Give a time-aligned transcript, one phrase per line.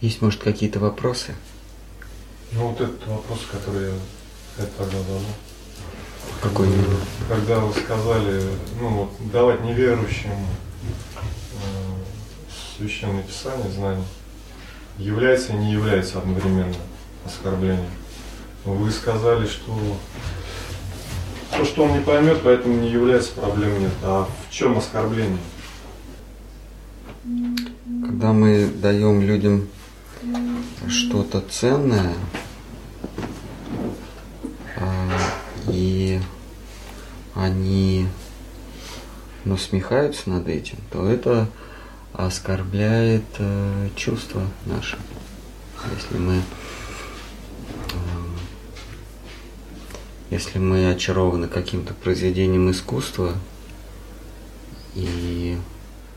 [0.00, 1.34] Есть, может, какие-то вопросы?
[2.52, 3.94] Ну вот этот вопрос, который я
[4.58, 5.20] это тогда задал.
[6.40, 6.96] Какой именно?
[7.28, 8.42] Когда вы сказали,
[8.80, 10.36] ну вот давать неверующим э,
[12.76, 14.04] священное писание, знание,
[14.98, 16.74] является и не является одновременно
[17.24, 17.90] оскорблением.
[18.64, 19.76] Вы сказали, что
[21.56, 23.92] то, что он не поймет, поэтому не является проблемой нет.
[24.02, 25.38] А в чем оскорбление?
[28.04, 29.68] Когда мы даем людям
[30.86, 32.14] что-то ценное,
[34.76, 35.10] а,
[35.68, 36.20] и
[37.34, 38.06] они
[39.44, 41.48] насмехаются над этим, то это
[42.12, 44.98] оскорбляет э, чувства наши.
[45.94, 46.42] Если мы
[50.30, 53.34] если мы очарованы каким-то произведением искусства
[54.94, 55.56] и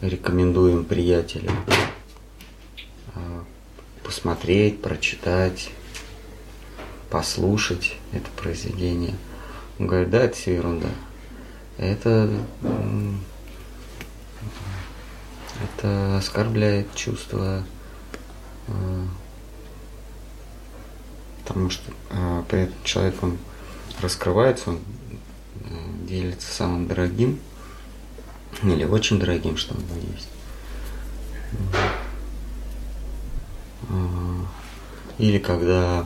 [0.02, 1.56] рекомендуем приятелям
[4.12, 5.70] посмотреть, прочитать,
[7.10, 9.16] послушать это произведение.
[9.80, 10.90] Он говорит, да, это все ерунда.
[11.78, 12.30] Это,
[15.64, 17.64] это оскорбляет чувство,
[18.68, 19.08] а,
[21.46, 23.38] потому что а, при этом человек, он
[24.02, 24.80] раскрывается, он
[25.62, 27.40] э, делится самым дорогим
[28.62, 30.28] или очень дорогим, что у него есть.
[33.90, 34.46] А,
[35.18, 36.06] или когда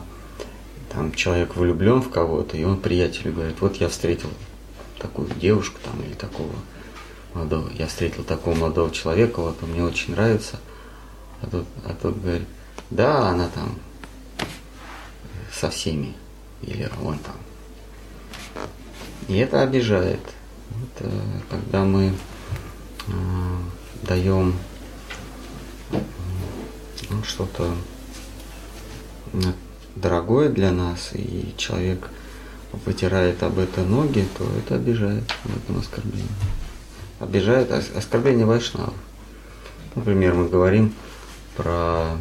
[0.92, 4.30] там человек влюблен в кого-то, и он приятелю говорит, вот я встретил
[4.98, 6.52] такую девушку там или такого
[7.34, 10.58] молодого, я встретил такого молодого человека, вот он мне очень нравится,
[11.42, 12.48] а тот, а тот говорит,
[12.90, 13.76] да, она там
[15.52, 16.14] со всеми,
[16.62, 17.36] или он там
[19.28, 20.20] и это обижает.
[20.70, 21.10] Это
[21.50, 22.12] когда мы
[23.08, 23.12] э,
[24.02, 24.54] даем
[27.10, 27.74] ну, что-то
[29.94, 32.10] дорогое для нас, и человек
[32.84, 36.28] вытирает об это ноги, то это обижает в этом оскорблении.
[37.20, 38.94] Обижает оскорбление вайшнавов.
[39.94, 40.94] Например, мы говорим
[41.56, 42.18] про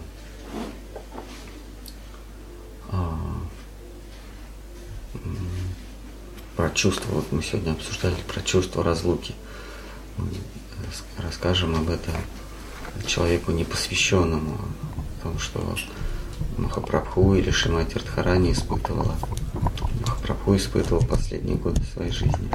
[6.55, 9.35] про чувство, вот мы сегодня обсуждали про чувство разлуки.
[11.17, 12.13] Расскажем об этом
[13.05, 15.75] человеку непосвященному, о том, что
[16.57, 19.15] Махапрабху или Шимати Радхарани испытывала.
[20.01, 22.49] Махапрабху испытывал последние годы своей жизни.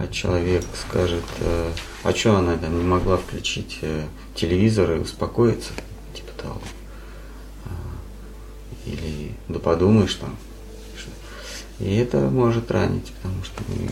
[0.00, 1.72] А человек скажет, э,
[2.04, 5.72] а что она там не могла включить э, телевизор и успокоиться,
[6.14, 6.60] типа того.
[7.64, 7.70] А,
[8.86, 10.36] или да подумаешь там,
[11.80, 13.88] и это может ранить, потому что мы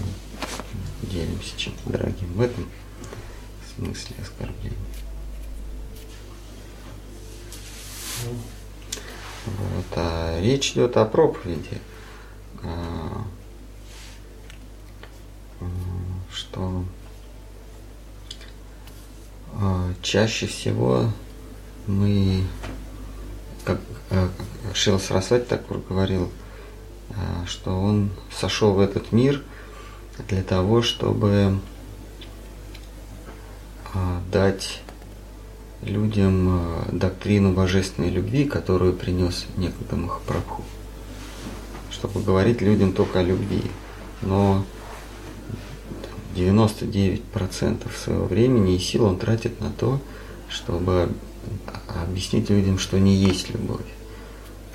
[1.08, 2.32] делимся чем-то дорогим.
[2.34, 2.66] В этом
[3.76, 4.85] смысле оскорбления.
[8.24, 11.80] Вот, а речь идет о проповеди,
[12.62, 13.22] а,
[16.32, 16.84] что
[19.54, 21.12] а, чаще всего
[21.86, 22.42] мы,
[23.64, 24.30] как а,
[24.74, 26.32] Шил Сарасвати так говорил,
[27.10, 29.42] а, что он сошел в этот мир
[30.28, 31.60] для того, чтобы
[34.30, 34.82] дать
[35.82, 40.64] людям а, доктрину божественной любви, которую принес некогда Махапрабху.
[41.90, 43.62] Чтобы говорить людям только о любви.
[44.22, 44.64] Но
[46.34, 50.00] 99% своего времени и сил он тратит на то,
[50.48, 51.10] чтобы
[51.88, 53.86] объяснить людям, что не есть любовь.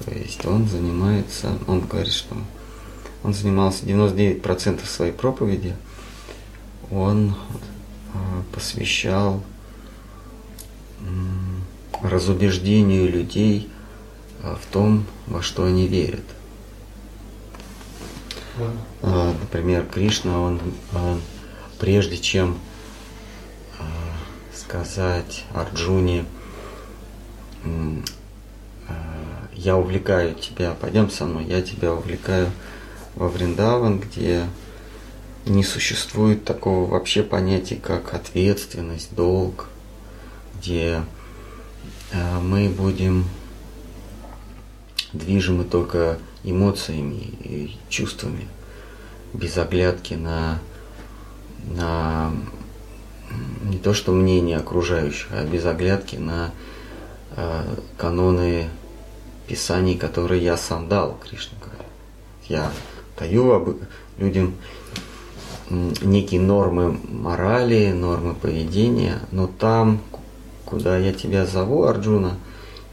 [0.03, 2.35] То есть он занимается, он говорит, что
[3.23, 5.75] он занимался 99% своей проповеди,
[6.89, 7.35] он
[8.13, 9.43] а, посвящал
[12.01, 13.69] разубеждению людей
[14.43, 16.25] а, в том, во что они верят.
[19.01, 20.59] А, например, Кришна, он,
[20.93, 21.21] он
[21.79, 22.57] прежде чем
[24.53, 26.25] сказать Арджуне,
[29.53, 32.49] я увлекаю тебя, пойдем со мной, я тебя увлекаю
[33.15, 34.47] во Вриндаван, где
[35.45, 39.67] не существует такого вообще понятия, как ответственность, долг,
[40.61, 41.03] где
[42.11, 43.25] э, мы будем
[45.11, 48.47] движимы только эмоциями и чувствами,
[49.33, 50.59] без оглядки на,
[51.75, 52.31] на
[53.63, 56.51] не то что мнение окружающих, а без оглядки на
[57.35, 57.63] э,
[57.97, 58.69] каноны
[59.47, 61.85] писаний, которые я сам дал, Кришна говорит.
[62.47, 62.71] Я
[63.17, 63.77] даю об,
[64.17, 64.53] людям
[65.71, 70.01] некие нормы морали, нормы поведения, но там,
[70.71, 72.37] куда я тебя зову, Арджуна,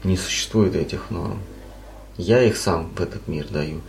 [0.03, 1.39] не существует этих норм.
[2.17, 3.79] Я их сам в этот мир даю.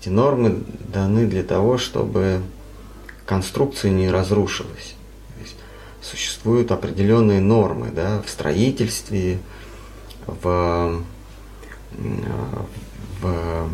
[0.00, 2.42] Эти нормы даны для того, чтобы
[3.24, 4.96] конструкция не разрушилась.
[6.02, 9.38] существуют определенные нормы да, в строительстве,
[10.26, 11.02] в,
[13.20, 13.70] в,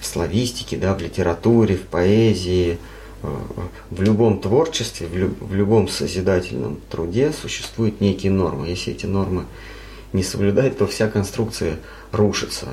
[0.00, 2.78] в славистике, да, в литературе, в поэзии,
[3.22, 8.68] в любом творчестве, в, люб, в любом созидательном труде существуют некие нормы.
[8.68, 9.44] Если эти нормы
[10.12, 11.78] не соблюдать, то вся конструкция
[12.10, 12.68] рушится.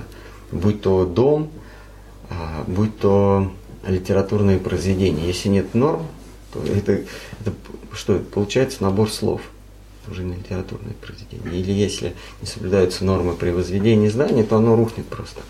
[0.51, 1.51] Будь то дом,
[2.29, 3.51] а, будь то
[3.85, 5.25] литературные произведения.
[5.27, 6.07] Если нет норм,
[6.51, 7.53] то это, это
[7.93, 9.41] что это получается набор слов
[10.09, 11.59] уже не литературное произведение.
[11.59, 15.41] Или если не соблюдаются нормы при возведении здания, то оно рухнет просто.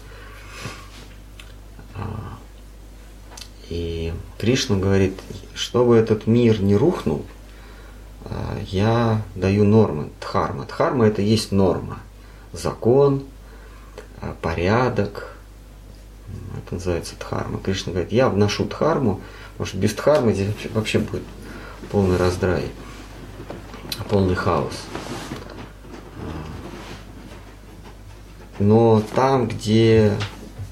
[3.70, 5.14] И Кришна говорит,
[5.54, 7.24] чтобы этот мир не рухнул,
[8.26, 10.66] а, я даю нормы, дхарма.
[10.66, 12.00] Дхарма это есть норма,
[12.52, 13.24] закон,
[14.22, 15.36] а, порядок.
[16.58, 17.60] Это называется дхарма.
[17.60, 19.22] Кришна говорит, я вношу дхарму,
[19.52, 21.24] потому что без дхармы здесь вообще будет
[21.92, 22.66] полный раздрай,
[24.10, 24.74] полный хаос.
[28.58, 30.14] Но там, где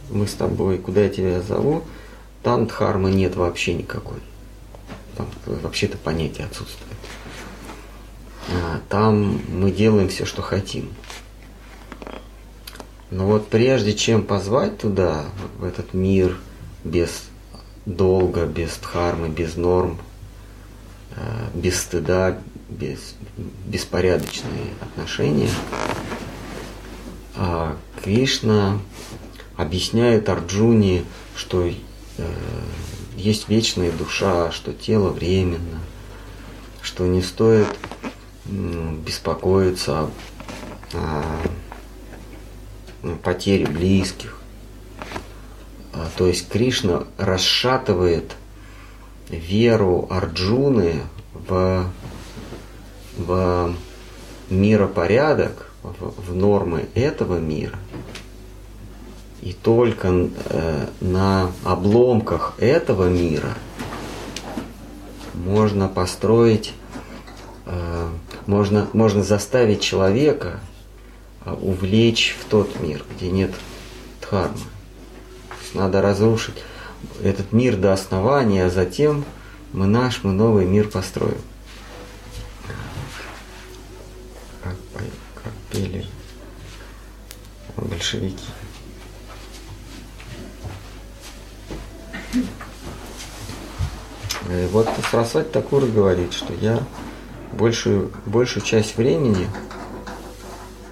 [0.09, 1.83] мы с тобой, куда я тебя зову,
[2.47, 2.65] там
[3.11, 4.19] нет вообще никакой.
[5.17, 6.95] Там вообще-то понятие отсутствует.
[8.49, 10.89] А, там мы делаем все, что хотим.
[13.11, 15.25] Но вот прежде чем позвать туда,
[15.57, 16.37] в этот мир
[16.85, 17.25] без
[17.85, 19.97] долга, без дхармы, без норм,
[21.17, 22.37] а, без стыда,
[22.69, 23.15] без
[23.65, 25.49] беспорядочные отношения,
[27.35, 28.79] а, Кришна
[29.57, 31.03] объясняет Арджуне,
[31.35, 31.69] что
[33.15, 35.79] есть вечная душа, что тело временно,
[36.81, 37.67] что не стоит
[38.45, 40.09] беспокоиться
[40.93, 41.23] о,
[43.03, 44.39] о потере близких.
[45.93, 48.35] А, то есть Кришна расшатывает
[49.29, 51.01] веру Арджуны
[51.33, 51.85] в,
[53.17, 53.75] в
[54.49, 57.79] миропорядок, в, в нормы этого мира–
[59.47, 63.55] и только э, на обломках этого мира
[65.35, 66.73] можно построить,
[67.65, 68.09] э,
[68.45, 70.59] можно, можно заставить человека
[71.45, 73.53] э, увлечь в тот мир, где нет
[74.21, 74.57] дхармы.
[75.73, 76.57] Надо разрушить
[77.23, 79.23] этот мир до основания, а затем
[79.71, 81.39] мы наш, мы новый мир построим.
[84.61, 84.75] Как,
[85.35, 86.05] как пели
[87.77, 88.43] большевики.
[94.47, 96.83] Э, вот Сарасвати Такур говорит, что я
[97.53, 99.47] большую, большую часть времени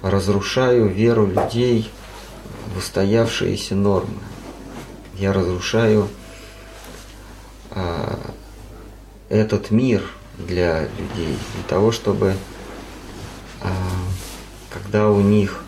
[0.02, 1.90] разрушаю веру людей
[2.74, 4.20] в устоявшиеся нормы.
[5.14, 6.08] Я разрушаю
[7.70, 8.18] а,
[9.30, 10.04] этот мир
[10.36, 12.36] для людей, для того, чтобы
[13.62, 13.72] а,
[14.70, 15.62] когда у них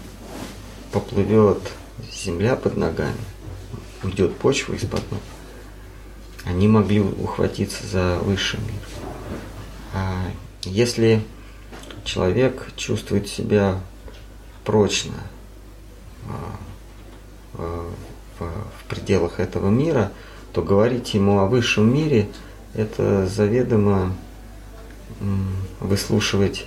[0.92, 1.58] поплывет
[2.12, 3.16] земля под ногами,
[4.02, 5.20] уйдет почва из-под ног,
[6.44, 8.80] они могли ухватиться за высший мир.
[9.94, 10.24] А
[10.62, 11.22] если
[12.04, 13.80] человек чувствует себя
[14.64, 15.14] прочно
[17.54, 17.90] а,
[18.38, 20.12] в, в пределах этого мира,
[20.52, 22.28] то говорить ему о высшем мире–
[22.74, 24.14] это заведомо
[25.80, 26.66] выслушивать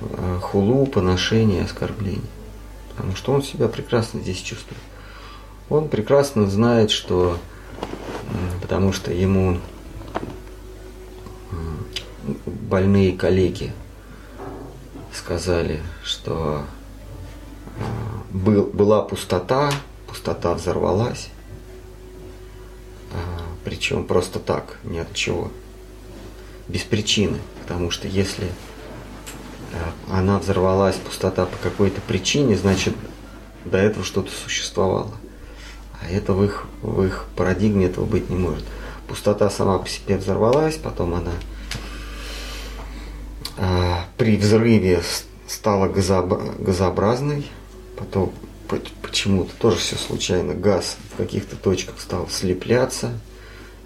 [0.00, 2.22] а, хулу, поношение, оскорбление.
[2.90, 4.80] Потому что он себя прекрасно здесь чувствует.
[5.68, 7.38] Он прекрасно знает, что
[8.60, 9.58] потому что ему
[12.46, 13.72] больные коллеги
[15.12, 16.64] сказали, что
[17.78, 17.82] а,
[18.30, 19.70] был, была пустота,
[20.06, 21.28] пустота взорвалась,
[23.12, 23.16] а,
[23.64, 25.50] причем просто так, ни от чего,
[26.68, 28.48] без причины, потому что если
[30.08, 32.94] а, она взорвалась, пустота по какой-то причине, значит
[33.64, 35.12] до этого что-то существовало.
[36.02, 38.64] А это в их, в их парадигме этого быть не может.
[39.06, 41.32] Пустота сама по себе взорвалась, потом она
[43.58, 45.02] а, при взрыве
[45.46, 47.46] стала газообразной,
[47.98, 48.32] потом
[49.02, 53.10] почему-то тоже все случайно, газ в каких-то точках стал слепляться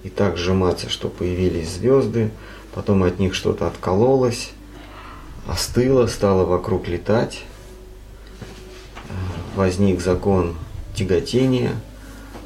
[0.05, 2.31] и так сжиматься, что появились звезды,
[2.73, 4.53] потом от них что-то откололось,
[5.49, 7.43] остыло, стало вокруг летать,
[9.09, 9.13] а,
[9.57, 10.57] возник закон
[10.95, 11.73] тяготения–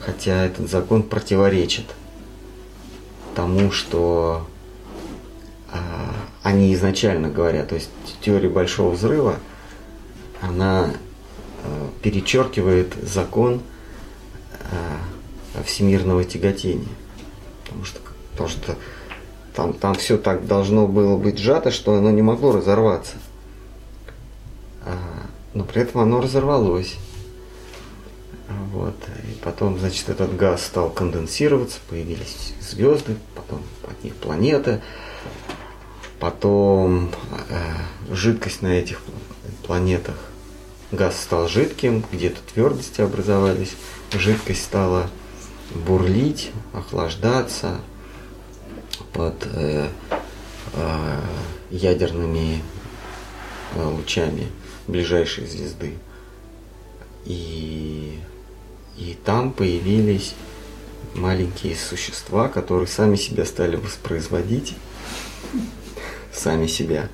[0.01, 1.87] хотя этот закон противоречит
[3.35, 4.47] тому, что
[5.73, 5.79] э,
[6.43, 7.69] они изначально говорят.
[7.69, 7.91] То есть
[8.21, 9.37] теория большого взрыва,
[10.41, 10.91] она
[12.03, 13.61] перечеркивает закон
[15.65, 16.89] всемирного тяготения.
[17.65, 18.01] Потому что,
[18.33, 18.77] потому что
[19.55, 23.17] там, там все так должно было быть сжато, что оно не могло разорваться.
[24.85, 24.97] А,
[25.55, 26.97] но при этом оно разорвалось.
[28.73, 28.97] Вот.
[29.25, 34.81] И потом, значит, этот газ стал конденсироваться, появились звезды, потом от них планеты,
[36.19, 37.11] потом
[37.49, 39.01] э, жидкость на этих
[39.67, 40.17] планетах,
[40.91, 43.75] газ стал жидким, где-то твердости образовались,
[44.13, 45.09] жидкость стала
[45.75, 47.81] бурлить, охлаждаться
[49.13, 49.89] под э,
[50.75, 51.21] э,
[51.71, 52.63] ядерными
[53.75, 54.49] э, лучами
[54.87, 55.99] ближайшей звезды.
[57.25, 58.19] И,
[59.01, 60.35] и там появились
[61.15, 64.75] маленькие существа, которые сами себя стали воспроизводить,
[66.33, 67.09] сами себя.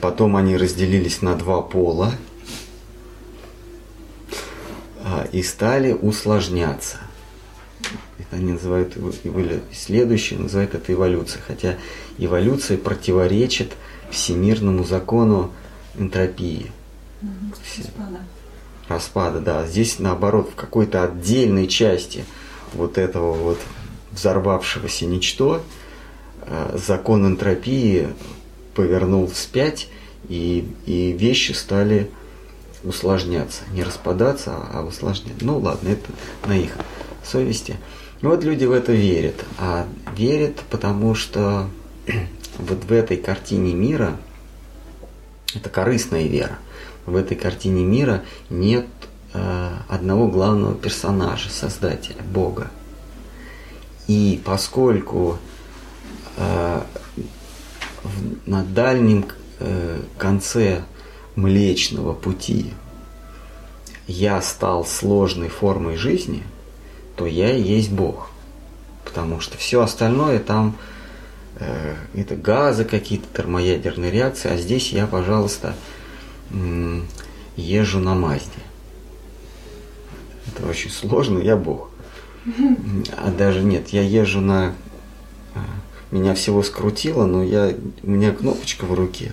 [0.00, 2.12] Потом они разделились на два пола
[5.02, 6.98] а, и стали усложняться.
[8.18, 8.96] Это они называют
[9.72, 11.78] следующее называют это эволюцией, хотя
[12.18, 13.72] эволюция противоречит
[14.10, 15.50] всемирному закону
[15.96, 16.70] энтропии.
[17.78, 18.20] Распада.
[18.88, 19.66] Распада, да.
[19.66, 22.24] Здесь наоборот в какой-то отдельной части
[22.74, 23.58] вот этого вот
[24.12, 25.62] взорвавшегося ничто
[26.42, 28.08] э, закон энтропии
[28.74, 29.88] повернул вспять
[30.28, 32.10] и, и вещи стали
[32.84, 33.62] усложняться.
[33.72, 35.44] Не распадаться, а усложняться.
[35.44, 36.10] Ну ладно, это
[36.46, 36.72] на их
[37.24, 37.76] совести.
[38.20, 39.44] И вот люди в это верят.
[39.58, 39.86] А
[40.16, 41.68] верят, потому что
[42.58, 44.16] вот в этой картине мира,
[45.54, 46.58] это корыстная вера,
[47.06, 48.86] в этой картине мира нет
[49.34, 52.70] э, одного главного персонажа, создателя, Бога.
[54.06, 55.38] И поскольку
[56.36, 56.80] э,
[58.02, 59.26] в, на дальнем
[59.58, 60.82] э, конце
[61.34, 62.72] Млечного пути
[64.06, 66.42] я стал сложной формой жизни,
[67.16, 68.30] то я и есть Бог.
[69.04, 70.76] Потому что все остальное там
[71.56, 75.74] э, это газы какие-то, термоядерные реакции, а здесь я, пожалуйста,
[77.56, 78.48] езжу на Мазде.
[80.46, 81.90] Это очень сложно, я Бог.
[83.16, 84.74] А даже нет, я езжу на...
[85.54, 85.60] Э,
[86.10, 89.32] меня всего скрутило, но я, у меня кнопочка в руке.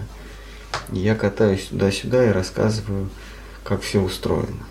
[0.91, 3.09] Я катаюсь туда-сюда и рассказываю,
[3.63, 4.65] как все устроено.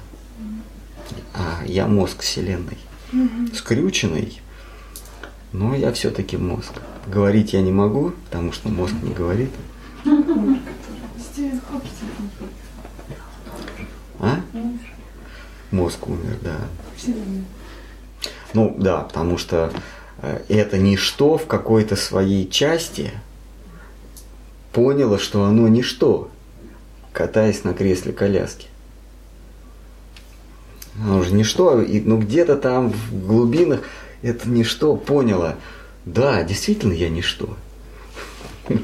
[1.34, 2.78] А я мозг Вселенной.
[3.54, 4.40] Скрюченный,
[5.52, 6.72] но я все-таки мозг.
[7.06, 9.50] Говорить я не могу, потому что мозг не говорит.
[15.70, 16.56] Мозг умер, да.
[18.54, 19.70] Ну да, потому что
[20.22, 23.12] э, это ничто в какой-то своей части
[24.72, 26.30] поняло, что оно ничто,
[27.12, 28.68] катаясь на кресле коляски.
[31.00, 33.82] Оно же ничто, и, ну где-то там в глубинах
[34.22, 35.56] это ничто поняло.
[36.04, 37.56] Да, действительно я ничто.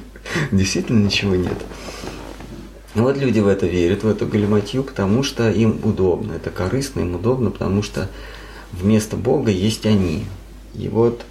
[0.53, 1.57] Действительно ничего нет.
[2.95, 6.33] Но вот люди в это верят, в эту галиматью, потому что им удобно.
[6.33, 8.09] Это корыстно, им удобно, потому что
[8.73, 10.27] вместо Бога есть они.
[10.75, 11.25] И вот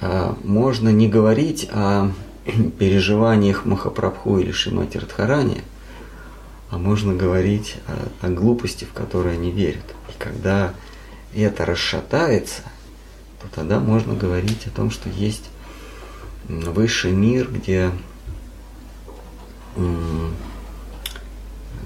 [0.00, 2.10] а, можно не говорить о
[2.78, 5.62] переживаниях Махапрабху или Шимати Радхарани,
[6.70, 9.84] а можно говорить о, о глупости, в которой они верят.
[10.08, 10.74] И когда
[11.34, 12.62] это расшатается,
[13.40, 15.48] то тогда можно говорить о том, что есть
[16.48, 17.90] высший мир, где,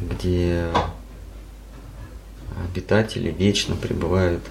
[0.00, 0.68] где
[2.64, 4.42] обитатели вечно пребывают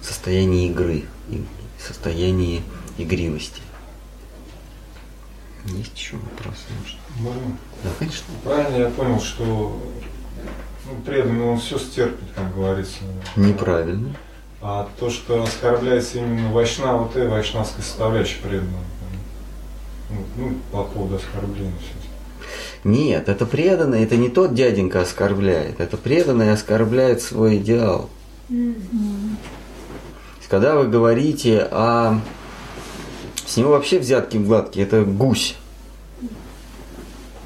[0.00, 1.04] в состоянии игры,
[1.78, 2.62] в состоянии
[2.98, 3.62] игривости.
[5.66, 6.58] Есть еще вопросы?
[6.80, 6.98] Может?
[7.18, 7.56] Можно?
[7.84, 8.26] Да, конечно.
[8.42, 9.80] Правильно я понял, что
[10.86, 12.98] ну, преданный он все стерпит, как говорится.
[13.36, 14.14] Неправильно.
[14.60, 18.84] А то, что оскорбляется именно Вайшнава, вот и вайшнавская составляющая преданного.
[20.10, 22.01] Ну, ну, по поводу оскорбления все.
[22.84, 28.10] Нет, это преданный, это не тот дяденька оскорбляет, это преданный оскорбляет свой идеал.
[28.48, 29.36] Mm-hmm.
[30.52, 32.20] Когда вы говорите о...
[33.46, 35.56] С него вообще взятки гладкие, это гусь.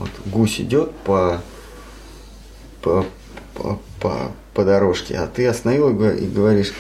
[0.01, 1.41] Вот гусь идет по,
[2.83, 3.07] по,
[3.55, 6.73] по, по, по дорожке, а ты остановил и говоришь,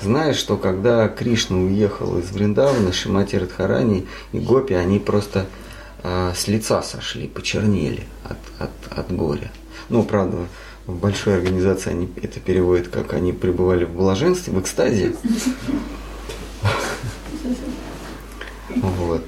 [0.00, 5.46] знаешь, что когда Кришна уехал из Вриндавана, Шимати Радхарани и Гопи, они просто
[6.02, 9.50] э, с лица сошли, почернели от, от, от горя.
[9.88, 10.46] Ну, правда,
[10.86, 15.14] в большой организации они это переводят, как они пребывали в блаженстве, в экстазе.
[18.68, 19.24] Вот.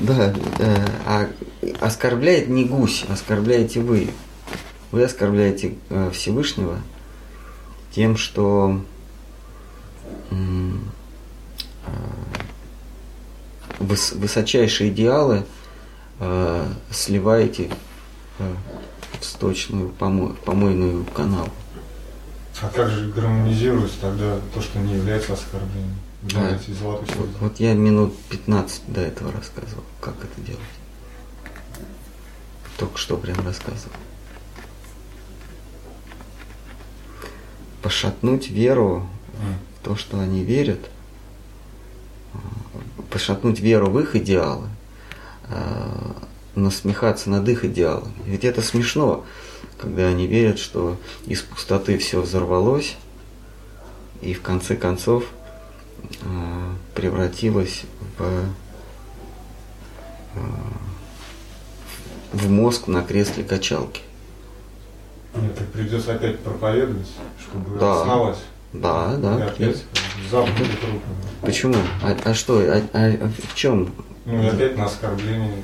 [0.00, 1.28] Да, э, а
[1.80, 4.10] оскорбляет не гусь, оскорбляете вы.
[4.90, 6.78] Вы оскорбляете э, Всевышнего
[7.92, 8.80] тем, что
[10.30, 10.36] э,
[13.78, 15.44] выс- высочайшие идеалы
[16.20, 17.70] э, сливаете
[18.38, 18.54] э,
[19.20, 21.48] в сточную помо- помойную канал.
[22.60, 25.94] А как же гармонизируется тогда то, что не является оскорблением?
[26.80, 30.60] Золотой Вот, вот я минут 15 до этого рассказывал, как это делать.
[32.76, 33.94] Только что прям рассказывал.
[37.82, 39.06] Пошатнуть веру
[39.40, 39.54] М.
[39.80, 40.90] в то, что они верят, а,
[43.10, 44.68] пошатнуть веру в их идеалы,
[45.48, 46.14] а,
[46.54, 48.12] насмехаться над их идеалами.
[48.26, 49.24] Ведь это смешно,
[49.78, 52.96] когда они верят, что из пустоты все взорвалось,
[54.20, 55.24] и в конце концов
[56.22, 57.84] а, превратилось
[58.18, 58.22] в,
[60.34, 60.40] а,
[62.32, 64.02] в мозг на кресле качалки.
[65.34, 67.08] Нет, так придется опять проповедовать,
[67.40, 68.00] чтобы Да.
[68.02, 68.38] основать.
[68.72, 69.34] Да, И да.
[69.46, 69.84] опять
[70.30, 71.02] будет руку.
[71.42, 71.74] Почему?
[72.02, 72.60] А, а что?
[72.60, 73.90] А, а в чем?
[74.26, 75.62] Ну и опять на оскорбление.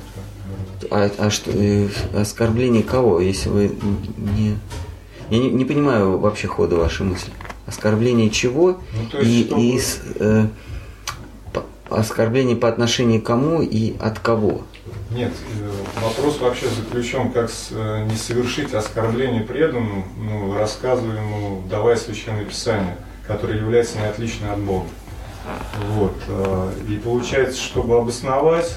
[0.89, 1.51] А, а что?
[1.53, 3.19] э, Оскорбление кого?
[3.19, 3.71] Если вы
[4.17, 4.57] не.
[5.29, 7.31] Я не, не понимаю вообще хода вашей мысли.
[7.67, 8.77] Оскорбление чего?
[8.93, 10.47] Ну, то есть, и, чтобы- и с- э,
[11.53, 11.63] по-
[11.97, 14.61] оскорбление по отношению к кому и от кого?
[15.11, 21.95] Нет, э, вопрос вообще заключен, как э, не совершить оскорбление преданному, ну, рассказывая ему, давая
[21.95, 24.87] священное писание, которое является не отличное от Бога.
[25.89, 26.15] Вот.
[26.27, 28.75] э, И получается, чтобы обосновать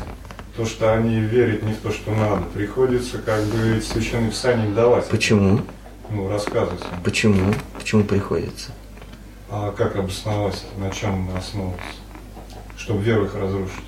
[0.56, 3.80] то, что они верят не в то, что надо, приходится как бы
[4.30, 5.08] писания им давать.
[5.08, 5.60] Почему?
[6.10, 6.82] Ну, рассказывать.
[7.04, 7.52] Почему?
[7.78, 8.72] Почему приходится?
[9.50, 11.82] А как обосновать, на чем основываться,
[12.76, 13.87] чтобы веру их разрушить?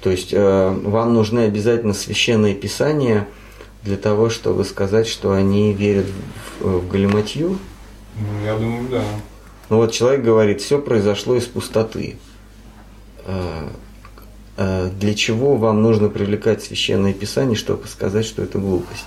[0.00, 3.26] То есть э, вам нужны обязательно священные писания
[3.82, 6.06] для того, чтобы сказать, что они верят
[6.60, 7.58] в, в галиматью?
[8.16, 9.02] Ну, я думаю, да.
[9.70, 12.16] Ну вот человек говорит, все произошло из пустоты.
[13.26, 13.68] Э,
[14.56, 19.06] э, Для чего вам нужно привлекать священное писание, чтобы сказать, что это глупость?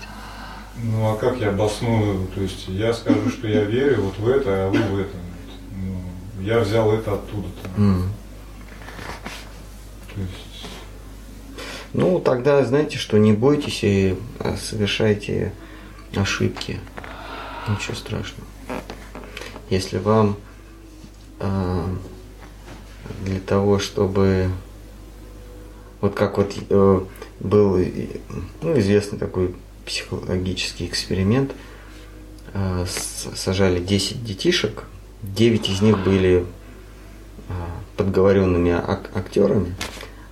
[0.84, 2.27] Ну а как я обосную?
[2.27, 5.17] То есть я скажу, что я верю вот в это, а вы в это.
[5.75, 6.01] Ну,
[6.43, 7.69] я взял это оттуда-то.
[7.77, 8.12] М.
[10.13, 10.40] То есть,
[11.93, 15.51] Ну, тогда знаете, что не бойтесь и э, совершайте
[16.15, 16.80] ошибки.
[17.67, 18.47] Ничего страшного.
[19.69, 20.38] Если вам
[21.39, 21.84] э,
[23.25, 24.49] для того, чтобы
[25.99, 27.01] вот как вот э,
[27.39, 28.08] был э,
[28.62, 29.54] ну, известный такой
[29.86, 31.51] психологический эксперимент,
[32.54, 32.86] э,
[33.36, 34.86] сажали 10 детишек,
[35.23, 36.45] 9 из них были
[37.49, 37.54] э,
[37.97, 39.75] подговоренными ак- актерами,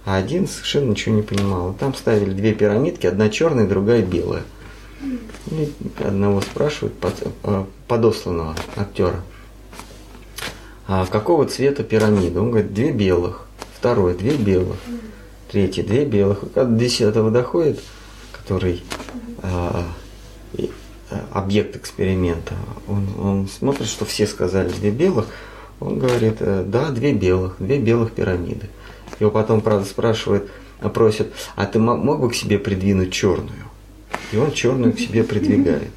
[0.10, 1.76] а один совершенно ничего не понимал.
[1.80, 4.42] Там ставили две пирамидки, одна черная, другая белая.
[5.52, 6.96] И одного спрашивают,
[7.44, 9.22] э, подосланного актера,
[10.88, 12.42] а какого цвета пирамида?
[12.42, 13.46] Он говорит, две белых.
[13.78, 14.78] Второй, две белых.
[15.52, 16.42] Третий, две белых.
[16.42, 17.80] И когда до десятого доходит,
[18.32, 18.84] который
[19.44, 19.86] а,
[20.54, 20.72] и,
[21.12, 22.56] а, объект эксперимента,
[22.88, 25.28] он, он смотрит, что все сказали две белых,
[25.80, 28.70] он говорит, да, две белых, две белых пирамиды.
[29.20, 30.50] Его потом, правда, спрашивают,
[30.94, 33.66] просят, а ты мо- мог бы к себе придвинуть черную?
[34.32, 35.92] И он черную к себе придвигает.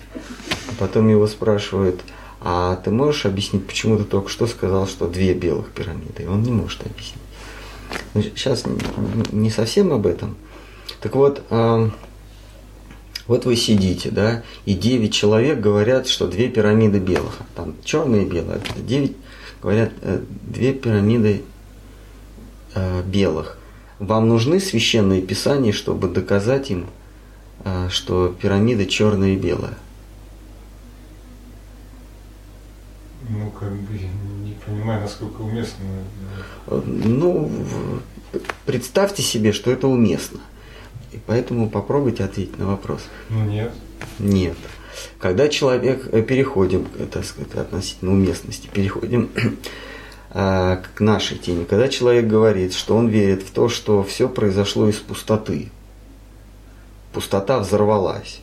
[0.79, 2.01] Потом его спрашивают,
[2.40, 6.25] а ты можешь объяснить, почему ты только что сказал, что две белых пирамиды?
[6.25, 8.35] И он не может объяснить.
[8.37, 8.64] Сейчас
[9.31, 10.37] не совсем об этом.
[11.01, 11.90] Так вот, а,
[13.27, 17.38] вот вы сидите, да, и 9 человек говорят, что две пирамиды белых.
[17.55, 18.61] Там черные и белые.
[18.77, 19.16] 9
[19.62, 21.42] говорят, э, две пирамиды
[22.74, 23.58] э, белых.
[23.98, 26.87] Вам нужны священные писания, чтобы доказать им,
[27.64, 29.76] э, что пирамида черная и белая?
[33.28, 33.98] ну, как бы,
[34.44, 35.85] не понимаю, насколько уместно.
[36.66, 37.50] Э, Ну,
[38.66, 40.40] представьте себе, что это уместно.
[41.12, 43.02] И поэтому попробуйте ответить на вопрос.
[43.28, 43.72] Ну, нет.
[44.18, 44.56] Нет.
[45.18, 49.40] Когда человек, э, переходим, это сказать, относительно уместности, переходим э,
[50.33, 54.97] к нашей теме, когда человек говорит, что он верит в то, что все произошло из
[54.97, 55.71] пустоты,
[57.12, 58.40] пустота взорвалась,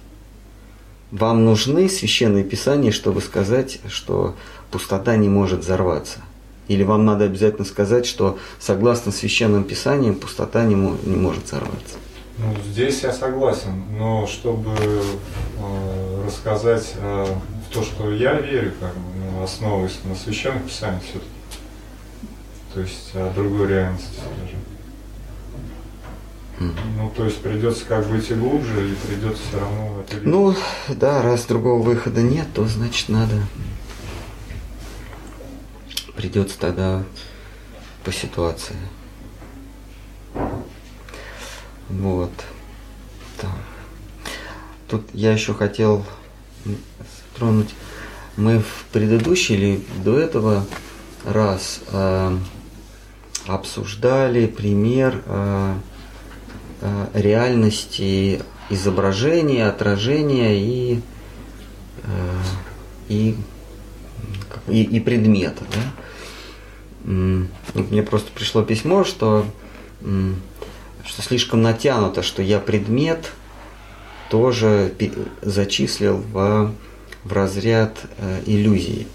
[1.12, 4.36] вам нужны священные писания, чтобы сказать, что
[4.70, 6.20] пустота не может взорваться?
[6.68, 11.98] Или вам надо обязательно сказать, что согласно священным писаниям пустота не, не может взорваться?
[12.38, 17.26] Ну, здесь я согласен, но чтобы э, рассказать э,
[17.74, 21.39] то, что я верю, как бы, ну, основываясь на священных писаниях все-таки,
[22.80, 24.60] то есть о другой реальности, скажем.
[26.96, 30.56] Ну, то есть придется как бы идти глубже и придется все равно это Ну,
[30.88, 33.36] да, раз другого выхода нет, то значит надо.
[36.16, 37.04] Придется тогда
[38.06, 38.78] по ситуации.
[41.90, 42.32] Вот.
[43.42, 43.52] Так.
[44.88, 46.06] Тут я еще хотел
[47.38, 47.76] тронуть.
[48.38, 50.66] Мы в предыдущий или до этого
[51.26, 52.38] раз э,
[53.48, 55.74] обсуждали пример э,
[56.82, 61.02] э, реальности изображения, отражения и,
[62.04, 62.36] э,
[63.10, 63.36] и,
[64.68, 65.64] и, и предмета.
[65.72, 67.12] Да?
[67.74, 69.46] Мне просто пришло письмо, что,
[70.02, 73.32] что слишком натянуто, что я предмет
[74.30, 74.94] тоже
[75.42, 76.72] зачислил в,
[77.24, 77.98] в разряд
[78.46, 79.08] иллюзии.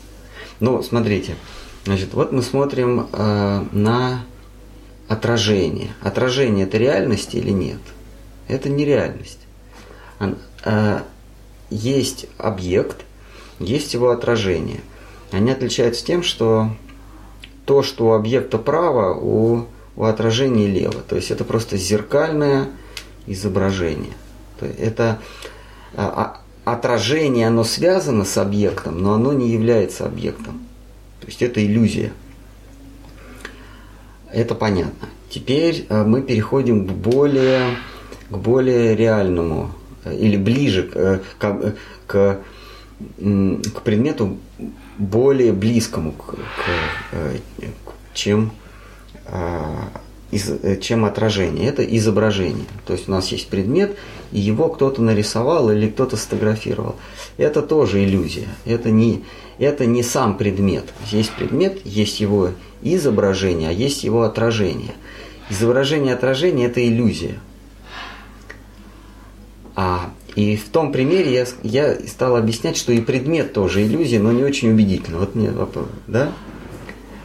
[0.59, 1.37] Ну, смотрите,
[1.85, 4.25] значит, вот мы смотрим э, на
[5.09, 5.95] отражение.
[6.03, 7.81] Отражение это реальность или нет?
[8.49, 9.41] Это не реальность.
[10.65, 11.01] Э,
[11.71, 13.05] есть объект,
[13.59, 14.81] есть его отражение.
[15.33, 16.71] Они отличаются тем, что
[17.65, 19.67] то, что у объекта право, у,
[19.97, 21.01] у отражения лево.
[21.09, 22.69] То есть это просто зеркальное
[23.27, 24.13] изображение.
[24.61, 25.21] Это
[25.95, 30.67] а, а, отражение, оно связано с объектом, но оно не является объектом.
[31.25, 32.13] То есть это иллюзия.
[34.31, 35.09] Это понятно.
[35.31, 37.77] Теперь э, мы переходим к более,
[38.29, 39.73] к более реальному
[40.05, 41.75] э, или ближе к, э, к,
[42.07, 42.41] к,
[43.17, 44.37] к предмету
[44.99, 46.73] более близкому, к, к,
[48.13, 48.53] чем
[50.35, 51.69] из, э, чем отражение.
[51.69, 52.67] Это изображение.
[52.87, 53.97] То есть у нас есть предмет,
[54.33, 56.97] и его кто-то нарисовал или кто-то сфотографировал.
[57.37, 58.49] Это тоже иллюзия.
[58.65, 59.25] Это не,
[59.59, 60.85] это не сам предмет.
[61.11, 62.51] Есть предмет, есть его
[62.83, 64.95] изображение, а есть его отражение.
[65.51, 67.39] Изображение отражение– это иллюзия.
[69.77, 74.33] А, и в том примере я, я стал объяснять, что и предмет тоже иллюзия, но
[74.33, 75.19] не очень убедительно.
[75.19, 76.33] Вот мне вопрос, да?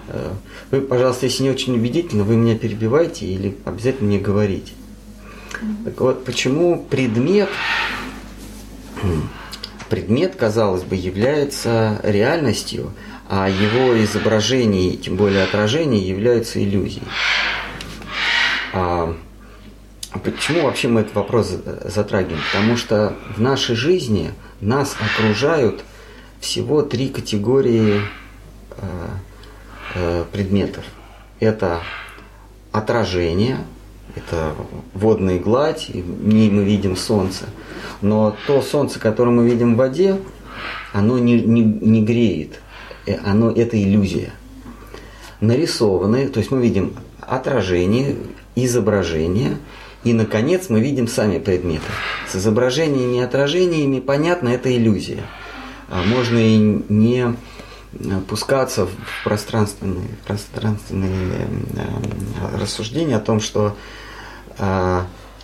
[0.08, 0.32] Э,
[0.72, 4.74] вы, пожалуйста, если не очень убедительно, вы меня перебивайте или обязательно мне говорите.
[5.86, 7.50] Так вот, почему предмет,
[9.90, 12.94] предмет, казалось бы, является реальностью,
[13.28, 17.04] а его изображение, тем более отражение, являются иллюзией?
[18.74, 19.16] А,
[20.24, 21.54] почему вообще мы этот вопрос
[21.86, 22.42] затрагиваем?
[22.52, 25.84] Потому что в нашей жизни нас окружают
[26.40, 28.02] всего три категории
[28.78, 28.84] э,
[29.96, 30.84] Э, предметов.
[31.40, 31.82] Это
[32.72, 33.58] отражение,
[34.16, 34.56] это
[34.94, 37.46] водная гладь, и в ней мы видим солнце.
[38.02, 40.20] Но то солнце, которое мы видим в воде,
[40.94, 42.62] оно не, не, не греет,
[43.06, 44.32] э, оно, это иллюзия.
[45.42, 48.16] Нарисованные, то есть мы видим отражение,
[48.56, 49.58] изображение,
[50.04, 51.84] и, наконец, мы видим сами предметы.
[52.28, 55.24] С изображениями и отражениями, понятно, это иллюзия.
[55.90, 57.36] А можно и не
[58.28, 58.92] пускаться в
[59.24, 63.76] пространственные, пространственные э, рассуждения о том, что
[64.58, 65.02] э,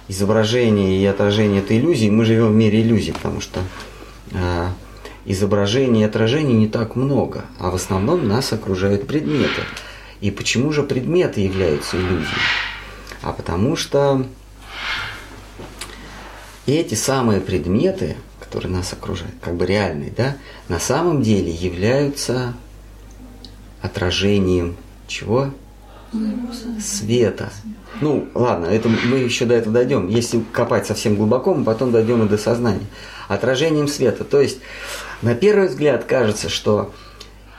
[0.08, 3.62] изображение и отражение это иллюзии, мы живем в мире иллюзий, потому что
[4.32, 4.68] э,
[5.26, 9.64] изображений и отражений не так много, а в основном нас окружают предметы.
[10.22, 12.42] И почему же предметы являются иллюзией?
[13.22, 14.26] А потому что
[16.68, 18.16] эти самые предметы,
[18.56, 20.38] которые нас окружают, как бы реальные, да,
[20.70, 22.54] на самом деле являются
[23.82, 24.78] отражением
[25.10, 25.50] чего?
[26.80, 27.52] Света.
[28.00, 30.08] Ну, ладно, это мы еще до этого дойдем.
[30.08, 32.86] Если копать совсем глубоко, мы потом дойдем и до сознания.
[33.28, 34.24] Отражением света.
[34.24, 34.60] То есть,
[35.22, 36.94] на первый взгляд кажется, что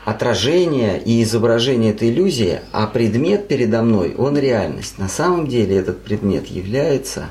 [0.06, 4.96] отражение и изображение– это иллюзия, а предмет передо мной– он реальность.
[4.96, 7.28] На самом деле этот предмет является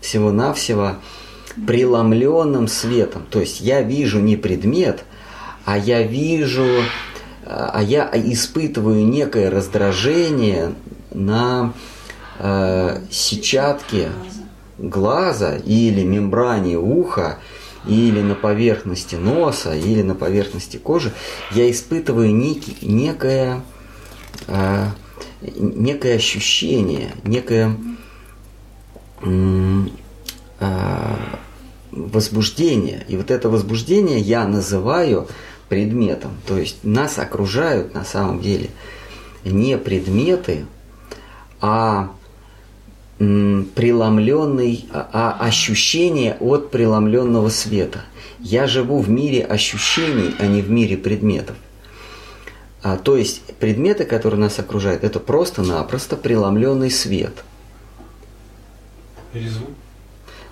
[0.00, 0.96] всего-навсего
[1.66, 3.26] преломленным светом.
[3.30, 5.04] То есть я вижу не предмет,
[5.64, 6.66] а я вижу,
[7.46, 10.74] а я испытываю некое раздражение
[11.10, 11.72] на
[12.38, 14.10] э, сетчатке
[14.78, 17.38] глаза или мембране уха,
[17.86, 21.12] или на поверхности носа, или на поверхности кожи,
[21.52, 23.62] я испытываю некий, некое,
[24.46, 24.86] э,
[25.40, 27.76] некое ощущение, некое
[29.22, 29.82] э,
[31.90, 33.04] возбуждение.
[33.08, 35.28] И вот это возбуждение я называю
[35.68, 36.32] предметом.
[36.46, 38.70] То есть нас окружают на самом деле
[39.44, 40.66] не предметы,
[41.60, 42.12] а
[43.18, 48.02] преломленный, а, а ощущение от преломленного света.
[48.40, 51.56] Я живу в мире ощущений, а не в мире предметов.
[52.82, 57.44] А, то есть предметы, которые нас окружают, это просто-напросто преломленный свет–
[59.34, 59.70] Или звук?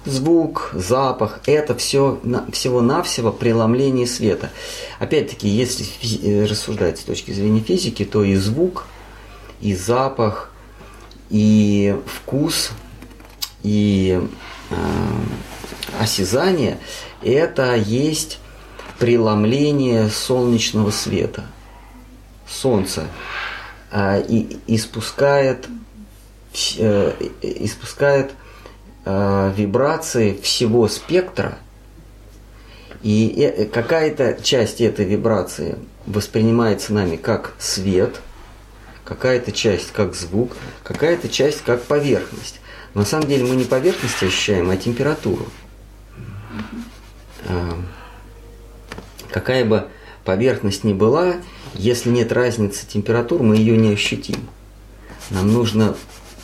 [0.04, 2.20] Звук, запах, это все
[2.52, 4.50] всего-навсего преломление света.
[4.98, 5.86] Опять-таки, если
[6.22, 8.86] э, рассуждать с точки зрения физики, то и звук,
[9.60, 10.52] и запах,
[11.28, 12.70] и вкус,
[13.62, 14.20] и
[14.70, 14.74] э,
[16.00, 16.78] осязание–
[17.22, 18.38] это есть
[18.98, 21.46] преломление солнечного света.
[22.48, 23.06] Солнце
[23.90, 25.68] э, и, испускает,
[26.78, 28.32] э, испускает
[29.04, 31.58] э, вибрации всего спектра,
[33.02, 38.20] и э, какая-то часть этой вибрации воспринимается нами как свет,
[39.04, 42.60] какая-то часть как звук, какая-то часть как поверхность.
[42.94, 45.46] Но на самом деле мы не поверхность ощущаем, а температуру.
[47.44, 47.72] Э,
[49.30, 49.88] какая бы
[50.24, 51.36] поверхность ни была,
[51.74, 54.48] если нет разницы температур, мы ее не ощутим.
[55.30, 55.96] Нам нужно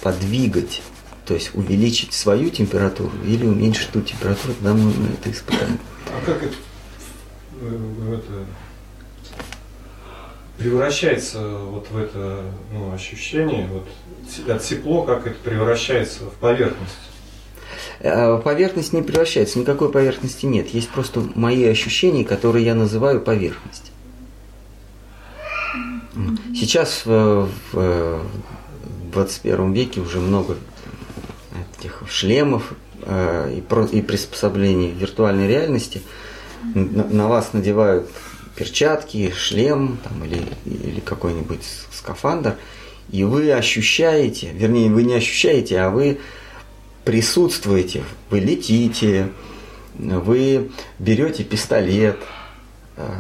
[0.03, 0.83] подвигать
[1.27, 5.79] то есть увеличить свою температуру или уменьшить ту температуру, когда мы это испытаем.
[6.07, 6.55] А как это,
[7.61, 8.47] э, это
[10.57, 13.87] превращается вот в это ну, ощущение, вот
[14.49, 16.95] от тепло, как это превращается в поверхность?
[17.99, 20.69] Э, поверхность не превращается, никакой поверхности нет.
[20.69, 23.91] Есть просто мои ощущения, которые я называю поверхность.
[26.55, 28.23] Сейчас в, в
[29.13, 30.57] 21 веке уже много
[31.79, 36.03] этих шлемов э, и, про, и приспособлений виртуальной реальности.
[36.75, 38.09] На, на вас надевают
[38.57, 41.63] перчатки, шлем там, или, или какой-нибудь
[41.93, 42.57] скафандр,
[43.11, 46.19] и вы ощущаете, вернее, вы не ощущаете, а вы
[47.05, 49.29] присутствуете, вы летите,
[49.95, 52.19] вы берете пистолет,
[52.97, 53.13] э,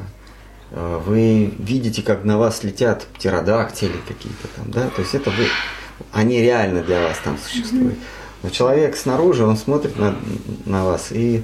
[0.73, 5.47] э, вы видите, как на вас летят птеродактили какие-то там, да, то есть это вы,
[6.13, 7.97] они реально для вас там существуют.
[8.47, 10.15] Но человек снаружи, он смотрит на,
[10.67, 11.43] на вас и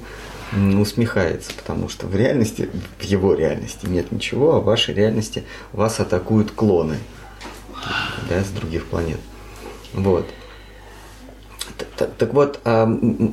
[0.53, 5.99] усмехается, потому что в реальности, в его реальности нет ничего, а в вашей реальности вас
[5.99, 6.95] атакуют клоны
[8.29, 9.19] да, с других планет.
[9.91, 10.29] Вот.
[12.17, 12.87] Так, вот, а,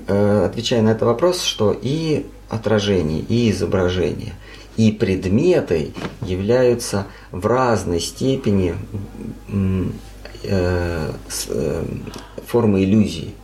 [0.08, 4.32] а, отвечая на этот вопрос, что и отражение, и изображение,
[4.76, 8.74] и предметы являются в разной степени
[10.42, 11.12] э,
[11.48, 11.84] э,
[12.48, 13.34] формы иллюзии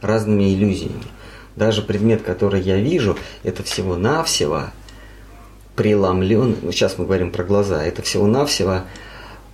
[0.00, 1.02] разными иллюзиями.
[1.56, 4.64] Даже предмет, который я вижу, это всего-навсего
[5.76, 8.82] преломлен, сейчас мы говорим про глаза, это всего-навсего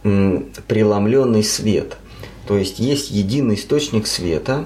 [0.02, 1.96] преломленный свет.
[2.46, 4.64] То есть есть единый источник света,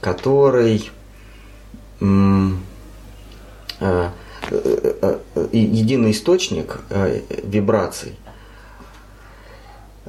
[0.00, 0.90] который
[2.00, 2.48] э,
[3.80, 4.10] э,
[4.50, 5.18] э,
[5.52, 6.80] единый источник
[7.44, 8.16] вибраций.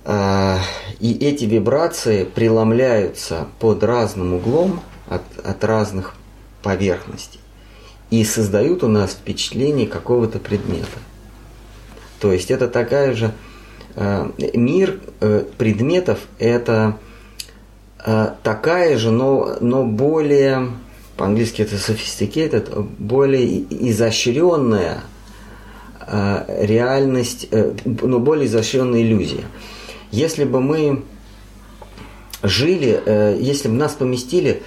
[0.09, 6.15] И эти вибрации преломляются под разным углом от, от разных
[6.63, 7.41] поверхностей
[8.09, 10.99] и создают у нас впечатление какого-то предмета.
[12.19, 13.33] То есть это такая же
[13.95, 16.97] э, мир э, предметов это
[18.03, 20.69] э, такая же, но, но более
[21.15, 25.01] по-английски это sophisticated, более изощренная
[26.09, 29.43] реальность, э, но более изощренная иллюзия.
[30.11, 31.03] Если бы мы
[32.43, 34.63] жили, э, если бы нас поместили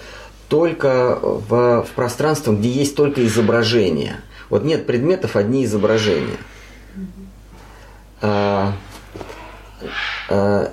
[0.48, 4.20] только в, в пространство, где есть только изображения.
[4.48, 6.36] Вот нет предметов, одни изображения.
[8.20, 8.74] А,
[10.28, 10.72] а,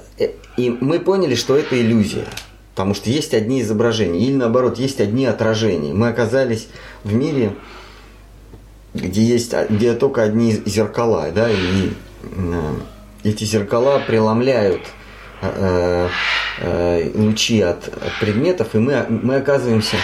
[0.58, 2.26] и мы поняли, что это иллюзия,
[2.74, 5.94] потому что есть одни изображения, или наоборот, есть одни отражения.
[5.94, 6.68] Мы оказались
[7.04, 7.54] в мире,
[8.96, 11.92] где есть где только одни зеркала, да, и
[12.24, 12.74] э,
[13.24, 14.82] эти зеркала преломляют
[15.42, 16.10] э,
[16.60, 19.98] э, лучи от, от предметов, и мы, мы оказываемся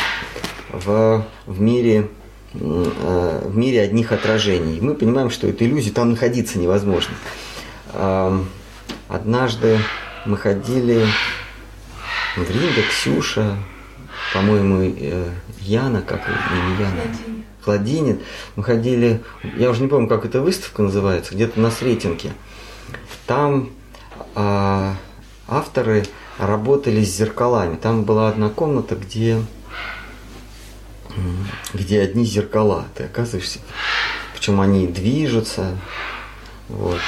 [0.72, 2.10] в, в мире
[2.54, 4.78] э, в мире одних отражений.
[4.78, 7.14] И мы понимаем, что это иллюзия, там находиться невозможно.
[7.94, 8.38] Э,
[9.08, 9.80] однажды
[10.26, 11.06] мы ходили
[12.36, 13.58] в Ринда, Ксюша,
[14.34, 15.30] по-моему, э,
[15.62, 17.02] Яна, как не Яна,
[17.66, 18.20] Владинин.
[18.56, 19.22] Мы ходили,
[19.58, 22.32] я уже не помню, как эта выставка называется, где-то на Сретенке.
[23.26, 23.70] Там
[24.36, 24.96] а,
[25.48, 26.06] авторы
[26.38, 27.76] работали с зеркалами.
[27.76, 29.42] Там была одна комната, где,
[31.74, 32.86] где одни зеркала.
[32.96, 33.60] Ты оказываешься,
[34.34, 35.78] причем они движутся,
[36.70, 37.00] вот,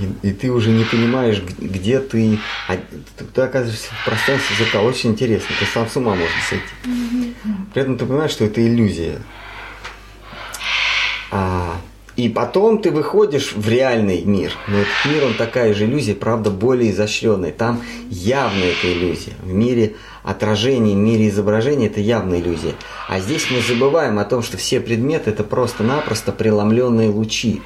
[0.00, 4.56] и, и, и ты уже не понимаешь, где ты, а, ты, ты оказываешься в пространстве
[4.56, 4.84] зеркал.
[4.86, 7.34] Очень интересно, ты сам с ума можно сойти.
[7.72, 9.20] При этом ты понимаешь, что это иллюзия.
[11.30, 11.76] А,
[12.16, 14.52] и потом ты выходишь в реальный мир.
[14.68, 17.50] Но этот мир, он такая же иллюзия, правда, более изощренная.
[17.50, 19.32] Там явная эта иллюзия.
[19.42, 22.74] В мире отражений, в мире изображений это явная иллюзия.
[23.08, 27.62] А здесь мы забываем о том, что все предметы это просто-напросто преломленные лучи.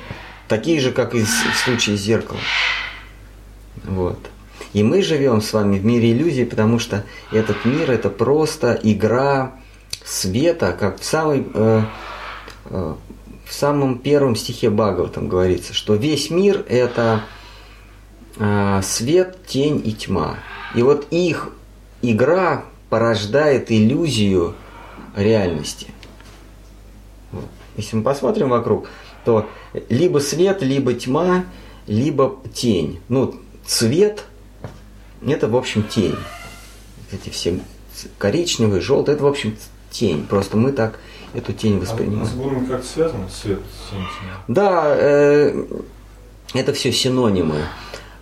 [0.49, 2.41] Такие же, как и в случае с зеркалом.
[3.85, 4.19] Вот.
[4.73, 9.53] И мы живем с вами в мире иллюзий, потому что этот мир это просто игра
[10.05, 11.83] света, как в самой э,
[12.67, 12.95] э,
[13.49, 17.23] в самом первом стихе там говорится, что весь мир– это
[18.37, 20.37] э, свет, тень и тьма.
[20.75, 21.51] И вот их
[22.03, 24.55] игра порождает иллюзию
[25.17, 25.89] реальности.
[27.79, 28.91] Если мы посмотрим вокруг,
[29.25, 29.49] то
[29.89, 31.47] либо свет, либо тьма,
[31.87, 33.01] либо тень.
[33.09, 33.35] Ну,
[33.65, 34.25] цвет–
[35.27, 36.17] это, в общем, тень.
[37.13, 37.61] Эти все
[38.19, 39.57] коричневые, желтые– это, в общем,
[39.91, 40.27] тень.
[40.27, 40.99] Просто мы так
[41.35, 42.23] эту тень воспринимаем.
[42.23, 43.29] А с гурами как связано?
[43.29, 43.61] Свет,
[43.91, 44.29] тень, тень?
[44.49, 45.65] Да, э,
[46.55, 47.65] это все синонимы.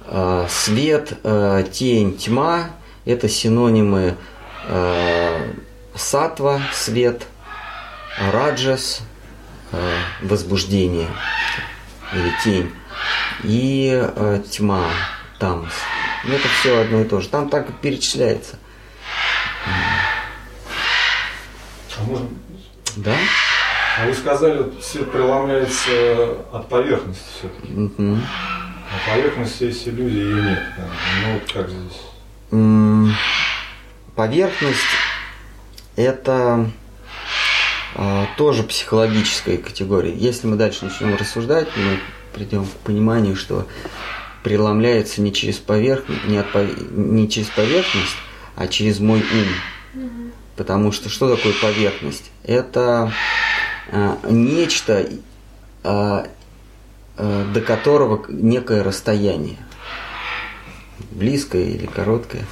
[0.06, 2.70] Э, свет, э, тень, тьма–
[3.04, 4.16] это синонимы
[4.68, 5.52] э,
[5.94, 7.26] сатва, свет,
[8.32, 9.00] раджас,
[9.72, 11.08] э, возбуждение
[12.12, 12.72] или тень,
[13.44, 14.90] и э, тьма,
[15.38, 15.72] тамас.
[16.24, 17.28] Ну, это все одно и то же.
[17.28, 18.58] Там так перечисляется.
[21.98, 22.28] А можно
[22.96, 23.14] да?
[23.98, 27.72] А вы сказали, свет преломляется от поверхности все-таки.
[27.72, 28.18] Угу.
[28.88, 30.62] А поверхности есть иллюзии или нет?
[31.22, 33.16] Ну вот как здесь?
[34.14, 34.80] Поверхность
[35.96, 36.70] это
[37.94, 40.14] а, тоже психологическая категория.
[40.14, 41.98] Если мы дальше начнем рассуждать, мы
[42.34, 43.66] придем к пониманию, что
[44.42, 46.46] преломляется не через поверхность, не, от,
[46.90, 48.16] не через поверхность,
[48.54, 50.32] а через мой ум.
[50.56, 52.30] Потому что что такое поверхность?
[52.42, 53.12] Это
[53.92, 55.06] э, нечто,
[55.84, 56.26] э,
[57.18, 59.58] э, до которого некое расстояние.
[61.10, 62.46] Близкое или короткое.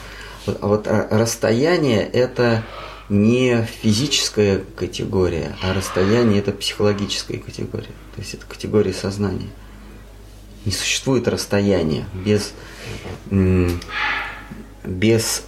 [0.45, 2.63] Вот, а вот расстояние это
[3.09, 7.93] не физическая категория, а расстояние это психологическая категория.
[8.15, 9.49] То есть это категория сознания.
[10.67, 12.53] Не существует расстояния без,
[14.85, 15.45] без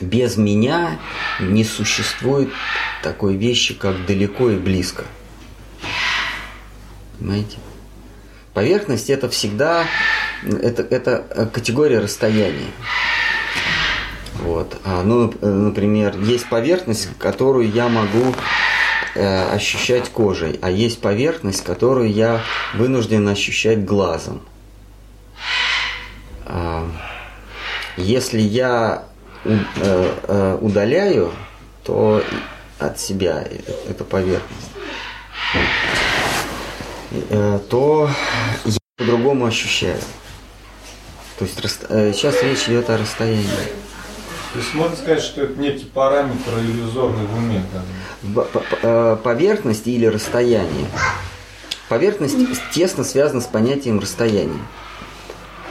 [0.00, 0.98] без меня
[1.40, 2.50] не существует
[3.02, 5.04] такой вещи, как далеко и близко.
[7.18, 7.58] Понимаете?
[8.54, 9.84] Поверхность это всегда
[10.44, 12.70] это, это категория расстояния.
[14.34, 14.80] Вот.
[14.84, 18.34] А, ну, например, есть поверхность, которую я могу
[19.14, 22.40] э, ощущать кожей, а есть поверхность, которую я
[22.74, 24.42] вынужден ощущать глазом.
[26.46, 26.88] А,
[27.96, 29.07] если я Э, э,
[29.44, 31.32] удаляю,
[31.84, 32.22] то
[32.78, 33.44] от себя
[33.88, 34.70] эту поверхность,
[37.30, 38.10] э, то
[38.64, 40.00] я по-другому ощущаю.
[41.38, 41.56] То есть
[42.16, 43.46] сейчас речь идет о расстоянии.
[44.52, 47.62] То есть можно сказать, что это некий параметр иллюзорный в уме?
[49.22, 50.86] Поверхность или расстояние.
[51.88, 52.36] Поверхность
[52.72, 54.60] тесно связана с понятием расстояния.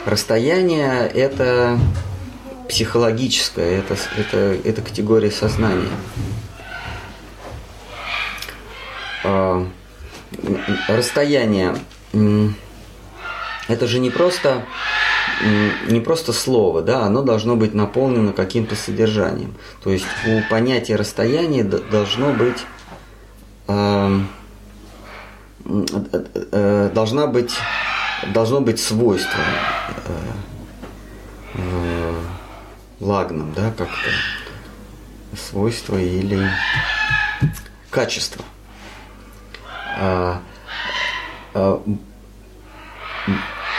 [0.06, 1.78] Расстояние– это
[2.68, 5.90] психологическое, это, это, это категория сознания.
[9.24, 9.68] А,
[10.88, 11.76] расстояние
[13.68, 14.64] это же не просто
[15.90, 19.54] не просто слово, да, оно должно быть наполнено каким-то содержанием.
[19.84, 22.66] То есть у понятия расстояния должно быть
[23.68, 24.20] э,
[26.52, 27.56] э, должна быть
[28.34, 29.40] должно быть свойство.
[31.54, 32.14] Э,
[33.00, 34.10] лагном, да, как-то
[35.36, 36.50] свойство или
[37.90, 38.44] качество.
[40.00, 40.42] А,
[41.54, 41.84] а,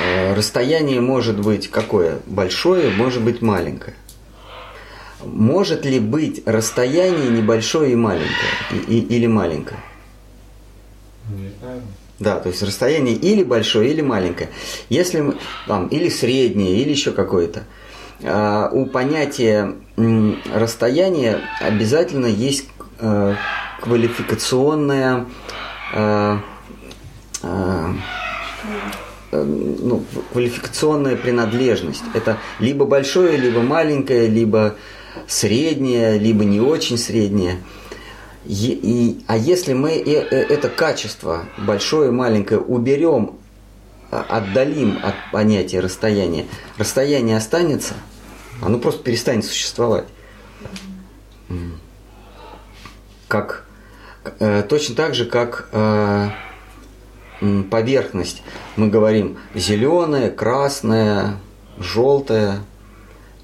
[0.00, 2.20] а, расстояние может быть какое?
[2.26, 3.94] Большое, может быть маленькое.
[5.24, 8.52] Может ли быть расстояние небольшое и маленькое?
[8.72, 9.80] И, и, или маленькое?
[12.18, 14.50] Да, то есть расстояние или большое, или маленькое.
[14.88, 15.36] Если мы,
[15.66, 17.64] там, или среднее, или еще какое-то.
[18.24, 19.74] А, у понятия
[20.52, 23.34] расстояния обязательно есть э,
[23.80, 25.26] квалификационная
[25.94, 26.38] э,
[27.42, 27.94] э,
[29.30, 32.02] ну, квалификационная принадлежность.
[32.14, 34.76] Это либо большое, либо маленькое, либо
[35.26, 37.58] среднее, либо не очень среднее.
[38.46, 43.38] И, и, а если мы это качество большое и маленькое уберем
[44.10, 46.46] отдалим от понятия расстояния,
[46.78, 47.94] расстояние останется,
[48.62, 50.06] оно просто перестанет существовать.
[53.28, 53.68] Как,
[54.38, 56.28] Э, точно так же, как э,
[57.70, 58.42] поверхность.
[58.76, 61.36] Мы говорим зеленая, красная,
[61.78, 62.60] желтая,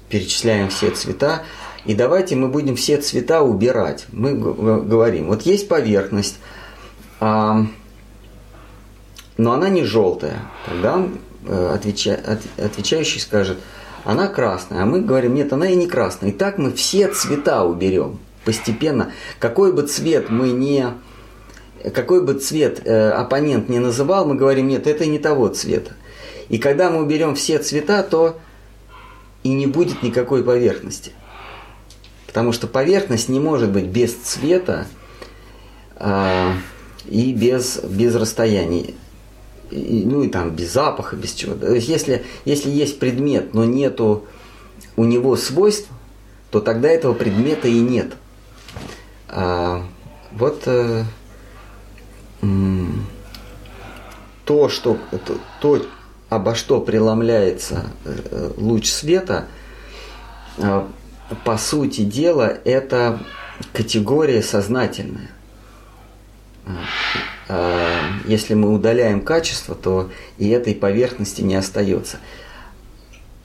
[0.09, 1.43] перечисляем все цвета.
[1.85, 4.05] И давайте мы будем все цвета убирать.
[4.11, 6.37] Мы говорим, вот есть поверхность,
[7.19, 7.67] а,
[9.37, 10.39] но она не желтая.
[10.65, 11.07] Тогда
[11.45, 13.59] э, отвеча, от, отвечающий скажет,
[14.05, 14.83] она красная.
[14.83, 16.29] А мы говорим, нет, она и не красная.
[16.29, 19.11] И так мы все цвета уберем постепенно.
[19.39, 20.85] Какой бы цвет мы не
[21.93, 25.91] какой бы цвет э, оппонент не называл, мы говорим, нет, это не того цвета.
[26.49, 28.39] И когда мы уберем все цвета, то
[29.43, 31.11] и не будет никакой поверхности.
[32.25, 34.87] Потому что поверхность не может быть без цвета
[35.97, 36.53] э,
[37.05, 38.95] и без, без расстояний.
[39.71, 41.55] И, ну и там без запаха, без чего.
[41.55, 44.25] То есть если, если есть предмет, но нету
[44.95, 45.89] у него свойств,
[46.51, 48.13] то тогда этого предмета и нет.
[49.27, 49.83] А,
[50.31, 51.03] вот э,
[54.45, 55.85] то, что, то, то,
[56.29, 59.47] обо что преломляется э, луч света,
[60.57, 60.87] э,
[61.43, 63.19] по сути дела, это
[63.73, 65.31] категория сознательная.
[67.47, 72.17] Э, если мы удаляем качество, то и этой поверхности не остается.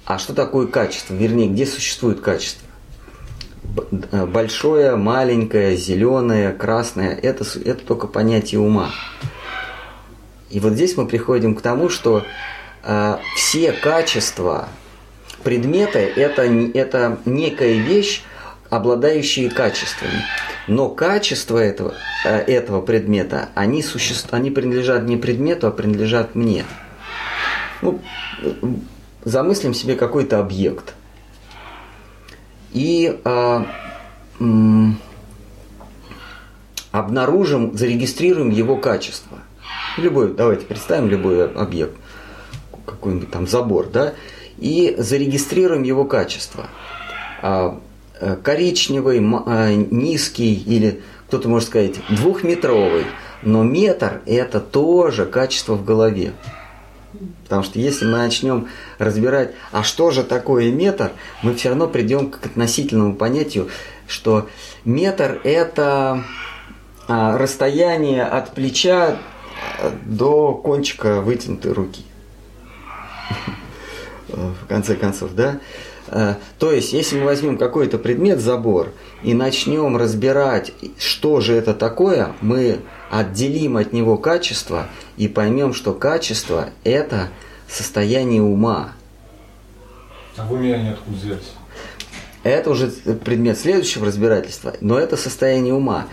[0.04, 1.14] А что такое качество?
[1.14, 2.66] Вернее, где существует качество?
[4.26, 8.90] большое, маленькое, зеленое, красное, это, это только понятие ума.
[10.50, 12.24] И вот здесь мы приходим к тому, что
[12.82, 14.68] э, все качества
[15.44, 18.24] предмета это, это некая вещь,
[18.68, 20.24] обладающие качествами.
[20.70, 21.94] Но качества этого,
[22.24, 26.64] э, этого предмета, они, существ, они принадлежат не предмету, а принадлежат мне.
[27.82, 28.00] Ну,
[29.24, 30.94] замыслим себе какой-то объект–
[32.72, 33.64] и э,
[34.38, 34.98] м,
[36.92, 39.38] обнаружим, зарегистрируем его качество.
[39.96, 41.96] Любой, давайте представим любой объект,
[42.86, 44.14] какой-нибудь там забор, да,
[44.58, 46.66] и зарегистрируем его качество.
[47.42, 47.80] А,
[48.42, 53.04] коричневый, а, низкий или кто-то может сказать двухметровый,
[53.42, 56.32] но метр это тоже качество в голове.
[57.44, 58.68] Потому что если мы начнем
[58.98, 61.12] разбирать, а что же такое метр,
[61.42, 63.68] мы все равно придем к относительному понятию,
[64.06, 64.48] что
[64.84, 66.24] метр это
[67.08, 69.18] а, расстояние от плеча
[69.80, 72.04] а, до кончика вытянутой руки.
[74.28, 75.58] В конце концов, да?
[76.10, 78.92] А, то есть, если мы возьмем какой-то предмет, забор,
[79.22, 82.80] и начнем разбирать, что же это такое, мы
[83.10, 87.28] отделим от него качество и поймем, что качество– это
[87.68, 88.92] состояние ума.
[90.36, 91.52] А в уме они откуда взялись?
[92.42, 96.06] Это уже предмет следующего разбирательства, но это состояние ума.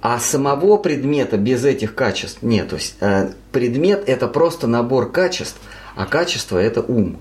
[0.00, 2.70] А самого предмета без этих качеств нет.
[2.70, 5.58] То есть э, предмет это просто набор качеств,
[5.94, 7.18] а качество это ум.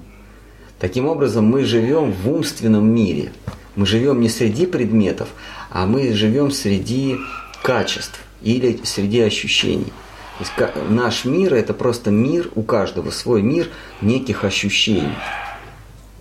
[0.80, 3.32] Таким образом, мы живем в умственном мире.
[3.75, 5.30] Мы живем не среди предметов,
[5.69, 7.17] а мы живем среди
[7.61, 9.91] качеств или среди ощущений.
[10.38, 13.67] То есть наш мир это просто мир, у каждого свой мир
[14.01, 15.15] неких ощущений.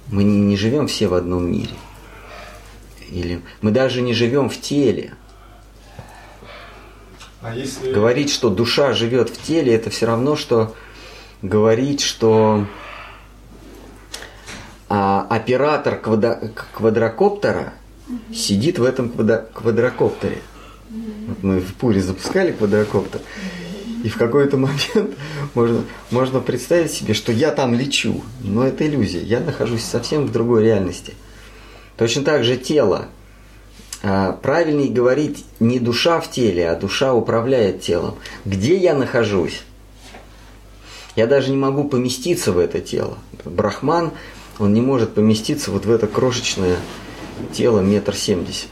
[0.09, 1.74] Мы не, не живем все в одном мире.
[3.11, 5.14] Или мы даже не живем в теле.
[7.40, 7.92] А если...
[7.92, 10.74] Говорить, что душа живет в теле, это все равно, что
[11.42, 12.66] говорить, что
[14.89, 16.41] а, оператор квадро...
[16.72, 17.74] квадрокоптера
[18.32, 19.47] сидит в этом квадро...
[19.53, 20.39] квадрокоптере.
[21.28, 23.20] Вот мы в Пуре запускали квадрокоптер,
[24.03, 25.16] и в какой-то момент
[25.55, 28.22] можно, можно представить себе, что я там лечу.
[28.41, 29.22] Но это иллюзия.
[29.22, 31.14] Я нахожусь совсем в другой реальности.
[31.97, 33.09] Точно так же тело.
[34.03, 38.14] А, правильнее говорить не душа в теле, а душа управляет телом.
[38.45, 39.62] Где я нахожусь?
[41.16, 43.18] Я даже не могу поместиться в это тело.
[43.45, 44.12] Брахман,
[44.59, 46.76] он не может поместиться вот в это крошечное
[47.52, 48.70] тело метр семьдесят.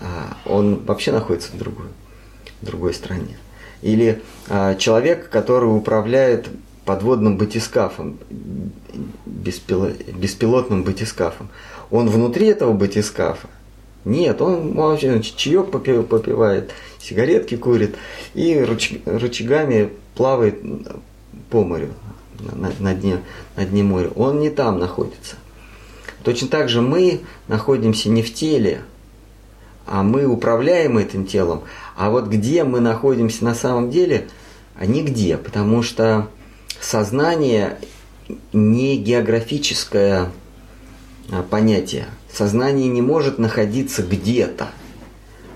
[0.00, 1.86] А, он вообще находится в другой,
[2.60, 3.38] в другой стране.
[3.82, 6.48] Или а, человек, который управляет
[6.84, 8.18] подводным батискафом,
[9.24, 11.48] беспило, беспилотным батискафом,
[11.90, 13.48] он внутри этого батискафа?
[14.04, 16.70] Нет, он вообще чаек попивает,
[17.00, 17.96] сигаретки курит
[18.34, 20.60] и рычагами плавает
[21.50, 21.92] по морю,
[22.38, 23.22] на, на, дне,
[23.56, 24.10] на дне моря.
[24.14, 25.36] Он не там находится.
[26.22, 28.82] Точно так же мы находимся не в теле,
[29.86, 31.62] а мы управляем этим телом.
[31.96, 34.28] А вот где мы находимся на самом деле,
[34.74, 36.28] а нигде, потому что
[36.80, 37.78] сознание
[38.52, 38.96] не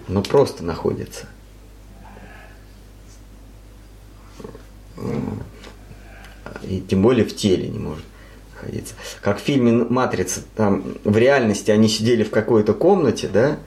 [0.08, 1.26] оно просто находится.
[6.68, 8.04] И тем более в теле не может
[8.54, 8.94] находиться.
[9.20, 13.58] Как в фильме «Матрица», там в реальности они сидели в какой-то комнате, да,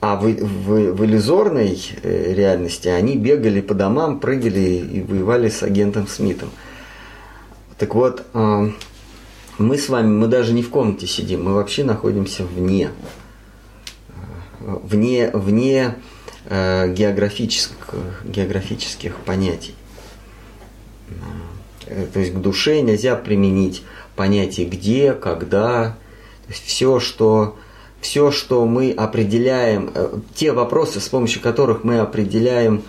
[0.00, 5.62] а в, в, в иллюзорной э, реальности они бегали по домам, прыгали и воевали с
[5.62, 6.50] агентом Смитом.
[7.76, 8.70] Так вот, э,
[9.58, 12.90] мы с вами, мы даже не в комнате сидим, мы вообще находимся вне,
[14.60, 15.96] э, вне, вне
[16.48, 17.94] географических,
[18.24, 19.74] географических понятий.
[22.12, 23.82] То есть к душе нельзя применить
[24.16, 25.96] понятие где, когда.
[26.48, 27.56] Все, что
[28.00, 32.82] все, что мы определяем, э, те вопросы, с помощью которых мы определяем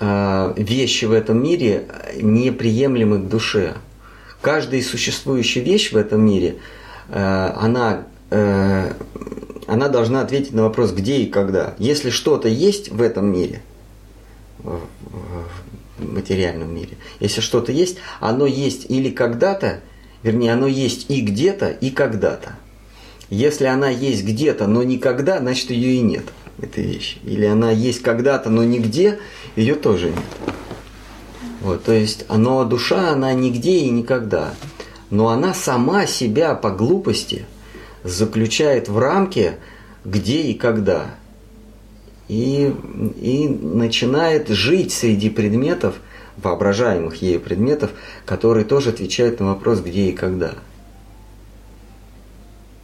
[0.00, 1.88] э, вещи в этом мире,
[2.20, 3.74] неприемлемы к душе.
[4.40, 6.56] Каждая существующая вещь в этом мире,
[7.08, 11.74] э, она, она должна ответить на вопрос, где и когда.
[11.78, 13.62] Если что-то есть в этом мире,
[15.98, 19.80] материальном мире, если что-то есть, оно есть или когда-то,
[20.22, 22.56] вернее, оно есть и где-то, и когда-то.
[23.30, 26.24] Если она есть где-то, но никогда, значит ее и нет,
[26.60, 27.18] этой вещи.
[27.24, 29.18] Или она есть когда-то, но нигде,
[29.54, 30.54] ее тоже нет.
[31.60, 34.54] Вот, то есть оно, душа, она нигде и никогда.
[35.10, 37.44] Но она сама себя по глупости
[38.04, 39.56] заключает в рамки
[40.08, 41.14] где и когда.
[42.28, 42.74] И,
[43.20, 45.96] и начинает жить среди предметов,
[46.36, 47.90] воображаемых ею предметов,
[48.26, 50.54] которые тоже отвечают на вопрос где и когда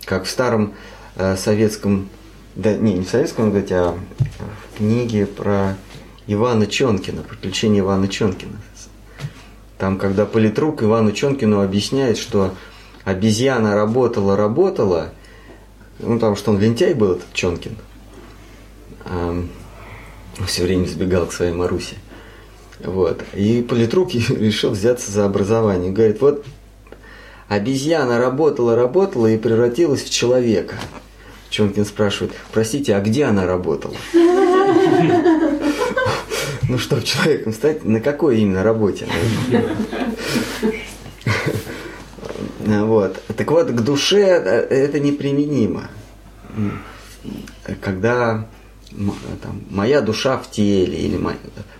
[0.05, 0.75] как в старом
[1.17, 2.09] э, советском,
[2.55, 5.77] да не, не в советском, говорить, а в книге про
[6.27, 8.57] Ивана Чонкина, приключения Ивана Чонкина.
[9.79, 12.55] Там, когда политрук Ивану Чонкину объясняет, что
[13.05, 15.11] обезьяна работала, работала,
[15.99, 17.77] ну там, что он лентяй был, этот Чонкин,
[20.47, 21.97] все время сбегал к своей Марусе.
[22.81, 23.23] Вот.
[23.35, 25.93] И политрук решил взяться за образование.
[25.93, 26.45] Говорит, вот
[27.49, 30.77] Обезьяна работала, работала и превратилась в человека.
[31.51, 33.95] Чонкин спрашивает, простите, а где она работала?
[36.67, 39.07] Ну, чтобы человеком стать, на какой именно работе?
[42.67, 43.23] Вот.
[43.37, 45.91] Так вот, к душе это неприменимо.
[47.83, 48.49] Когда
[49.43, 51.21] там, моя душа в теле, или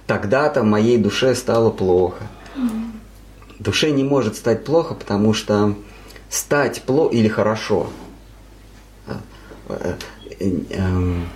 [0.07, 2.25] тогда-то моей душе стало плохо.
[3.59, 5.75] Душе не может стать плохо, потому что
[6.29, 7.89] стать плохо или хорошо.
[9.07, 9.21] А,
[9.69, 9.95] э,
[10.41, 11.29] э, эм,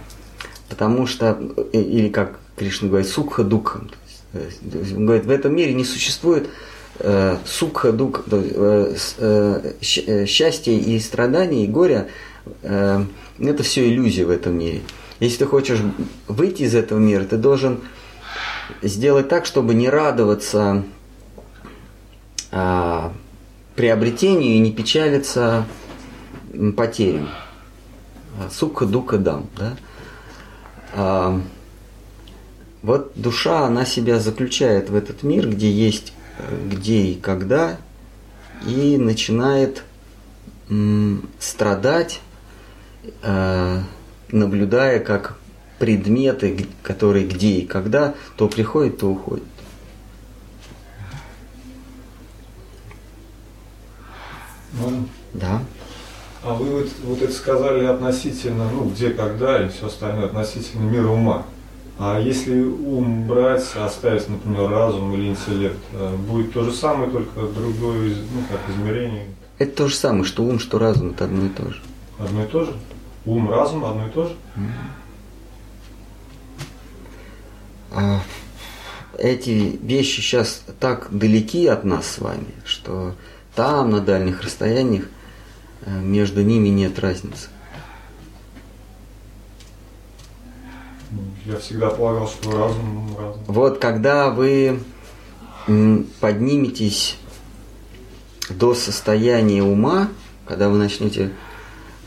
[0.69, 1.39] потому что,
[1.73, 3.91] э, или как Кришна говорит, сукха дукхам.
[4.35, 6.51] Он говорит, в этом мире не существует
[7.47, 8.25] сукха дух,
[9.81, 12.09] счастье и страдания, и горе,
[12.61, 14.83] это все иллюзия в этом мире.
[15.21, 15.81] Если ты хочешь
[16.27, 17.81] выйти из этого мира, ты должен
[18.83, 20.85] сделать так, чтобы не радоваться
[22.53, 23.13] а,
[23.75, 25.67] приобретению и не печалиться
[26.77, 27.29] потерям.
[28.39, 29.49] А, Сука, дука, дам.
[29.57, 29.77] Да?
[30.93, 31.41] А,
[32.83, 36.13] вот душа, она себя заключает в этот мир, где есть
[36.67, 37.79] где и когда,
[38.67, 39.85] и начинает
[40.69, 42.21] м, страдать,
[43.23, 43.81] э,
[44.31, 45.39] наблюдая, как
[45.79, 49.45] предметы, которые где и когда, то приходят, то уходят.
[54.73, 55.09] Можно?
[55.35, 55.63] Да.
[56.43, 61.09] А вы вот, вот это сказали относительно, ну, где, когда и все остальное, относительно мира
[61.09, 61.47] ума.
[61.99, 67.41] А если ум брать, оставить, например, разум или интеллект, э, будет то же самое, только
[67.41, 69.27] другое, ну, как измерение?
[69.59, 71.83] Это то же самое, что ум, что разум, это одно и то же.
[72.21, 72.73] Одно и то же?
[73.25, 74.37] Ум, разум, одно и то же?
[77.91, 78.21] А,
[79.17, 83.15] эти вещи сейчас так далеки от нас с вами, что
[83.55, 85.07] там, на дальних расстояниях,
[85.83, 87.49] э, между ними нет разницы.
[91.45, 93.43] Я всегда полагал, что разум разум.
[93.47, 94.81] Вот когда вы
[96.21, 97.17] подниметесь
[98.51, 100.09] до состояния ума,
[100.47, 101.33] когда вы начнете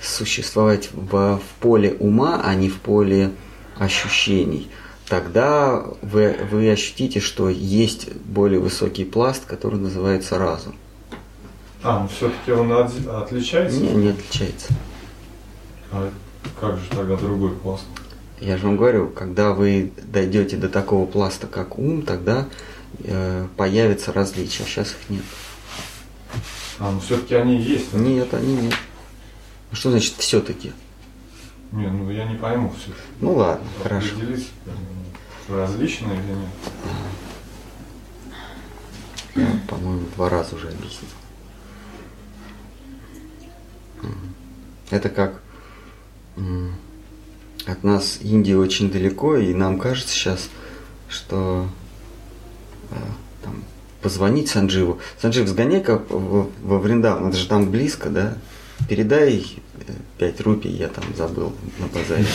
[0.02, 3.32] существовать в, в поле ума, а не в поле
[3.78, 4.70] ощущений,
[5.08, 10.76] тогда вы, вы ощутите, что есть более высокий пласт, который называется разум.
[11.84, 13.80] А, ну все-таки он от, отличается?
[13.80, 14.74] Не, не отличается.
[15.92, 16.12] А
[16.60, 17.84] как же тогда другой пласт?
[18.40, 22.48] Я же вам говорю, когда вы дойдете до такого пласта, как ум, тогда
[23.04, 24.64] э, появятся различия.
[24.64, 25.24] Сейчас их нет.
[26.80, 27.94] А, ну все-таки они есть?
[27.94, 28.74] Нет, они нет.
[29.72, 30.74] Что значит все-таки?
[31.72, 32.92] Не, ну я не пойму все.
[33.22, 34.16] Ну ладно, хорошо.
[34.20, 36.50] Э, различные или нет.
[39.36, 41.10] Я, по-моему, два раза уже объяснил.
[44.90, 45.42] Это как
[47.66, 50.50] от нас Индия очень далеко, и нам кажется сейчас,
[51.08, 51.68] что
[52.90, 52.96] э,
[53.44, 53.64] там,
[54.02, 55.00] позвонить Сандживу.
[55.22, 58.38] Санджив, сгоняй-ка во Вриндаван, это же там близко, да?
[58.90, 59.46] Передай
[59.88, 62.26] э, 5 рупий, я там забыл на базаре.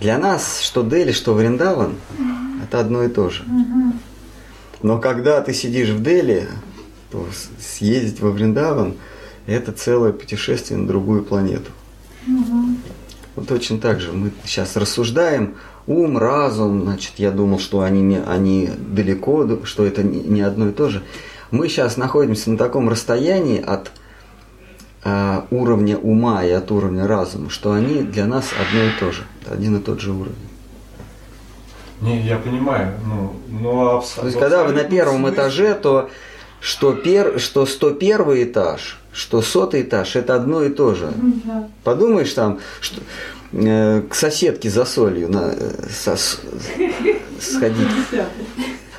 [0.00, 1.94] Для нас, что Дели, что Вриндаван,
[2.62, 3.44] это одно и то же.
[4.82, 6.48] Но когда ты сидишь в Дели,
[7.10, 7.26] то
[7.58, 8.94] съездить во Вриндаван–
[9.46, 11.70] это целое путешествие на другую планету.
[13.36, 15.56] Вот точно так же мы сейчас рассуждаем,
[15.86, 20.72] ум, разум, значит, я думал, что они, не- они далеко, что это не одно и
[20.72, 21.02] то же.
[21.50, 23.90] Мы сейчас находимся на таком расстоянии от
[25.50, 29.54] уровня ума и от уровня разума, что они для нас одно и то же, это
[29.54, 30.34] один и тот же уровень.
[32.00, 35.74] Не, я понимаю, ну, но абс- То есть, когда вы на абсолютно первом смысл- этаже,
[35.74, 36.10] то
[36.60, 41.12] что, пер, что 101 этаж, что сотый этаж, это одно и то же.
[41.44, 41.68] Да.
[41.84, 43.00] Подумаешь там, что
[43.52, 47.88] э, к соседке за солью на, э, со- сходить.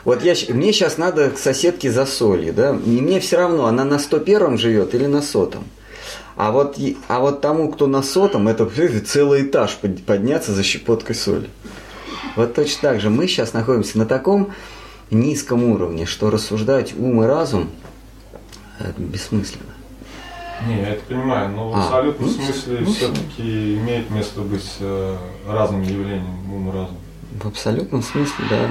[0.03, 3.83] Вот я, мне сейчас надо к соседке за солью, да, и мне все равно, она
[3.83, 5.63] на 101 живет или на сотом.
[6.35, 6.77] А вот,
[7.07, 8.65] а вот тому, кто на сотом, это
[9.01, 11.49] целый этаж под- подняться за щепоткой соли.
[12.35, 14.51] Вот точно так же мы сейчас находимся на таком
[15.11, 17.69] низком уровне, что рассуждать ум и разум
[18.79, 19.63] э, бессмысленно.
[20.67, 24.69] Не, я это понимаю, но в А, абсолютном ну, смысле ну, все-таки имеет место быть
[24.79, 25.17] э,
[25.47, 26.97] разным явлением ум и разум.
[27.41, 28.69] В абсолютном смысле, да.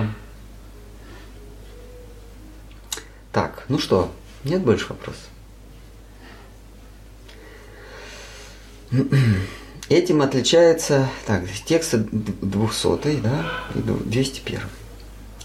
[3.33, 4.11] Так, ну что,
[4.45, 5.23] нет больше вопросов?
[9.88, 14.61] Этим отличается, так, текст 200, да, и 201.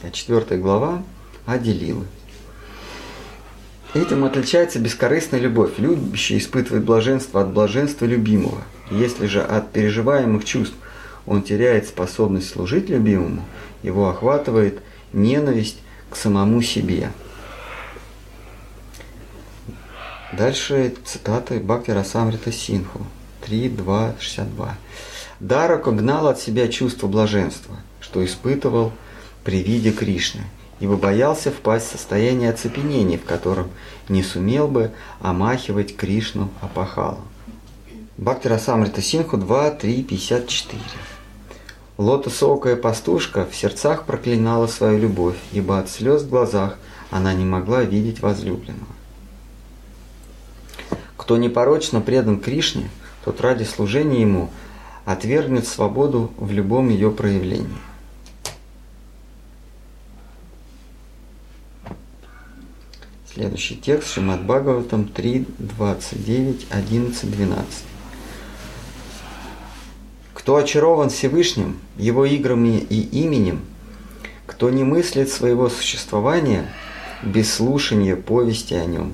[0.01, 1.03] А четвертая глава
[1.45, 2.05] отделила.
[3.93, 5.73] Этим отличается бескорыстная любовь.
[5.77, 8.61] Любящий испытывает блаженство от блаженства любимого.
[8.91, 10.75] Если же от переживаемых чувств
[11.25, 13.45] он теряет способность служить любимому,
[13.83, 14.81] его охватывает
[15.11, 15.79] ненависть
[16.09, 17.11] к самому себе.
[20.33, 23.05] Дальше цитаты Бхакти Расамрита Синху
[23.49, 24.69] 3.2.62.
[25.39, 28.91] Дарака гнал от себя чувство блаженства, что испытывал
[29.43, 30.43] при виде Кришны,
[30.79, 33.69] ибо боялся впасть в состояние оцепенения, в котором
[34.07, 34.91] не сумел бы
[35.21, 37.23] омахивать Кришну опахалом.
[38.17, 40.77] Бхакти Расамрита Синху 2.3.54.
[41.97, 46.77] Лотосокая пастушка в сердцах проклинала свою любовь, ибо от слез в глазах
[47.11, 48.93] она не могла видеть возлюбленного.
[51.17, 52.89] Кто непорочно предан Кришне,
[53.23, 54.49] тот ради служения ему
[55.05, 57.67] отвергнет свободу в любом ее проявлении.
[63.33, 67.65] Следующий текст Шимат Бхагаватам 3, 29, 11, 12.
[70.33, 73.61] Кто очарован Всевышним, его играми и именем,
[74.45, 76.69] кто не мыслит своего существования
[77.23, 79.13] без слушания повести о нем,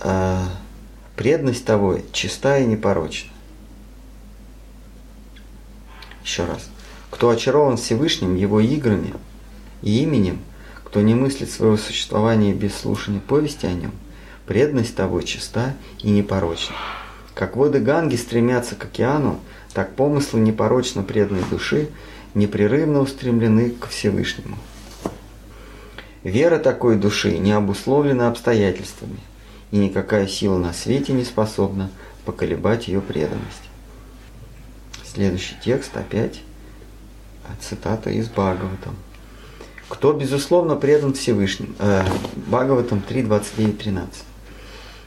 [0.00, 0.44] а,
[1.16, 3.30] преданность того чиста и непорочна.
[6.24, 6.68] Еще раз.
[7.10, 9.14] Кто очарован Всевышним, его играми
[9.82, 10.40] и именем,
[10.82, 13.92] кто не мыслит своего существования без слушания повести о нем,
[14.46, 16.74] преданность того чиста и непорочна.
[17.34, 19.40] Как воды Ганги стремятся к океану,
[19.72, 21.88] так помыслы непорочно преданной души
[22.34, 24.56] непрерывно устремлены к Всевышнему.
[26.22, 29.18] Вера такой души не обусловлена обстоятельствами,
[29.74, 31.90] и никакая сила на свете не способна
[32.24, 33.68] поколебать ее преданность.
[35.04, 36.42] Следующий текст опять
[37.60, 38.94] цитата из Бхагаватам.
[39.88, 41.74] Кто, безусловно, предан Всевышним.
[41.80, 42.04] Э,
[42.46, 44.22] Бхагаватам 3, 29, 13.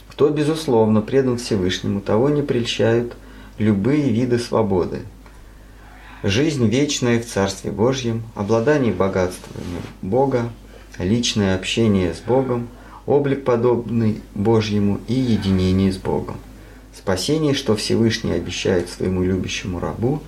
[0.10, 3.16] Кто, безусловно, предан Всевышнему, того не прельщают
[3.58, 5.04] любые виды свободы.
[6.24, 10.50] Жизнь вечная в Царстве Божьем, обладание богатствами Бога,
[11.00, 12.68] личное общение с Богом,
[13.08, 16.36] облик подобный Божьему и единение с Богом.
[16.96, 20.22] Спасение, что Всевышний обещает своему любящему рабу,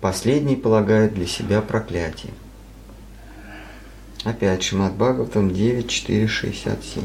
[0.00, 2.32] последний полагает для себя проклятие.
[4.22, 7.02] Опять Шимат Бхагаватам 9, 4, 67.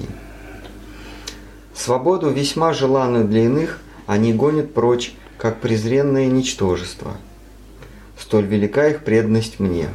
[1.74, 7.16] Свободу, весьма желанную для иных, они гонят прочь, как презренное ничтожество.
[8.20, 9.90] Столь велика их преданность мне.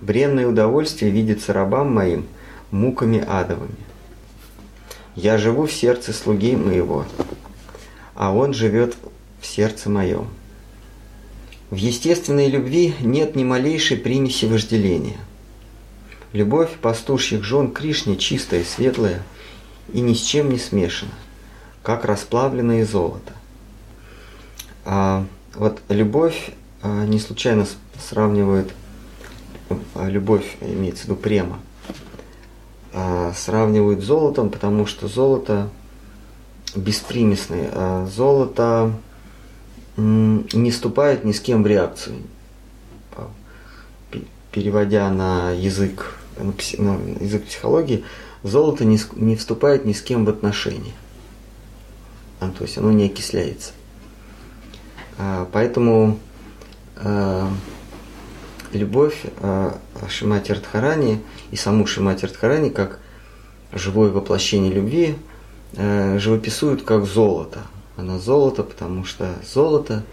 [0.00, 2.26] Бренное удовольствие видится рабам моим
[2.70, 3.85] муками адовыми.
[5.16, 7.06] Я живу в сердце слуги моего,
[8.14, 8.96] а он живет
[9.40, 10.28] в сердце моем.
[11.70, 15.16] В естественной любви нет ни малейшей примеси вожделения.
[16.34, 19.22] Любовь пастушьих жен Кришне чистая, светлая
[19.90, 21.14] и ни с чем не смешана,
[21.82, 23.32] как расплавленное золото.
[24.84, 26.50] А, вот любовь
[26.82, 27.66] а, не случайно
[28.06, 28.70] сравнивают,
[29.94, 31.58] а, любовь имеется в виду према,
[33.34, 35.68] сравнивают с золотом, потому что золото
[36.74, 38.92] беспримесное, а золото
[39.96, 42.16] не вступает ни с кем в реакцию.
[44.50, 48.04] Переводя на язык, на язык психологии,
[48.42, 50.94] золото не, не вступает ни с кем в отношения.
[52.40, 53.72] А, то есть оно не окисляется.
[55.18, 56.18] А, поэтому
[56.96, 57.50] а,
[58.76, 61.20] любовь а, Шимати Радхарани
[61.50, 63.00] и саму Шимати Радхарани как
[63.72, 65.16] живое воплощение любви
[65.76, 67.60] а, живописуют как золото–
[67.96, 70.04] она золото, потому что золото,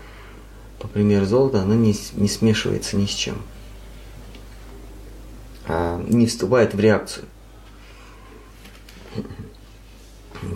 [0.80, 3.36] по примеру золота, оно не, не смешивается ни с чем.
[5.68, 7.26] А не вступает в реакцию.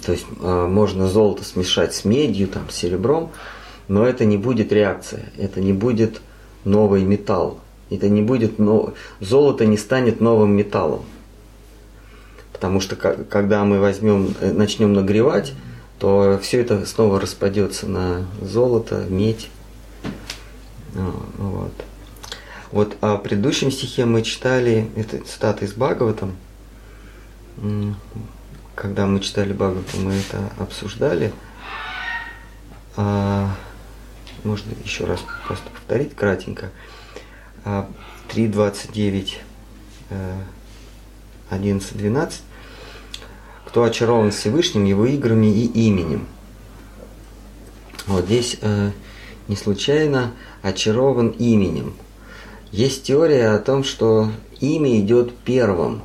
[0.06, 3.32] То есть а, можно золото смешать с медью, там, с серебром,
[3.90, 6.22] но это не будет реакция, это не будет
[6.64, 7.60] новый металл.
[7.90, 11.06] Это не будет, но золото не станет новым металлом.
[12.52, 15.54] Потому что когда мы возьмем, э, начнем нагревать,
[16.00, 19.50] то все это снова распадется на золото, медь.
[20.96, 21.72] А, вот.
[22.72, 26.36] Вот в предыдущем стихе мы читали, это цитата из Бхагаватам,
[28.76, 31.32] когда мы читали Бхагаватам, мы это обсуждали.
[32.96, 33.56] А,
[34.44, 36.72] можно еще раз просто повторить кратенько.
[38.30, 39.34] 3.29,
[41.50, 42.42] 11, 12
[43.68, 46.26] кто очарован Всевышним, его играми и именем.
[48.08, 48.92] Вот здесь э,
[49.50, 51.94] не случайно очарован именем.
[52.72, 56.02] Есть теория о том, что имя идет первым.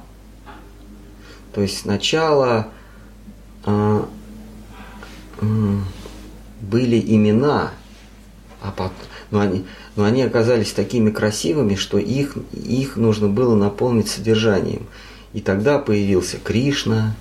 [1.55, 2.69] То есть сначала
[3.65, 4.03] э,
[6.61, 7.71] были имена,
[8.61, 8.97] а потом,
[9.31, 9.65] но они,
[9.97, 14.87] но они оказались такими красивыми, что их, их нужно было наполнить содержанием.
[15.33, 17.15] И тогда появился Кришна,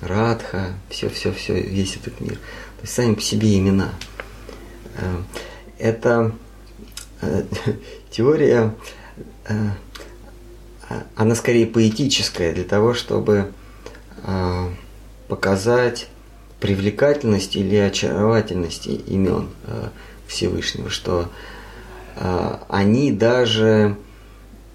[0.00, 2.34] Радха, все-все-все, весь этот мир.
[2.34, 3.90] То есть сами по себе имена.
[4.96, 5.22] Э,
[5.78, 6.32] это
[7.20, 7.44] э,
[8.10, 8.74] теория,
[9.46, 9.54] э,
[11.14, 13.52] она скорее поэтическая для того, чтобы
[15.26, 16.08] показать
[16.60, 19.48] привлекательность или очаровательность имен
[20.32, 21.30] Всевышнего, что
[22.68, 23.96] они даже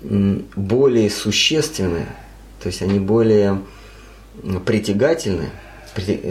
[0.01, 2.05] более существенны,
[2.61, 3.61] то есть они более
[4.65, 5.49] притягательны,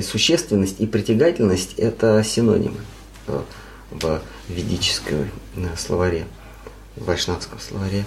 [0.03, 2.79] существенность и притягательность– это синонимы
[3.91, 6.27] в ведическом э, словаре,
[6.97, 8.05] в вайшнавском словаре.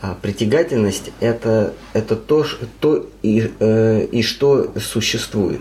[0.00, 2.46] А притягательность– это, это то,
[2.80, 5.60] то и, э, и что существует.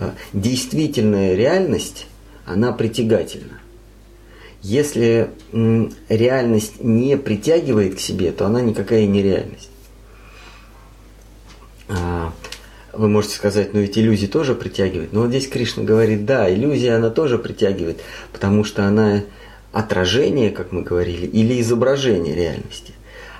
[0.00, 2.06] А действительная реальность,
[2.46, 3.60] она притягательна.
[4.62, 5.30] Если
[6.08, 9.68] реальность не притягивает к себе, то она никакая не реальность.
[11.88, 12.32] А,
[12.92, 15.12] вы можете сказать, ну ведь иллюзии тоже притягивает.
[15.12, 18.00] Но вот здесь Кришна говорит, да, иллюзия она тоже притягивает,
[18.32, 19.24] потому что она
[19.72, 22.94] отражение, как мы говорили, или изображение реальности.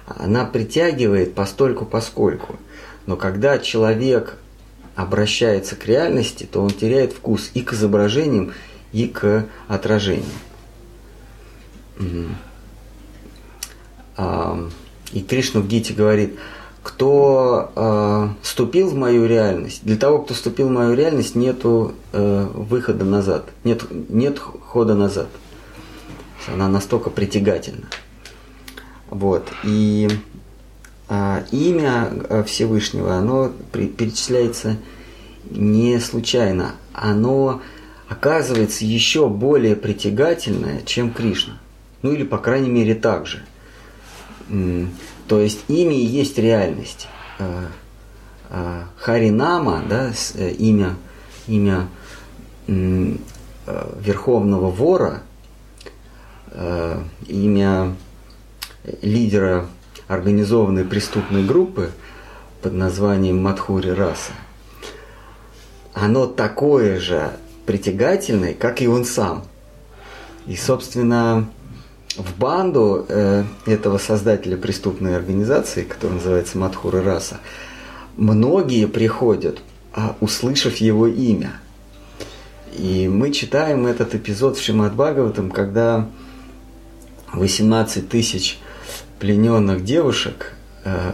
[0.06, 2.56] Она притягивает постольку поскольку.
[3.06, 4.36] Но когда человек
[4.94, 8.52] обращается к реальности, то он теряет вкус и к изображениям,
[8.94, 10.24] и к отражениям.
[15.12, 16.38] И Кришна в Гите говорит,
[16.82, 22.46] кто э, вступил в мою реальность, для того, кто вступил в мою реальность, нету э,
[22.52, 25.28] выхода назад, нет, нет хода назад.
[26.46, 27.86] Она настолько притягательна.
[29.08, 29.48] Вот.
[29.62, 30.10] И
[31.08, 34.76] э, имя э, Всевышнего, оно перечисляется
[35.50, 36.74] не случайно.
[36.92, 37.62] Оно
[38.08, 41.58] оказывается еще более притягательное, чем Кришна.
[42.02, 43.42] Ну или, по крайней мере, так же.
[45.26, 47.08] То есть имя и есть реальность.
[47.38, 47.66] Э,
[48.50, 50.96] э, Харинама, да, э, имя,
[51.46, 51.88] имя
[52.66, 55.22] верховного вора,
[57.26, 57.94] имя
[59.02, 59.66] лидера
[60.08, 61.90] организованной преступной группы
[62.62, 64.32] под названием Мадхури Раса,
[65.92, 67.32] оно такое же
[67.66, 69.44] притягательное, как и он сам.
[70.46, 71.48] И, собственно,
[72.16, 77.40] в банду э, этого создателя преступной организации, которая называется Мадхура Раса,
[78.16, 79.60] многие приходят,
[79.92, 81.52] а, услышав его имя.
[82.72, 86.08] И мы читаем этот эпизод в Шимат Бхагаватам, когда
[87.32, 88.58] 18 тысяч
[89.18, 90.52] плененных девушек
[90.84, 91.12] э,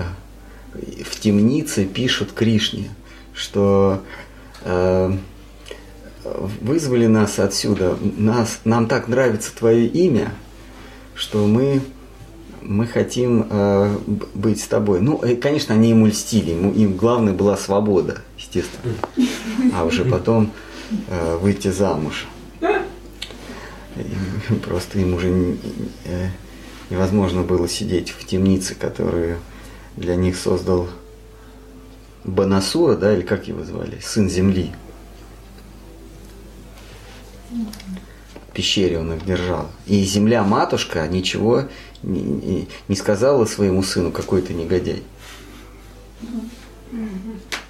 [1.05, 2.91] в темнице пишут Кришне,
[3.35, 4.03] что
[4.65, 5.17] э,
[6.25, 10.33] вызвали нас отсюда, нас, нам так нравится твое имя,
[11.15, 11.81] что мы,
[12.63, 13.97] мы хотим э,
[14.35, 15.01] быть с тобой.
[15.01, 18.95] Ну, и, конечно, они ему льстили, ему, им главное была свобода, естественно,
[19.75, 20.53] а уже потом
[21.09, 22.27] э, выйти замуж.
[23.97, 25.59] И просто им уже не,
[26.05, 26.29] э,
[26.91, 29.39] невозможно было сидеть в темнице, которую
[29.97, 30.89] для них создал
[32.25, 34.73] Банасура, да, или как его звали, сын земли.
[37.51, 39.69] В пещере он их держал.
[39.87, 41.65] И земля-матушка ничего
[42.03, 45.03] не, сказала своему сыну, какой ты негодяй.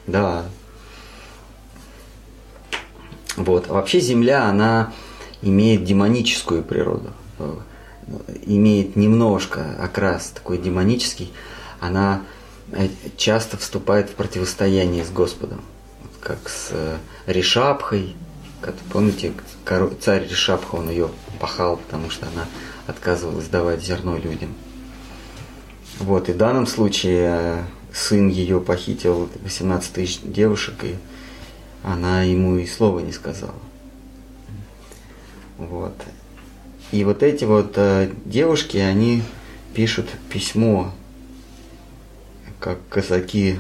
[0.07, 0.45] Да.
[3.37, 3.67] Вот.
[3.69, 4.93] А вообще земля, она
[5.43, 7.11] имеет демоническую природу.
[8.45, 11.33] Имеет немножко окрас такой демонический.
[11.79, 12.23] Она
[12.73, 15.63] э, часто вступает в противостояние с Господом.
[16.21, 18.17] Как с э, Решапхой,
[18.61, 19.33] как, помните,
[20.01, 22.47] царь Решапха, он ее пахал, потому что она
[22.87, 24.55] отказывалась давать зерно людям.
[25.99, 30.97] Вот, и в данном случае э, сын ее похитил 18 тысяч девушек, и
[31.83, 33.55] она ему и слова не сказала.
[35.59, 35.95] Вот.
[36.91, 39.23] И вот эти вот э, девушки, они
[39.75, 40.93] пишут письмо,
[42.59, 43.59] как казаки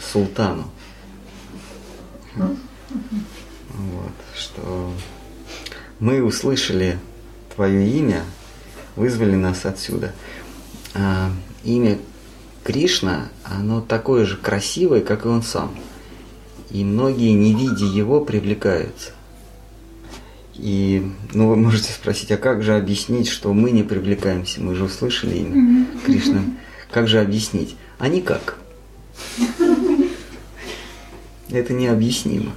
[0.00, 0.70] султану.
[4.56, 4.90] Что
[6.00, 6.98] мы услышали
[7.54, 8.24] твое имя,
[8.96, 10.14] вызвали нас отсюда.
[10.94, 11.30] А,
[11.62, 11.98] имя
[12.64, 15.76] Кришна, оно такое же красивое, как и он сам.
[16.70, 19.12] И многие, не видя его, привлекаются.
[20.54, 24.62] И, ну, вы можете спросить, а как же объяснить, что мы не привлекаемся?
[24.62, 26.42] Мы же услышали имя Кришна.
[26.90, 27.76] Как же объяснить?
[27.98, 28.56] А никак.
[31.50, 32.52] Это необъяснимо.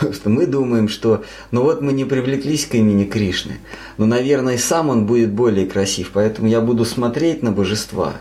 [0.12, 3.58] Что мы думаем, что ну вот мы не привлеклись к имени Кришны,
[3.96, 8.14] но, наверное, сам он будет более красив, поэтому я буду смотреть на божества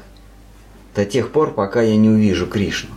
[0.96, 2.90] до тех пор, пока я не увижу Кришну.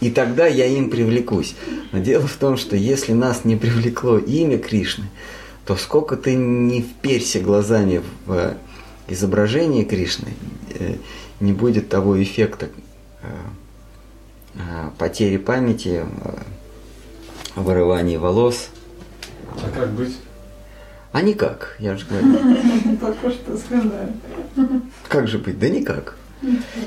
[0.00, 1.54] И тогда я им привлекусь.
[1.92, 5.04] Но дело в том, что если нас не привлекло имя Кришны,
[5.64, 8.56] то сколько ты не вперся глазами в э,
[9.08, 10.34] изображение Кришны,
[10.78, 10.96] э,
[11.40, 12.70] не будет того эффекта
[13.22, 13.28] э,
[14.98, 16.04] потери памяти,
[17.56, 18.68] вырывания волос.
[19.56, 20.16] А как быть?
[21.12, 22.98] А никак, я же говорю.
[23.00, 24.12] Только что сказали.
[25.08, 25.58] Как же быть?
[25.58, 26.16] Да никак.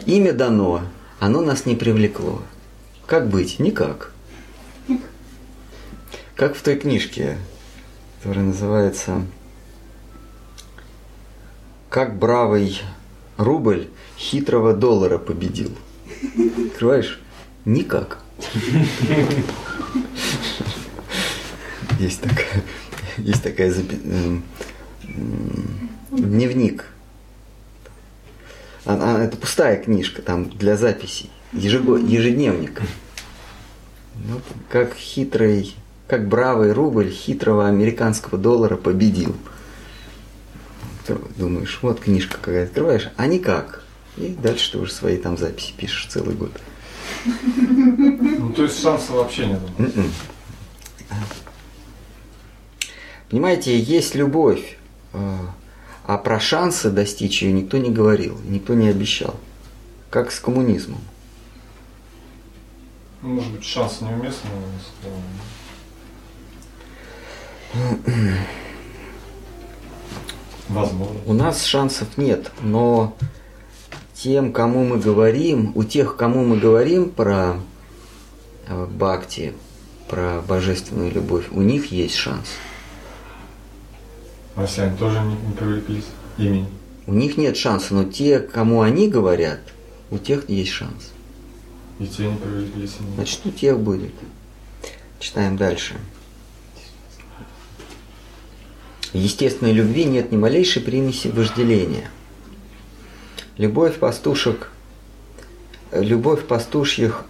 [0.06, 0.82] Имя дано,
[1.20, 2.42] оно нас не привлекло.
[3.08, 3.60] Как быть?
[3.60, 4.14] Никак.
[6.36, 7.38] Как в той книжке,
[8.20, 9.24] которая называется
[11.90, 12.80] «Как бравый
[13.38, 15.72] рубль хитрого доллара победил».
[16.72, 17.20] Открываешь?
[17.66, 18.20] Никак.
[22.00, 22.64] Есть такая,
[23.18, 23.98] есть такая запи...
[26.12, 26.86] дневник
[28.86, 32.82] она, это пустая книжка, там для записей, ежего, ежедневник.
[34.16, 35.76] Ну, как хитрый,
[36.08, 39.36] как бравый рубль хитрого американского доллара победил.
[41.38, 43.84] Думаешь, вот книжка какая открываешь, а никак.
[44.18, 46.52] И дальше ты уже свои там записи пишешь целый год.
[47.26, 49.60] Ну, то есть шанса вообще нет.
[53.30, 54.78] Понимаете, есть любовь.
[55.14, 55.38] Э,
[56.06, 59.36] а про шансы достичь ее никто не говорил, никто не обещал.
[60.10, 61.02] Как с коммунизмом.
[63.22, 64.50] Ну, может быть, шанс неуместный.
[70.70, 71.20] Возможно.
[71.26, 73.16] У нас шансов нет, но
[74.16, 77.60] тем, кому мы говорим, у тех, кому мы говорим про
[78.68, 79.54] э, бхакти,
[80.08, 82.48] про божественную любовь, у них есть шанс.
[82.48, 82.69] А
[84.56, 86.06] они тоже не, не привлеклись
[86.38, 86.68] имени?
[87.08, 89.60] У них нет шанса, но те, кому они говорят,
[90.12, 91.12] у тех есть шанс.
[92.00, 93.16] И те не привлеклись имени.
[93.16, 94.14] Значит, у тех будет.
[95.20, 95.96] Читаем дальше.
[99.12, 102.10] В естественной любви нет ни малейшей примеси вожделения.
[103.58, 104.72] Любовь пастушек,
[105.92, 107.26] любовь пастушьих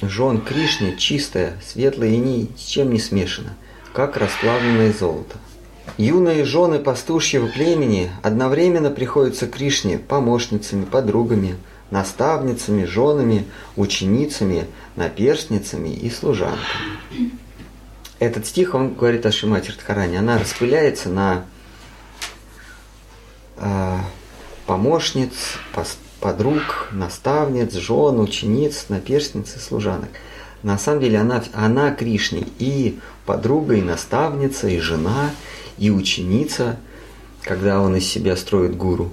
[0.00, 3.54] жен Кришне чистая, светлая и ни с чем не смешана,
[3.92, 5.36] как расплавленное золото.
[5.98, 11.56] Юные жены пастушьего племени одновременно приходятся Кришне помощницами, подругами,
[11.90, 13.44] наставницами, женами,
[13.76, 14.66] ученицами,
[14.96, 17.32] наперстницами и служанками.
[18.18, 21.44] Этот стих, он говорит о Шимати Радхарани, она распыляется на
[24.66, 25.32] помощниц,
[26.20, 30.08] подруг, наставниц, жен, учениц, наперстниц и служанок.
[30.62, 35.30] На самом деле она, она Кришне и подруга, и наставница, и жена,
[35.82, 36.78] и ученица,
[37.42, 39.10] когда он из себя строит гуру.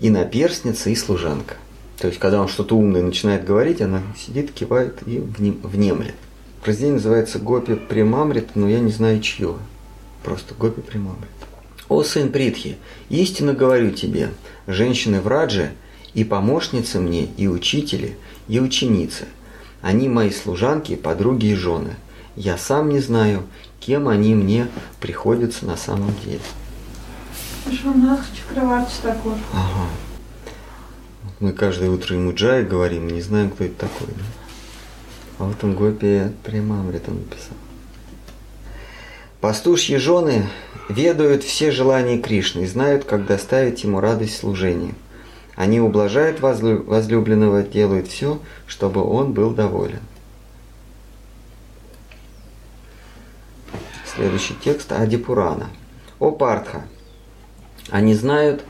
[0.00, 1.56] И наперстница, и служанка.
[1.98, 6.14] То есть, когда он что-то умное начинает говорить, она сидит, кивает и внемлет.
[6.62, 9.56] Произведение называется Гопи Примамрит, но я не знаю чье.
[10.24, 11.28] Просто Гопи Примамрит.
[11.90, 12.78] О сын Притхи,
[13.10, 14.30] истинно говорю тебе,
[14.66, 15.72] женщины в Радже
[16.14, 18.16] и помощницы мне, и учители,
[18.48, 19.26] и ученицы.
[19.82, 21.96] Они мои служанки, подруги и жены.
[22.40, 23.42] Я сам не знаю,
[23.80, 24.68] кем они мне
[25.00, 26.38] приходятся на самом деле.
[27.68, 29.32] Шунах Чакраварти такой.
[29.52, 29.88] Ага.
[31.40, 34.06] Мы каждое утро ему джай говорим, не знаем, кто это такой.
[34.14, 34.22] Да?
[35.40, 37.56] А вот он Гопи Примамрита написал.
[39.40, 40.46] Пастушьи жены
[40.88, 44.94] ведают все желания Кришны и знают, как доставить ему радость служения.
[45.56, 50.02] Они ублажают возлюбленного, делают все, чтобы он был доволен.
[54.18, 55.68] Следующий текст Адипурана.
[56.18, 56.82] О Партха!
[57.88, 58.64] Они знают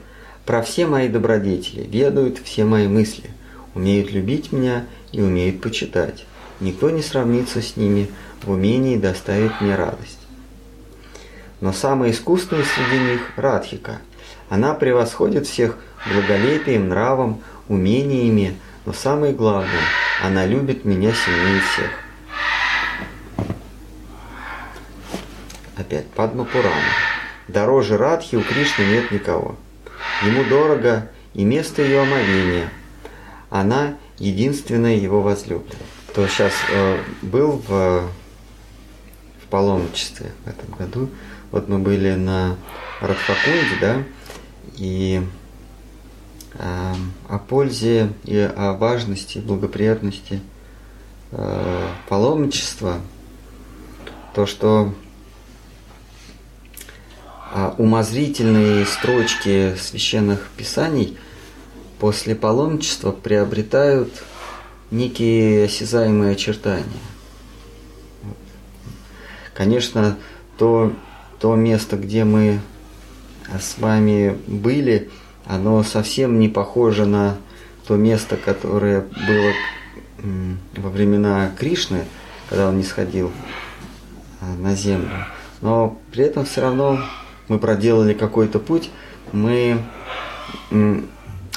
[0.44, 3.30] про все мои добродетели, ведают все мои мысли,
[3.74, 6.26] умеют любить меня и умеют почитать.
[6.60, 8.10] Никто не сравнится с ними
[8.42, 10.18] в умении доставить мне радость.
[11.62, 14.00] Но самая искусная среди них– Радхика.
[14.50, 15.78] Она превосходит всех
[16.12, 19.80] благолепием, нравом, умениями, но самое главное–
[20.22, 22.07] она любит меня сильнее всех.
[25.78, 26.74] Опять Падма Пурана.
[27.46, 29.56] Дороже Радхи у Кришны нет никого.
[30.26, 32.68] Ему дорого и место ее омовения.
[33.48, 35.86] Она единственная его возлюбленная.
[36.14, 38.02] То сейчас э, был в,
[39.42, 41.08] в паломничестве в этом году–
[41.50, 42.56] вот мы были на
[43.00, 44.02] Радхакунде, да,
[44.76, 45.22] и
[46.54, 46.94] э,
[47.28, 50.40] о пользе и о важности, благоприятности
[51.32, 53.00] э, паломничества,
[54.34, 54.92] то, что
[57.78, 61.16] умозрительные строчки священных писаний
[61.98, 64.12] после паломничества приобретают
[64.90, 66.84] некие осязаемые очертания.
[69.54, 70.16] Конечно,
[70.56, 70.92] то
[71.40, 72.60] то место, где мы
[73.60, 75.10] с вами были,
[75.46, 77.36] оно совсем не похоже на
[77.86, 79.52] то место, которое было
[80.76, 82.04] во времена Кришны,
[82.48, 83.30] когда он не сходил
[84.40, 85.26] а, на землю.
[85.60, 87.00] Но при этом все равно
[87.48, 88.90] мы проделали какой-то путь,
[89.32, 89.82] мы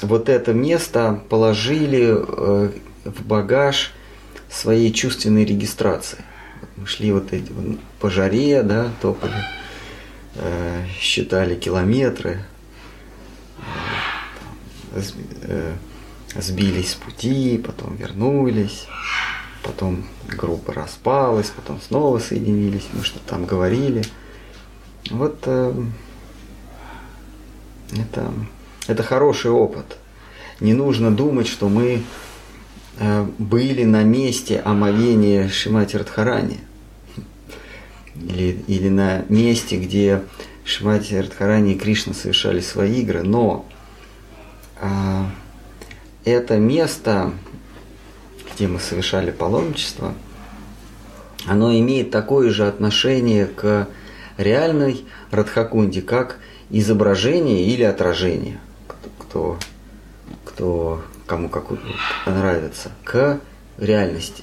[0.02, 2.70] вот это место положили э,
[3.04, 3.92] в багаж
[4.50, 6.18] своей чувственной регистрации.
[6.76, 7.50] Мы шли вот эти
[8.00, 9.34] по жаре, да, топали
[10.34, 12.42] Э, считали километры,
[14.92, 15.74] э,
[16.36, 18.86] сбились с пути, потом вернулись,
[19.62, 24.02] потом группа распалась, потом снова соединились, мы что там говорили.
[25.10, 25.46] Вот
[27.92, 28.32] это,
[28.86, 29.98] это хороший опыт.
[30.60, 32.02] Не нужно думать, что мы
[33.38, 36.60] были на месте омовения Шимати Радхарани
[38.14, 40.22] или, или на месте, где
[40.64, 43.66] Шимати Радхарани и Кришна совершали свои игры, но
[44.80, 45.30] а,
[46.24, 47.32] это место,
[48.54, 50.14] где мы совершали паломничество,
[51.46, 53.88] оно имеет такое же отношение к
[54.42, 56.38] реальной Радхакунде, как
[56.70, 58.58] изображение или отражение,
[59.18, 59.58] кто,
[60.44, 61.64] кто кому как
[62.26, 63.40] нравится, к
[63.78, 64.42] реальности.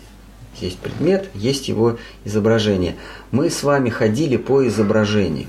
[0.60, 2.96] Есть предмет, есть его изображение.
[3.32, 5.48] Мы с вами ходили по изображению.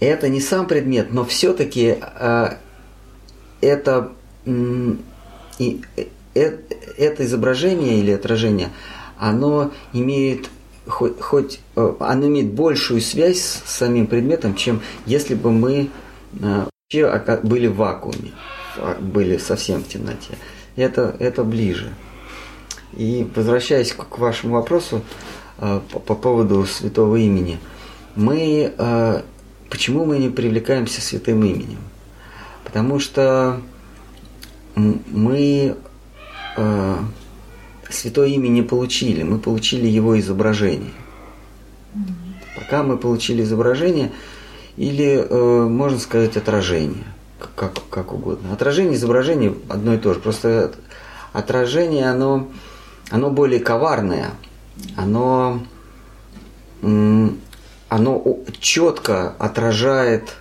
[0.00, 2.48] Это не сам предмет, но все-таки э,
[3.60, 4.12] это,
[4.46, 4.94] э,
[6.34, 8.70] это изображение или отражение,
[9.18, 10.50] оно имеет
[10.86, 15.90] хоть, хоть э, оно имеет большую связь с самим предметом, чем если бы мы
[16.40, 18.32] э, вообще были в вакууме,
[19.00, 20.38] были совсем в темноте.
[20.76, 21.92] Это, это ближе.
[22.92, 25.02] И возвращаясь к вашему вопросу
[25.58, 27.58] э, по, по поводу святого имени,
[28.14, 28.72] мы
[29.68, 31.80] почему мы не привлекаемся святым именем?
[32.64, 33.60] Потому что
[34.74, 35.76] мы
[37.90, 40.92] святое имя не получили, мы получили его изображение.
[42.56, 44.12] Пока мы получили изображение,
[44.76, 47.04] или можно сказать отражение,
[47.54, 48.52] как, как угодно.
[48.52, 50.20] Отражение, изображение одно и то же.
[50.20, 50.72] Просто
[51.32, 52.48] отражение, оно
[53.10, 54.32] оно более коварное,
[54.96, 55.62] оно,
[56.82, 60.36] оно четко отражает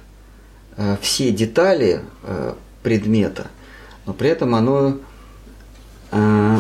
[0.78, 3.48] э, все детали э, предмета,
[4.06, 4.98] но при этом оно
[6.12, 6.60] э,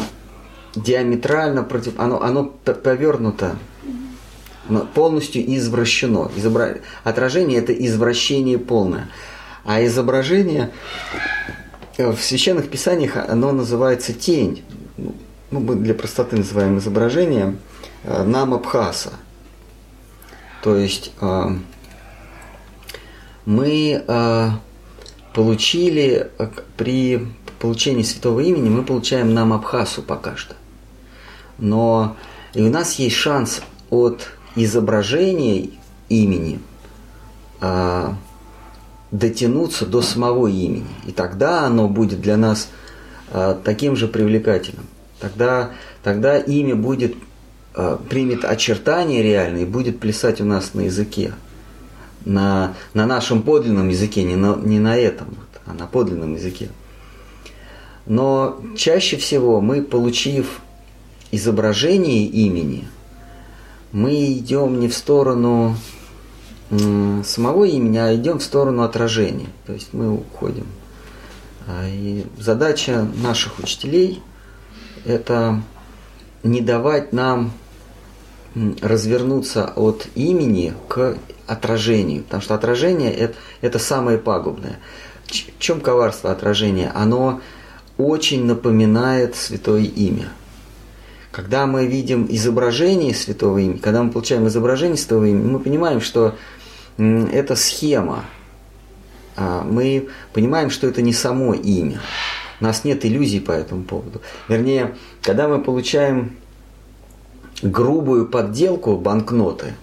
[0.76, 3.58] диаметрально против, оно, оно повернуто,
[4.68, 6.32] оно полностью извращено.
[6.36, 6.80] Изобра...
[7.04, 9.10] Отражение это извращение полное.
[9.64, 10.72] А изображение
[11.98, 14.64] в священных писаниях оно называется тень.
[14.98, 17.56] Ну, мы для простоты называем изображение
[18.04, 19.14] намабхаса.
[20.62, 21.14] То есть
[23.46, 24.04] мы
[25.34, 26.32] получили
[26.78, 27.28] при
[27.60, 30.56] получении святого имени мы получаем нам Абхасу пока что.
[31.58, 32.16] Но
[32.54, 35.70] и у нас есть шанс от изображения
[36.10, 36.60] имени
[37.62, 38.16] а,
[39.12, 40.88] дотянуться до самого имени.
[41.06, 42.70] И тогда оно будет для нас
[43.32, 44.86] а, таким же привлекательным.
[45.20, 45.72] Тогда,
[46.04, 47.16] тогда имя будет,
[47.74, 51.34] а, примет очертания реальные и будет плясать у нас на языке.
[52.26, 55.36] На, на нашем подлинном языке, не на, не на этом,
[55.66, 56.70] а на подлинном языке.
[58.08, 60.62] Но чаще всего мы, получив
[61.36, 62.88] изображение имени,
[63.92, 65.76] мы идем не в сторону
[67.24, 69.48] самого имени, а идем в сторону отражения.
[69.66, 70.68] То есть мы уходим.
[71.68, 74.22] А, и задача наших учителей–
[75.06, 75.62] это
[76.44, 77.52] не давать нам
[78.82, 81.18] развернуться от имени к
[81.48, 84.80] отражению, потому что отражение это, это самое пагубное.
[85.28, 86.92] В чем коварство отражения?
[86.96, 87.42] Оно
[87.98, 90.30] очень напоминает святое имя.
[91.36, 96.36] Когда мы видим изображение святого имени, когда мы получаем изображение святого имени, мы понимаем, что
[96.98, 98.24] это схема.
[99.36, 102.00] А, мы понимаем, что это не само имя.
[102.62, 104.22] У нас нет иллюзий по этому поводу.
[104.48, 106.38] Вернее, когда мы получаем
[107.62, 109.74] грубую подделку банкноты,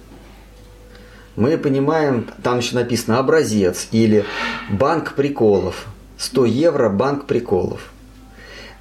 [1.37, 4.25] мы понимаем, там еще написано образец или
[4.71, 5.85] банк приколов.
[6.17, 7.92] 100 евро банк приколов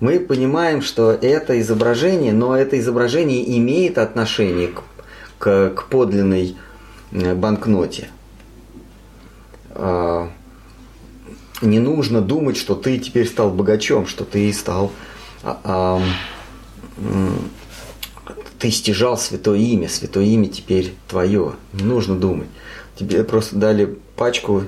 [0.02, 4.84] мы понимаем, что это изображение, но это изображение имеет отношение к,
[5.38, 6.58] к, к подлинной
[7.12, 8.10] э, банкноте.
[9.70, 10.30] А,
[11.62, 14.92] не нужно думать, что ты теперь стал богачом, что ты стал
[15.44, 16.02] а, а,
[18.58, 21.54] ты стяжал святое имя, святое имя теперь твое.
[21.74, 22.48] Не нужно думать.
[22.96, 24.64] Тебе просто дали пачку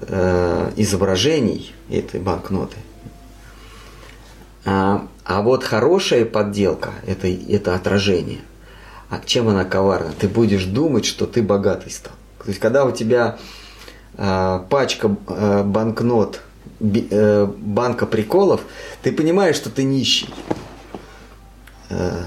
[0.00, 2.76] э, изображений этой банкноты.
[4.64, 8.40] А, а вот хорошая подделка это, это отражение.
[9.10, 10.12] А чем она коварна?
[10.18, 12.14] Ты будешь думать, что ты богатый стал.
[12.42, 13.38] То есть, когда у тебя
[14.16, 16.40] а, пачка а, банкнот,
[16.80, 18.62] би, а, банка приколов,
[19.02, 20.28] ты понимаешь, что ты нищий.
[21.90, 22.24] А,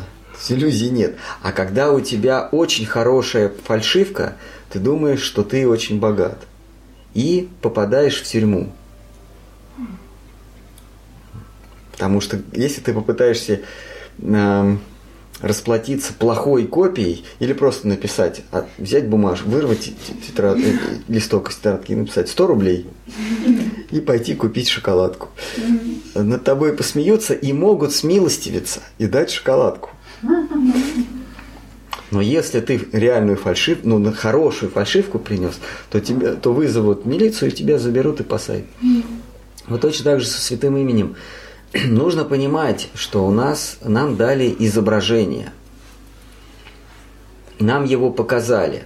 [0.50, 1.16] иллюзий нет.
[1.42, 4.36] А когда у тебя очень хорошая фальшивка,
[4.70, 6.40] ты думаешь, что ты очень богат.
[7.14, 8.72] И попадаешь в тюрьму.
[11.98, 13.62] Потому что если ты попытаешься
[14.20, 14.78] э,
[15.42, 19.92] расплатиться плохой копией или просто написать, а, взять бумажку, вырвать
[20.28, 20.78] тетрадь, э,
[21.08, 22.86] листок из тетрадки и написать 100 рублей
[23.90, 25.30] и пойти купить шоколадку.
[26.14, 29.90] Над тобой посмеются и могут смилостивиться и дать шоколадку.
[32.10, 35.60] Но если ты реальную фальшивку, ну, хорошую фальшивку принес,
[35.90, 38.66] то, тебе, то вызовут милицию и тебя заберут и посадят.
[39.68, 41.18] Вот точно так же со святым именем.
[41.86, 45.52] нужно понимать, что у нас нам дали изображение.
[47.60, 48.84] Нам его показали.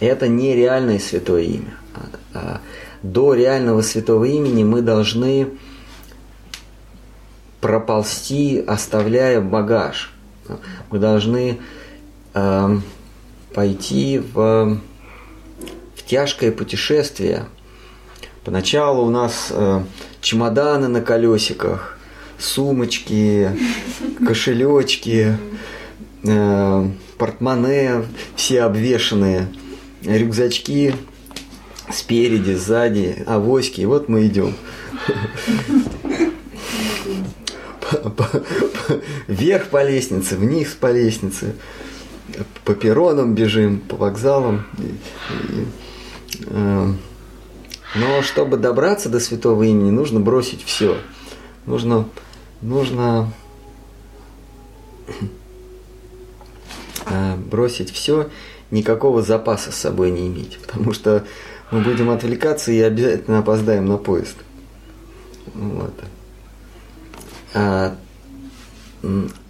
[0.00, 1.74] Это не реальное святое имя.
[1.94, 2.60] А, а
[3.02, 5.48] до реального святого имени мы должны
[7.60, 10.12] проползти, оставляя багаж.
[10.90, 11.58] Мы должны
[12.34, 12.78] э,
[13.54, 14.80] пойти в,
[15.94, 17.46] в тяжкое путешествие.
[18.48, 19.82] Поначалу у нас э,
[20.22, 21.98] чемоданы на колесиках,
[22.38, 23.50] сумочки,
[24.26, 25.36] кошелечки,
[26.24, 26.88] э,
[27.18, 28.06] портмоне,
[28.36, 29.48] все обвешанные,
[30.02, 30.94] рюкзачки
[31.92, 33.82] спереди, сзади, авоськи.
[33.82, 34.54] И вот мы идем.
[39.26, 41.54] Вверх по лестнице, вниз по лестнице,
[42.64, 44.64] по перронам бежим, по вокзалам.
[46.46, 46.92] Э,
[47.94, 50.98] но чтобы добраться до святого имени, нужно бросить все.
[51.66, 52.08] Нужно,
[52.60, 53.32] нужно
[57.06, 58.28] э, бросить все,
[58.70, 60.58] никакого запаса с собой не иметь.
[60.58, 61.24] Потому что
[61.70, 64.36] мы будем отвлекаться и обязательно опоздаем на поезд.
[65.54, 65.94] Вот.
[67.54, 67.96] А,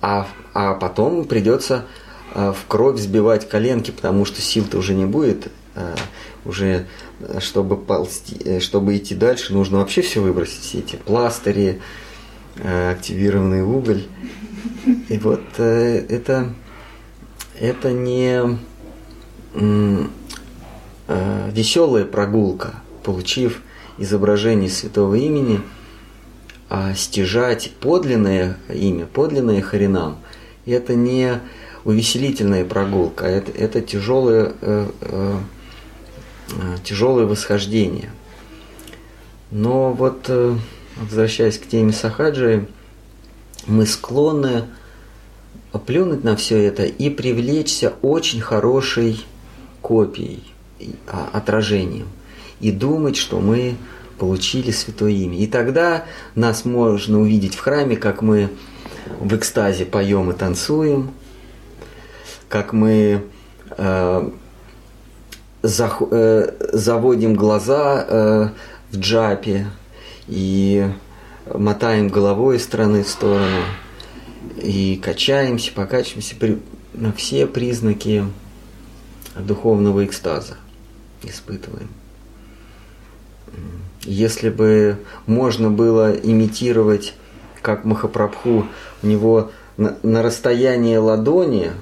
[0.01, 1.87] а, а потом придется
[2.35, 5.95] э, в кровь сбивать коленки, потому что сил-то уже не будет э,
[6.45, 6.87] уже
[7.41, 11.81] чтобы, ползти, чтобы идти дальше, нужно вообще все выбросить, все эти пластыри,
[12.57, 14.05] активированный уголь.
[15.09, 16.53] И вот это,
[17.59, 18.59] это не
[21.53, 23.63] веселая прогулка, получив
[23.99, 25.61] изображение святого имени,
[26.71, 30.19] а стяжать подлинное имя, подлинное Харинам,
[30.67, 31.41] это не
[31.85, 35.39] увеселительная прогулка, а это, это тяжелое, э, э,
[36.51, 38.11] э, тяжелое восхождение.
[39.51, 40.57] Но вот, э,
[40.97, 42.69] возвращаясь к теме Сахаджи,
[43.67, 44.65] мы склонны
[45.87, 49.25] плюнуть на все это и привлечься очень хорошей
[49.83, 50.43] копией,
[51.07, 52.09] а, отражением
[52.61, 53.77] и думать, что мы
[54.19, 55.39] получили святое имя.
[55.39, 56.05] И тогда
[56.35, 58.51] нас можно увидеть в храме, как мы
[59.21, 61.11] в экстазе поем и танцуем,
[62.49, 63.23] как мы
[63.71, 64.31] э,
[65.63, 68.49] зах, э, заводим глаза э,
[68.91, 69.67] в джапе
[70.27, 70.91] и
[71.53, 73.63] мотаем головой из стороны в сторону
[74.57, 76.37] и качаемся, покачиваемся.
[76.37, 76.59] При,
[77.17, 78.25] все признаки
[79.37, 80.57] духовного экстаза
[81.23, 81.89] испытываем.
[84.03, 87.15] Если бы можно было имитировать,
[87.63, 88.67] как Махапрабху,
[89.03, 91.73] у него на, на расстоянии ладони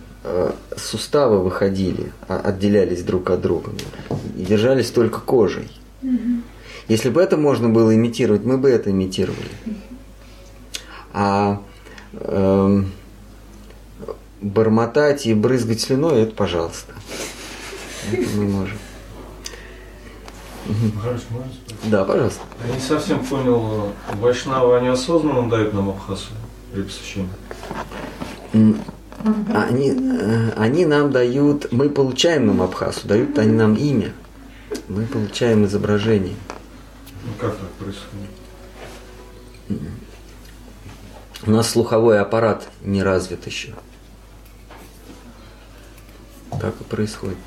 [0.76, 3.72] суставы выходили, а, отделялись друг от друга
[4.36, 5.70] и держались только кожей.
[6.88, 9.50] Если бы это можно было имитировать, мы бы это имитировали.
[11.12, 11.60] А
[12.12, 12.82] э,
[14.40, 16.92] бормотать и брызгать слюной, это пожалуйста.
[18.12, 18.78] Это мы можем.
[20.66, 21.90] Махарадж, можно спросить?
[21.90, 22.40] Да, пожалуйста.
[22.68, 26.26] Я не совсем понял, Вайшнава неосознанно дают нам Абхазу
[26.72, 27.30] или посвящение?
[29.26, 34.12] Они, э, они нам дают, мы получаем нам Абхазу, дают они нам имя.
[34.88, 36.36] Мы получаем изображение.
[37.24, 38.30] Ну как так происходит?
[41.44, 43.74] У нас слуховой аппарат не развит еще.
[46.60, 47.38] Так и происходит.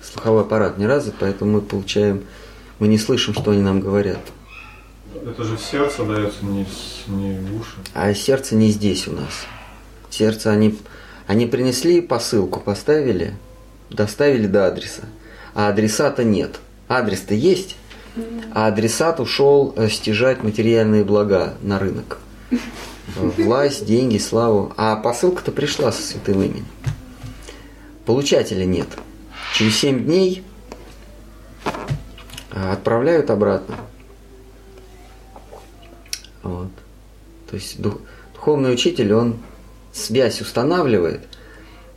[0.00, 2.24] Слуховой аппарат не развит, поэтому мы получаем,
[2.78, 4.20] мы не слышим, что они нам говорят.
[5.26, 6.64] Это же в сердце дается, не,
[7.08, 7.74] не в уши.
[7.94, 9.46] А сердце не здесь у нас.
[10.08, 10.78] Сердце они,
[11.26, 13.34] они принесли посылку, поставили,
[13.90, 15.02] доставили до адреса.
[15.52, 16.60] А адресата нет.
[16.88, 17.74] Адрес-то есть,
[18.54, 22.18] а адресат ушел э, стяжать материальные блага на рынок.
[23.16, 24.74] Власть, деньги, славу.
[24.76, 26.66] А посылка-то пришла со святым именем.
[28.04, 28.86] Получателя нет.
[29.54, 30.44] Через семь дней
[32.52, 33.76] э, отправляют обратно.
[36.46, 36.68] Вот.
[37.50, 38.00] То есть дух-
[38.34, 39.36] духовный учитель, он
[39.92, 41.20] связь устанавливает,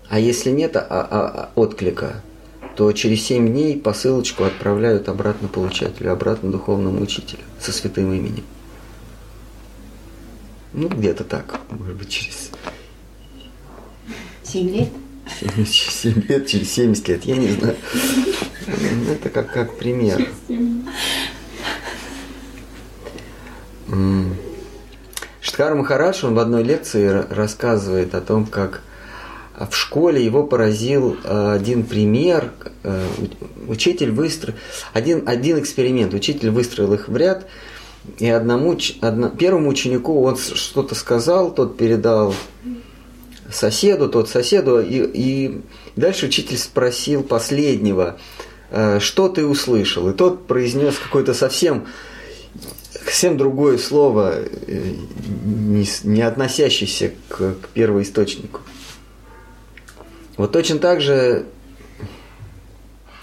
[0.10, 2.22] а если нет а- а- а- отклика,
[2.76, 8.44] то через 7 дней посылочку отправляют обратно получателю, обратно духовному учителю со святым именем.
[10.74, 12.52] Ну, где-то так, может быть, через
[14.44, 14.90] Семь лет?
[15.68, 17.76] 7 лет, через 70 лет, я не знаю.
[19.12, 20.28] Это как, как пример.
[25.42, 28.82] Штхар Махарадж, он в одной лекции рассказывает о том, как
[29.70, 32.52] в школе его поразил э, один пример.
[32.84, 33.06] э,
[33.68, 34.56] Учитель выстроил...
[34.94, 36.14] Один, один эксперимент.
[36.14, 37.46] Учитель выстроил их в ряд,
[38.20, 42.34] и одному, одно- первому ученику он что-то сказал, тот передал
[43.52, 45.62] соседу, тот соседу, и, и
[45.96, 48.18] дальше учитель спросил последнего,
[48.72, 51.86] э, что ты услышал, и тот произнес какое-то совсем,
[53.10, 54.94] совсем другое слово, э,
[55.44, 58.62] не, не относящееся к, к первоисточнику.
[60.38, 61.46] Вот точно так же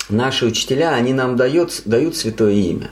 [0.09, 2.91] наши учителя, они нам дают, дают святое имя.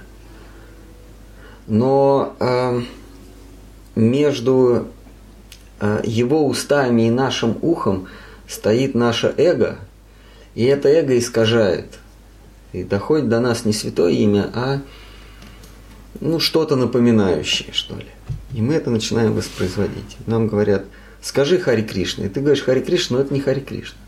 [1.66, 2.82] Но э,
[3.96, 4.86] между
[5.80, 8.06] э, его устами и нашим ухом
[8.46, 9.78] стоит наше эго,
[10.54, 11.98] и это эго искажает.
[12.72, 14.80] И доходит до нас не святое имя, а
[16.20, 18.06] ну, что-то напоминающее, что ли.
[18.52, 20.16] И мы это начинаем воспроизводить.
[20.26, 20.84] Нам говорят,
[21.20, 22.26] скажи Хари Кришна.
[22.26, 23.98] И ты говоришь Хари Кришна, но это не Хари Кришна.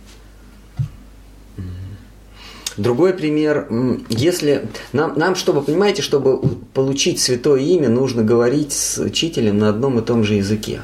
[2.77, 3.69] Другой пример,
[4.11, 6.39] если нам, нам, чтобы, понимаете, чтобы
[6.75, 10.83] получить святое имя, нужно говорить с учителем на одном и том же языке.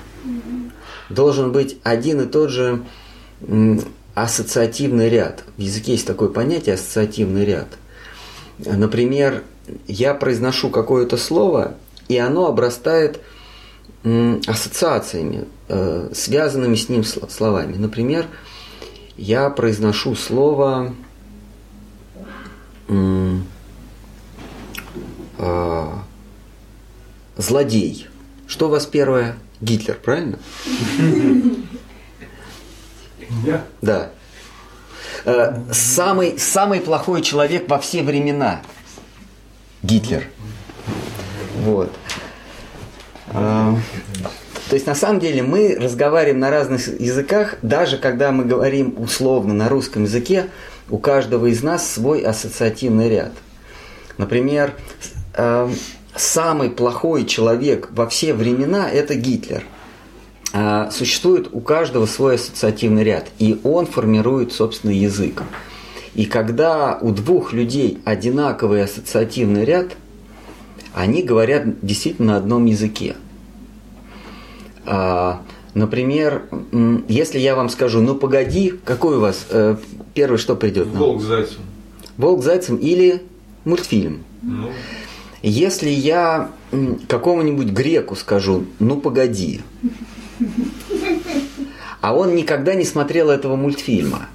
[1.10, 2.82] Должен быть один и тот же
[4.14, 5.44] ассоциативный ряд.
[5.58, 7.68] В языке есть такое понятие ассоциативный ряд.
[8.58, 9.42] Например,
[9.86, 11.74] я произношу какое-то слово,
[12.08, 13.20] и оно обрастает
[14.46, 17.76] ассоциациями, э, связанными с ним сло- словами.
[17.76, 18.26] Например,
[19.16, 20.92] я произношу слово
[25.38, 26.02] а,
[27.36, 28.08] злодей.
[28.46, 29.36] Что у вас первое?
[29.60, 30.38] Гитлер, правильно?
[33.80, 34.10] Да.
[35.24, 38.62] Э, самый, самый плохой человек во все времена.
[39.82, 40.24] Гитлер.
[41.60, 41.92] Вот.
[43.28, 43.76] А,
[44.68, 49.54] то есть на самом деле мы разговариваем на разных языках, даже когда мы говорим условно
[49.54, 50.48] на русском языке,
[50.88, 53.32] у каждого из нас свой ассоциативный ряд.
[54.18, 54.74] Например,
[55.34, 55.70] э,
[56.14, 59.64] самый плохой человек во все времена– это Гитлер.
[60.52, 65.42] А, Существует у каждого свой ассоциативный ряд, и он формирует собственный язык.
[66.14, 69.96] И когда у двух людей одинаковый ассоциативный ряд,
[70.94, 73.16] они говорят действительно на одном языке.
[74.84, 75.42] А,
[75.74, 76.42] Например,
[77.08, 79.76] если я вам скажу, ну погоди, какой у вас э,
[80.12, 80.88] первый что придет?
[80.88, 81.60] Волк зайцем.
[82.18, 83.22] Волк зайцем или
[83.64, 84.22] мультфильм?
[84.42, 84.70] Ну,
[85.42, 86.50] Если я
[87.08, 89.62] какому-нибудь греку скажу, ну погоди,
[92.02, 94.28] а он никогда не смотрел этого мультфильма,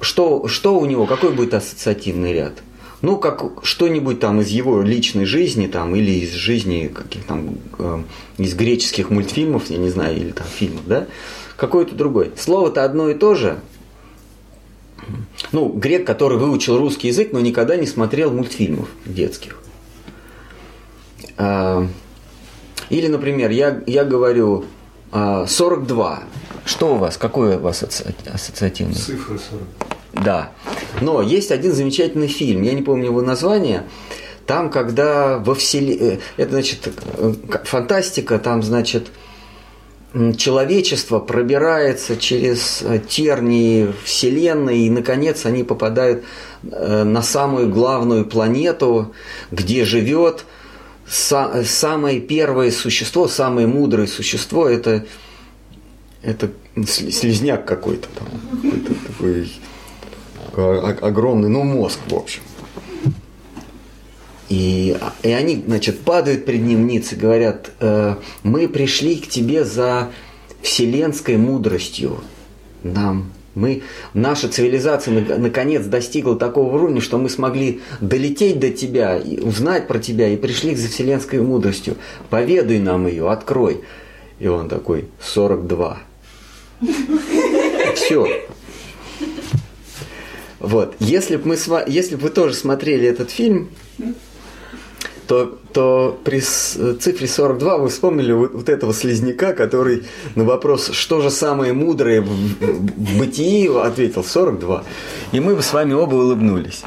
[0.00, 2.54] что, что у него, какой будет ассоциативный ряд?
[3.02, 8.02] Ну, как что-нибудь там из его личной жизни, там, или из жизни каких там, э,
[8.38, 11.06] из греческих мультфильмов, я не знаю, или там фильмов, да?
[11.56, 12.32] Какой-то другой.
[12.36, 13.58] Слово-то одно и то же.
[15.52, 19.58] Ну, грек, который выучил русский язык, но никогда не смотрел мультфильмов детских.
[21.36, 21.86] А,
[22.88, 24.64] Или, например, я, я говорю
[25.12, 26.22] а, 42.
[26.66, 27.16] Что у вас?
[27.16, 28.94] Какой у вас ассоциативный?
[28.94, 30.24] цифры 40.
[30.24, 30.50] Да.
[31.00, 33.84] Но есть один замечательный фильм, я не помню его название.
[34.46, 36.20] Там, когда во вселенной...
[36.36, 36.88] Это, значит,
[37.18, 37.32] э,
[37.64, 39.08] фантастика, там, значит,
[40.36, 46.24] человечество пробирается через э, тернии Вселенной, и, наконец, они попадают
[46.62, 49.14] э, на самую главную планету,
[49.50, 50.44] где живет
[51.08, 55.04] са- самое первое существо, самое мудрое существо, это,
[56.22, 56.50] это
[56.86, 58.28] слизняк какой-то там,
[58.62, 59.50] какой-то такой
[61.00, 62.42] огромный, ну, мозг, в общем.
[64.48, 68.14] И, и они, значит, падают перед ним ниц и говорят, «Э,
[68.44, 70.10] мы пришли к тебе за
[70.62, 72.18] вселенской мудростью.
[72.84, 73.82] Нам, мы,
[74.14, 79.88] наша цивилизация на- наконец достигла такого уровня, что мы смогли долететь до тебя, и узнать
[79.88, 81.96] про тебя, и пришли за вселенской мудростью.
[82.30, 83.80] Поведай нам ее, открой.
[84.38, 85.98] И он такой, 42.
[87.94, 88.44] Все.
[90.60, 90.94] Вот.
[91.00, 93.70] Если бы мы с ва- если бы вы тоже смотрели этот фильм,
[95.26, 100.04] то, то при цифре 42 вы вспомнили вот, вот этого слизняка, который
[100.34, 104.84] на вопрос, что же самое мудрое в, в бытии, ответил 42.
[105.32, 106.82] И мы бы с вами оба улыбнулись.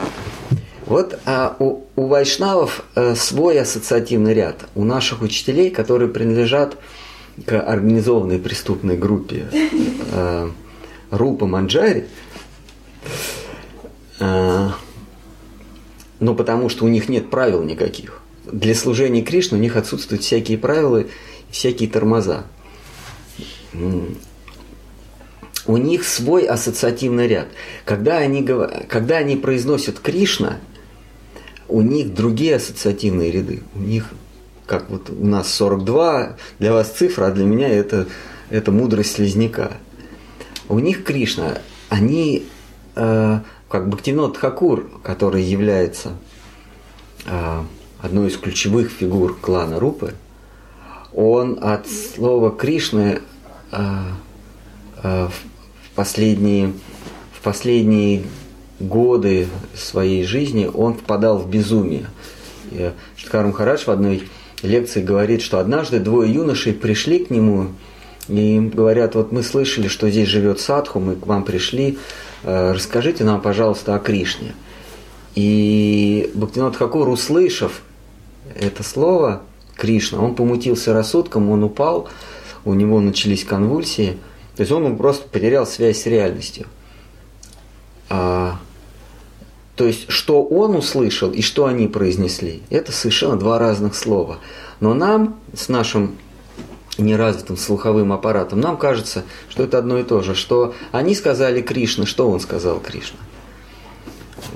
[0.86, 4.66] Вот а у, у вайшнавов э, свой ассоциативный ряд.
[4.74, 6.78] У наших учителей, которые принадлежат
[7.46, 10.50] к организованной преступной группе э,
[11.12, 12.06] Рупа Манджари,
[14.20, 14.70] э,
[16.20, 18.22] ну, потому что у них нет правил никаких.
[18.46, 21.06] Для служения Кришне у них отсутствуют всякие правила,
[21.50, 22.46] всякие тормоза.
[25.66, 27.48] У них свой ассоциативный ряд.
[27.86, 30.58] Когда они, когда они произносят Кришна,
[31.68, 33.62] у них другие ассоциативные ряды.
[33.76, 34.08] У них,
[34.70, 38.06] как вот у нас 42, для вас цифра, а для меня это,
[38.52, 39.72] это мудрость слизняка.
[40.70, 41.58] У них Кришна,
[41.90, 42.46] они,
[42.96, 46.12] э, как Бхактивинод Хакур, который является
[47.26, 47.64] э,
[48.00, 50.14] одной из ключевых фигур клана Рупы,
[51.14, 53.22] он от слова Кришны
[53.72, 53.80] э,
[55.02, 56.74] э, в последние,
[57.34, 58.22] в последние
[58.80, 62.06] годы своей жизни он впадал в безумие.
[62.70, 64.30] И Шткар Махарадж в одной
[64.64, 67.70] лекции говорит, что однажды двое юношей пришли к нему
[68.28, 71.98] и говорят, вот мы слышали, что здесь живет садху, мы к вам пришли,
[72.44, 74.54] э, расскажите нам, пожалуйста, о Кришне.
[75.36, 77.82] И Бхактинат Хакур, услышав
[78.56, 79.42] это слово
[79.76, 82.10] Кришна, он помутился рассудком, он упал,
[82.66, 84.18] у него начались конвульсии,
[84.56, 86.68] то есть он просто потерял связь с реальностью.
[88.10, 88.60] А,
[89.80, 94.40] то есть, что он услышал и что они произнесли, это совершенно два разных слова.
[94.82, 96.18] Но нам с нашим
[96.98, 102.06] неразвитым слуховым аппаратом, нам кажется, что это одно и то же, что они сказали Кришна,
[102.06, 103.20] что он сказал Кришна.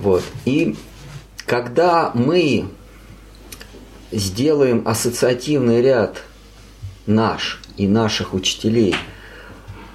[0.01, 0.23] Вот.
[0.43, 0.75] И
[1.45, 2.65] когда мы
[4.11, 6.21] сделаем ассоциативный ряд
[7.05, 8.93] наш и наших учителей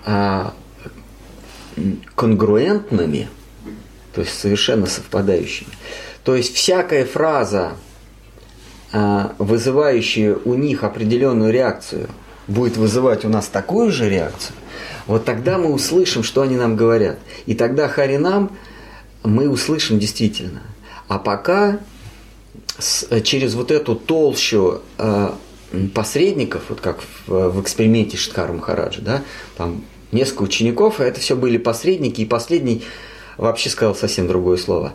[0.07, 0.55] а,
[2.15, 3.29] конгруентными,
[4.19, 5.71] то есть совершенно совпадающими.
[6.25, 7.75] То есть всякая фраза,
[8.93, 12.09] а, вызывающая у них определенную реакцию,
[12.49, 14.57] будет вызывать у нас такую же реакцию,
[15.07, 17.21] вот тогда мы услышим, что они нам говорят.
[17.47, 18.51] И тогда Харинам
[19.23, 20.63] мы услышим действительно.
[21.07, 21.79] А пока
[23.23, 25.39] через вот эту толщу а,
[25.95, 29.23] посредников, вот как в, в эксперименте Штхара Махараджа, да,
[29.57, 32.83] там несколько учеников, а это все были посредники, и последний
[33.39, 34.93] вообще сказал совсем другое слово.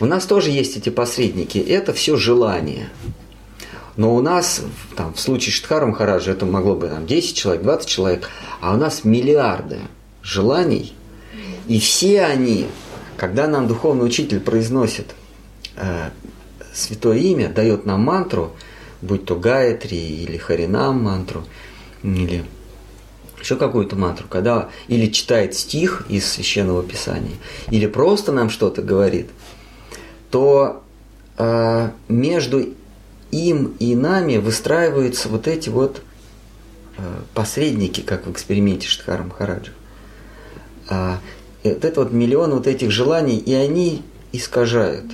[0.00, 2.90] У нас тоже есть эти посредники, это все желание.
[3.96, 4.60] Но у нас,
[4.94, 8.28] там, в случае Штхара Махараджа, это могло бы там, 10 человек, 20 человек,
[8.60, 9.78] а у нас миллиарды
[10.22, 10.92] желаний,
[11.66, 12.66] и все они,
[13.16, 15.14] когда нам духовный учитель произносит
[15.76, 16.10] э,
[16.74, 18.52] святое имя, дает нам мантру–
[19.02, 21.44] будь то Гаятри или Харинам мантру,
[22.02, 22.44] или
[23.40, 27.36] еще какую-то мантру, когда или читает стих из священного писания,
[27.70, 29.28] или просто нам что-то говорит,
[30.30, 30.82] то
[31.38, 32.68] э, между
[33.30, 36.02] им и нами выстраиваются вот эти вот
[36.96, 37.02] э,
[37.34, 39.72] посредники, как в эксперименте Штхара Махараджа.
[40.88, 41.20] А,
[41.62, 44.02] вот это вот миллион вот этих желаний, и они
[44.32, 45.04] искажают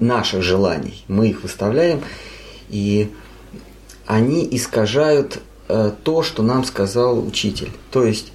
[0.00, 1.04] наших желаний.
[1.08, 2.02] Мы их выставляем,
[2.68, 3.10] и
[4.06, 5.40] они искажают э,
[6.02, 7.70] то, что нам сказал учитель.
[7.90, 8.32] То есть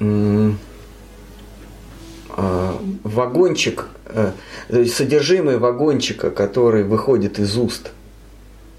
[0.00, 0.52] э,
[3.04, 4.32] вагончик, э,
[4.86, 7.92] содержимое вагончика, который выходит из уст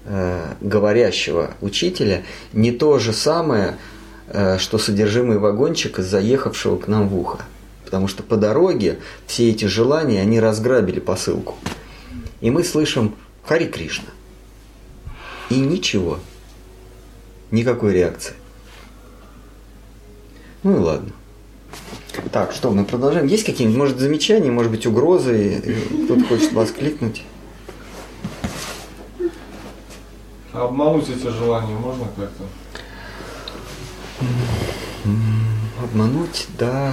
[0.04, 2.22] э, говорящего учителя,
[2.52, 3.76] не то же самое,
[4.28, 7.40] э, что содержимое вагончика, заехавшего к нам в ухо.
[7.84, 11.54] Потому что по дороге все эти желания, они разграбили посылку.
[12.40, 13.14] И мы слышим
[13.44, 14.08] Хари Кришна–
[15.50, 16.18] и ничего.
[17.54, 18.34] Никакой реакции.
[20.64, 21.12] Ну и ладно.
[22.32, 23.28] Так, что, мы продолжаем.
[23.28, 25.62] Есть какие-нибудь, может, замечания, может быть, угрозы?
[26.04, 27.22] Кто-то хочет воскликнуть?
[30.52, 32.44] обмануть эти желания можно как-то?
[35.80, 36.92] Обмануть, да.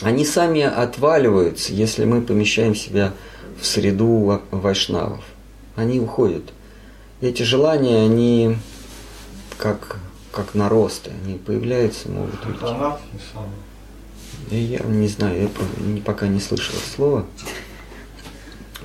[0.00, 3.12] Они сами отваливаются, если мы помещаем себя
[3.60, 5.22] в среду вайшнавов.
[5.76, 6.42] Они уходят.
[7.20, 8.56] Эти желания, они
[9.58, 9.98] как,
[10.32, 12.60] как наросты, они появляются, могут уйти.
[12.60, 12.98] Самая.
[14.50, 17.26] Я не знаю, я пока не слышал слова.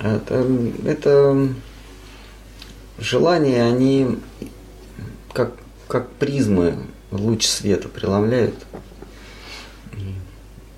[0.02, 0.46] Это,
[0.86, 1.50] это
[2.98, 4.18] желания, они
[5.34, 5.54] как,
[5.88, 6.78] как призмы
[7.12, 8.56] луч света преломляют.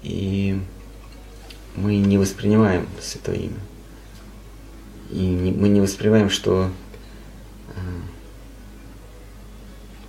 [0.01, 0.59] И
[1.75, 3.59] мы не воспринимаем Святое Имя.
[5.13, 6.71] И не, мы не воспринимаем, что,
[7.67, 7.79] э,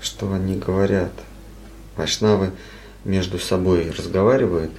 [0.00, 1.12] что они говорят.
[1.96, 2.52] Вайшнавы
[3.04, 4.72] между собой разговаривают,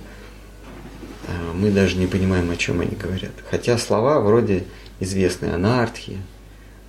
[1.27, 3.33] а мы даже не понимаем, о чем они говорят.
[3.51, 4.65] Хотя слова вроде
[4.99, 6.17] известные анархия,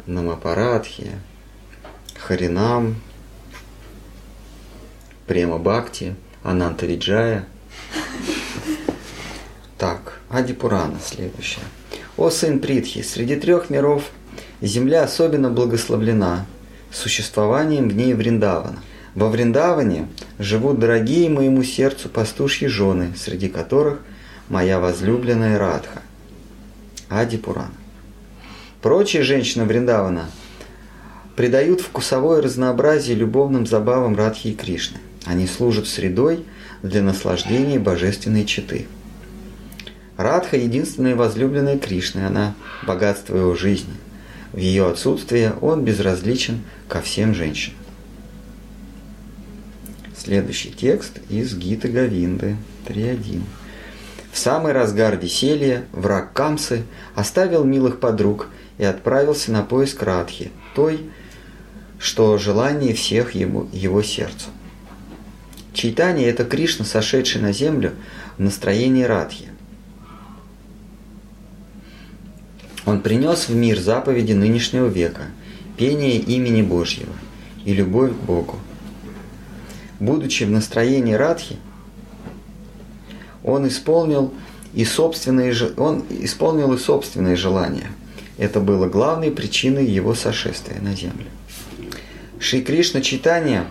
[0.06, 1.20] намапарадхия,
[2.18, 2.96] харинам,
[5.26, 7.46] према бхакти, анантариджая.
[9.76, 11.60] Так, Адипурана следующая.
[12.16, 14.05] О сын Притхи, среди трех миров
[14.62, 16.47] земля особенно благословлена
[16.90, 18.78] существованием в ней Вриндавана.
[19.14, 24.01] Во Вриндаване живут дорогие моему сердцу пастушьи жены, среди которых
[24.48, 26.01] моя возлюбленная Радха.
[27.10, 27.72] Ади Пуран.
[28.80, 30.30] Прочие женщины Вриндавана
[31.34, 34.98] придают вкусовое разнообразие любовным забавам Радхи и Кришны.
[35.26, 36.47] Они служат средой
[36.82, 38.86] для наслаждения божественной читы.
[40.16, 42.55] Радха– единственная возлюбленная Кришны, она–
[42.86, 43.94] богатство его жизни.
[44.52, 47.78] В ее отсутствие он безразличен ко всем женщинам.
[50.16, 52.56] Следующий текст из Гиты Гавинды
[52.86, 53.43] 3.1.
[54.32, 56.84] В самый разгар веселья враг Камсы
[57.14, 58.48] оставил милых подруг
[58.78, 61.10] и отправился на поиск Радхи, той,
[61.98, 64.48] что желание всех ему, его сердцу.
[65.74, 67.93] Чайтание– это Кришна, сошедший на землю
[68.38, 69.45] в настроении Радхи.
[72.86, 75.22] Он принес в мир заповеди нынешнего века,
[75.76, 77.12] пение имени Божьего
[77.64, 78.56] и любовь к Богу.
[79.98, 81.56] Будучи в настроении Радхи,
[83.42, 84.32] он исполнил
[84.72, 87.90] и собственные, он исполнил и собственные желания.
[88.38, 91.26] Это было главной причиной его сошествия на землю.
[92.38, 93.66] Шри Кришна Читания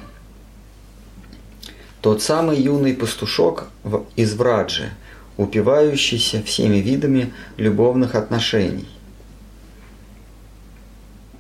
[2.02, 3.70] –тот самый юный пастушок
[4.18, 4.90] из Враджи,
[5.38, 8.90] упивающийся всеми видами любовных отношений–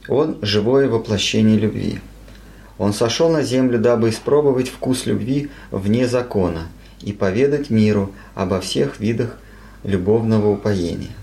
[0.07, 1.99] он– живое воплощение любви.
[2.77, 6.67] Он сошел на землю, дабы испробовать вкус любви вне закона
[7.01, 9.37] и поведать миру обо всех видах
[9.83, 11.15] любовного упоения.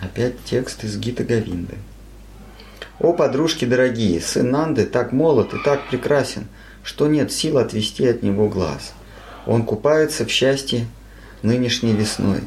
[0.00, 1.74] Опять текст из Гита Говинды.
[3.00, 6.46] «О, подружки дорогие, сын Нанды так молод и так прекрасен,
[6.82, 8.92] что нет сил отвести от него глаз.
[9.46, 10.86] Он купается в счастье
[11.42, 12.40] нынешней весной.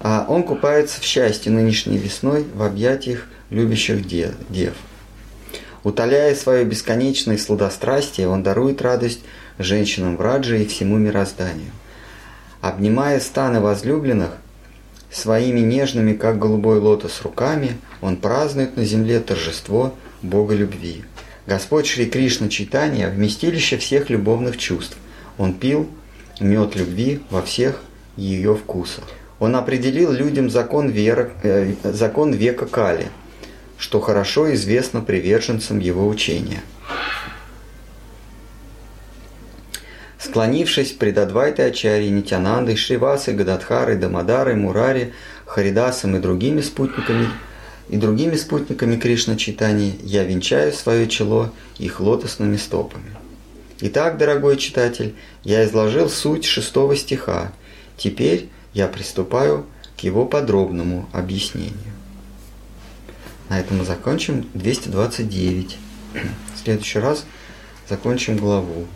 [0.00, 4.74] А он купается в счастье нынешней весной в объятиях любящих дев.
[5.84, 9.20] Утоляя свое бесконечное сладострастие, он дарует радость
[9.58, 11.72] женщинам в Радже и всему мирозданию.
[12.60, 14.30] Обнимая станы возлюбленных,
[15.10, 21.04] своими нежными, как голубой лотос, руками, он празднует на земле торжество Бога любви.
[21.46, 24.96] Господь Шри Кришна Читания– вместилище всех любовных чувств.
[25.38, 25.90] Он пил
[26.40, 27.82] мед любви во всех
[28.16, 29.04] ее вкусах.
[29.42, 33.08] Он определил людям закон, вера, э, закон века Кали,
[33.76, 36.62] что хорошо известно приверженцам его учения–
[40.20, 45.12] Склонившись пред Адвайтой Ачарьей, Нитянандой, Шривасой, Гададхарой, Дамадарой, Мурари,
[45.44, 47.26] Харидасом и другими спутниками,
[47.88, 53.10] и другими спутниками Кришна читания, я венчаю свое чело их лотосными стопами.
[53.80, 57.50] Итак, дорогой читатель, я изложил суть шестого стиха.
[57.96, 59.66] Теперь я приступаю
[59.96, 61.92] к его подробному объяснению.
[63.48, 65.78] На этом мы закончим 229.
[66.54, 67.24] В следующий раз
[67.88, 68.86] закончим главу.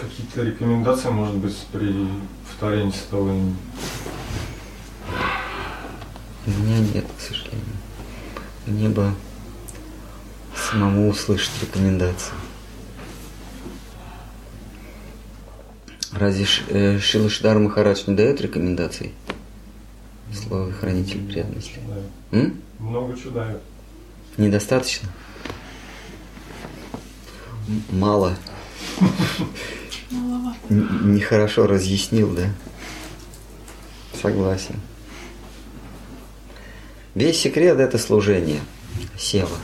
[0.00, 2.08] Какие-то рекомендации, может быть, при
[2.46, 3.56] повторении имени?
[6.46, 7.62] У меня нет, к сожалению.
[8.66, 9.12] Мне бы
[10.54, 12.32] самому услышать рекомендации.
[16.18, 19.12] Разве э, Шила Шидар Махарадж не дает рекомендаций?
[20.32, 21.44] Слово хранитель.
[22.32, 22.60] М?
[22.78, 23.60] Много чего дает.
[24.38, 25.10] Недостаточно?
[27.90, 28.34] Мало.
[30.70, 32.48] Нехорошо разъяснил, да?
[34.20, 34.76] Согласен.
[37.14, 38.60] Весь секрет это служение.
[39.18, 39.56] Сева.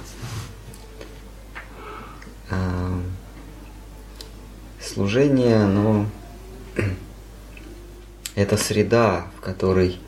[2.50, 3.00] А,
[4.80, 6.06] служение, оно
[8.34, 9.98] это среда, в которой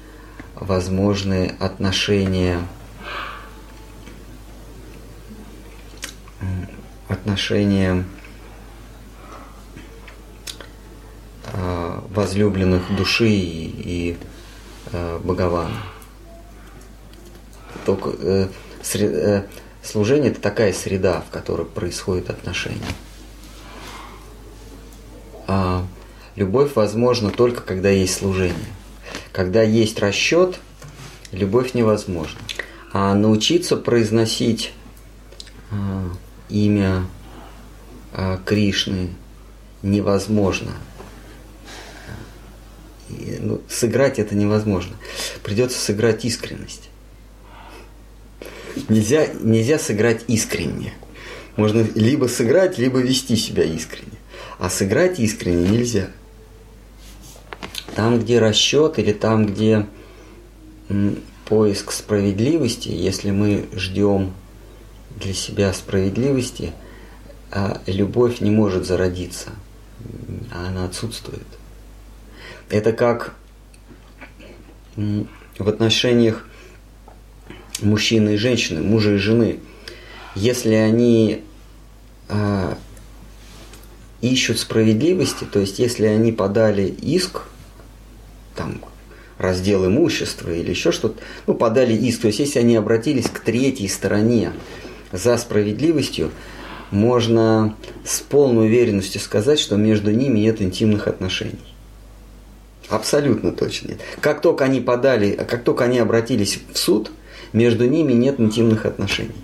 [0.54, 2.60] возможны отношения
[7.08, 8.04] отношения
[12.14, 14.16] возлюбленных души и,
[14.92, 15.82] э, Богована.
[17.84, 18.48] Только э,
[18.94, 19.42] э,
[19.82, 22.80] служение это такая среда, в которой происходит отношения.
[25.46, 25.84] А
[26.36, 28.56] любовь возможна только когда есть служение.
[29.32, 30.58] Когда есть расчет,
[31.32, 32.38] любовь невозможна.
[32.92, 34.72] А научиться произносить
[35.70, 35.74] э,
[36.48, 37.06] имя
[38.12, 39.10] э, Кришны
[39.82, 40.72] невозможно
[43.40, 44.96] ну, сыграть это невозможно.
[45.42, 46.90] Придется сыграть искренность.
[48.88, 50.94] Нельзя, нельзя сыграть искренне.
[51.56, 54.18] Можно либо сыграть, либо вести себя искренне.
[54.58, 56.10] А сыграть искренне нельзя.
[57.94, 59.86] Там, где расчет или там, где
[61.44, 64.32] поиск справедливости, если мы ждем
[65.16, 66.72] для себя справедливости,
[67.50, 69.50] а любовь не может зародиться,
[70.52, 71.46] она отсутствует.
[72.68, 73.34] Это как
[74.96, 76.46] в отношениях
[77.80, 79.60] мужчины и женщины, мужа и жены.
[80.34, 81.42] Если они
[82.28, 82.74] э,
[84.20, 87.42] ищут справедливости, то есть если они подали иск,
[88.54, 88.80] там,
[89.38, 93.88] раздел имущества или еще что-то, ну, подали иск, то есть если они обратились к третьей
[93.88, 94.52] стороне
[95.12, 96.30] за справедливостью,
[96.90, 97.74] можно
[98.04, 101.58] с полной уверенностью сказать, что между ними нет интимных отношений.
[102.88, 104.00] Абсолютно точно нет.
[104.20, 107.10] Как только они подали, как только они обратились в суд,
[107.52, 109.34] между ними нет интимных отношений.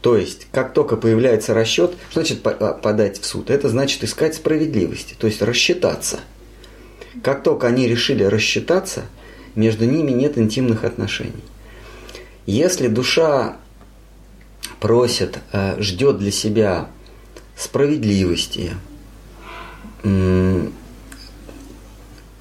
[0.00, 3.50] То есть, как только появляется расчет, что значит подать в суд?
[3.50, 6.20] Это значит искать справедливости, то есть рассчитаться.
[7.22, 9.04] Как только они решили рассчитаться,
[9.54, 11.44] между ними нет интимных отношений.
[12.46, 13.56] Если душа
[14.80, 16.88] просит, э, ждет для себя
[17.56, 18.72] справедливости,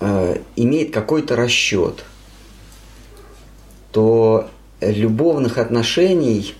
[0.01, 2.03] Э, имеет какой-то расчет,
[3.91, 4.49] то
[4.81, 6.55] любовных отношений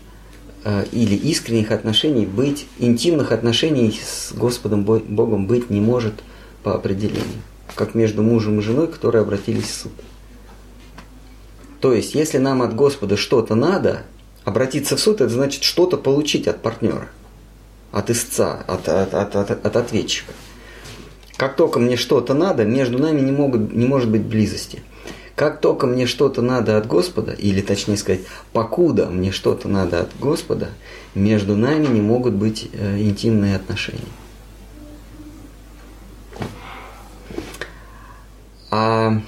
[0.63, 6.13] э, или искренних отношений быть, интимных отношений с Господом Богом быть не может
[6.61, 7.41] по определению,
[7.75, 9.91] как между мужем и женой, которые обратились в суд.
[11.79, 14.03] То есть, если нам от Господа что-то надо,
[14.43, 17.09] Обратиться в суд– это значит что-то получить от партнера,
[17.91, 20.33] от истца, от, от, от, от, от ответчика.
[21.37, 24.81] Как только мне что-то надо, между нами не, могут, не может быть близости.
[25.35, 28.21] Как только мне что-то надо от Господа, или точнее сказать,
[28.51, 30.69] покуда мне что-то надо от Господа,
[31.13, 34.01] между нами не могут быть э, интимные отношения.
[38.71, 39.21] А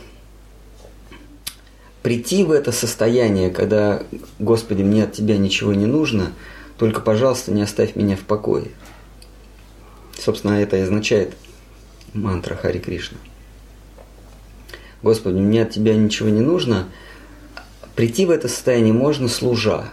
[2.02, 4.02] прийти в это состояние, когда,
[4.40, 6.32] Господи, мне от Тебя ничего не нужно,
[6.78, 8.72] только, пожалуйста, не оставь меня в покое.
[10.18, 11.36] Собственно, это и означает
[12.14, 13.18] мантра Хари Кришна.
[15.02, 16.88] Господи, мне от Тебя ничего не нужно.
[17.96, 19.90] Прийти в это состояние можно служа.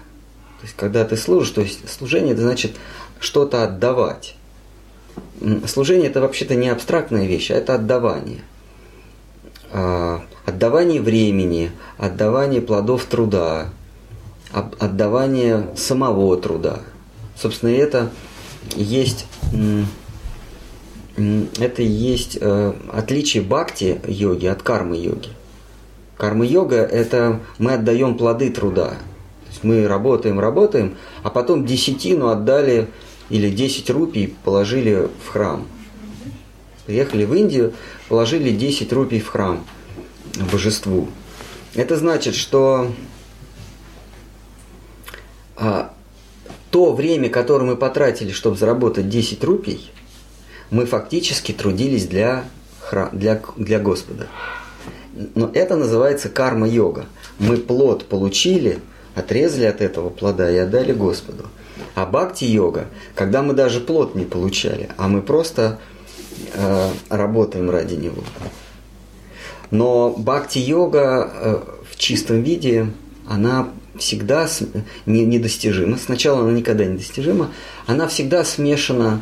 [0.60, 2.77] То есть, когда ты служишь, то есть служение это значит
[3.18, 4.36] что-то отдавать.
[5.66, 8.43] Служение это вообще-то не абстрактная вещь, а это отдавание.
[9.73, 13.69] А, отдавание времени, отдавание плодов труда,
[14.53, 16.81] отдавание самого труда.
[17.37, 18.11] Собственно, это
[18.75, 19.27] есть,
[21.17, 25.31] это есть э, отличие бхакти йоги от кармы йоги.
[26.21, 28.89] Карма йога– это мы отдаем плоды труда.
[28.91, 32.89] То есть мы работаем, работаем, а потом десятину отдали
[33.31, 35.67] или 10 рупий положили в храм.
[36.85, 37.73] Приехали в Индию,
[38.11, 39.65] положили 10 рупий в храм
[40.53, 41.09] божеству.
[41.74, 42.91] Это значит, что
[45.57, 45.95] а,
[46.73, 49.93] то время, которое мы потратили, чтобы заработать 10 рупий,
[50.70, 52.47] мы фактически трудились для,
[53.12, 54.27] для, для Господа.
[55.37, 57.07] Но это называется карма-йога.
[57.39, 58.81] Мы плод получили,
[59.15, 61.45] отрезали от этого плода и отдали Господу.
[61.95, 65.78] А бхакти-йога, когда мы даже плод не получали, а мы просто
[67.09, 68.23] работаем ради него.
[69.71, 72.89] Но бхакти-йога э, в чистом виде,
[73.29, 74.49] она всегда
[75.07, 75.97] недостижима.
[75.97, 77.51] Сначала она никогда не достижима.
[77.87, 79.21] Она всегда смешана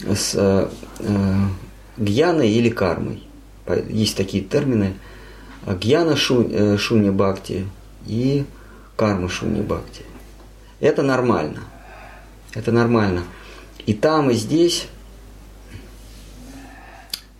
[0.00, 0.68] с э,
[1.00, 1.34] э,
[1.96, 3.22] гьяной или кармой.
[3.88, 4.94] Есть такие термины.
[5.66, 7.66] Гьяна шу, шуни бхакти
[8.06, 8.44] и
[8.96, 10.02] карма шуни бхакти.
[10.78, 11.62] Это нормально.
[12.54, 13.24] Это нормально.
[13.86, 14.88] И там, и здесь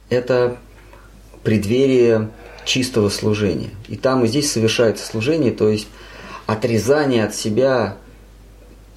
[0.09, 0.59] это
[1.43, 2.31] преддверие
[2.65, 3.70] чистого служения.
[3.89, 5.89] И там, и здесь совершается служение, то есть
[6.47, 7.97] отрезание от себя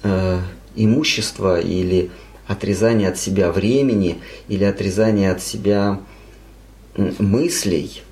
[0.02, 0.38] э,
[0.74, 2.10] имущества или
[2.46, 4.18] отрезание от себя времени
[4.48, 6.00] или отрезание от себя
[6.96, 8.02] мыслей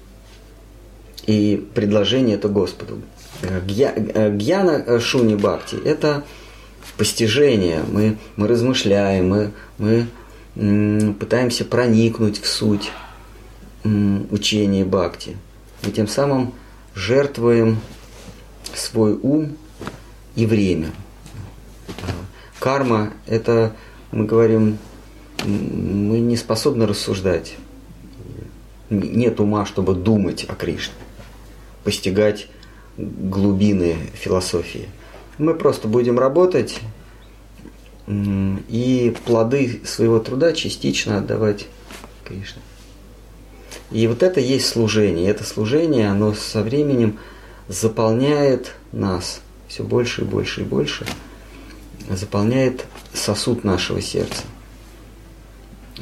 [1.27, 3.03] и предложение это Господу.
[3.43, 6.25] Э, э, гьяна э, Шуни Бхакти– это
[6.97, 7.83] постижение.
[7.87, 10.07] Мы, мы размышляем, мы, мы
[10.59, 12.91] пытаемся проникнуть в суть
[13.85, 15.37] учения Бхакти–
[15.83, 16.53] мы тем самым
[16.95, 17.79] жертвуем
[18.75, 19.57] свой ум
[20.35, 20.91] и время.
[22.59, 23.75] Карма– это,
[24.11, 24.79] мы говорим,
[25.45, 27.55] мы не способны рассуждать.
[28.91, 30.95] Нет ума, чтобы думать о Кришне,
[31.85, 32.49] постигать
[32.97, 34.89] глубины философии.
[35.39, 36.81] Мы просто будем работать
[38.09, 41.67] и плоды своего труда частично отдавать
[42.25, 42.63] Кришне.
[43.91, 45.31] И вот это есть служение.
[45.31, 47.19] это служение, оно со временем
[47.69, 51.07] заполняет нас все больше и больше и больше,
[52.09, 54.43] заполняет сосуд нашего сердца.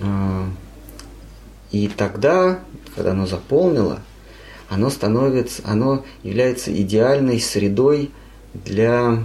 [0.00, 0.48] А,
[1.72, 2.60] и тогда,
[2.94, 4.00] когда оно заполнило,
[4.68, 8.10] оно становится, оно является идеальной средой
[8.54, 9.24] для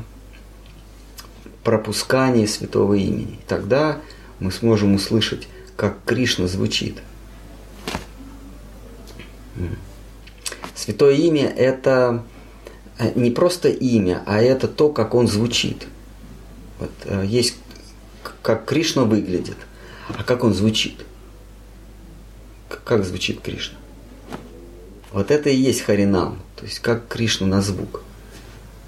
[1.64, 3.40] пропускания святого имени.
[3.48, 4.00] Тогда
[4.40, 6.98] мы сможем услышать, как Кришна звучит–
[10.76, 12.24] Святое имя– это
[12.98, 15.88] э, не просто имя, а это то, как он звучит.
[16.80, 17.56] Вот, э, есть
[18.42, 19.58] как Кришна выглядит,
[20.10, 21.06] а как он звучит.
[22.84, 23.78] Как звучит Кришна.
[25.12, 28.02] Вот это и есть Харинам, то есть как Кришна на звук.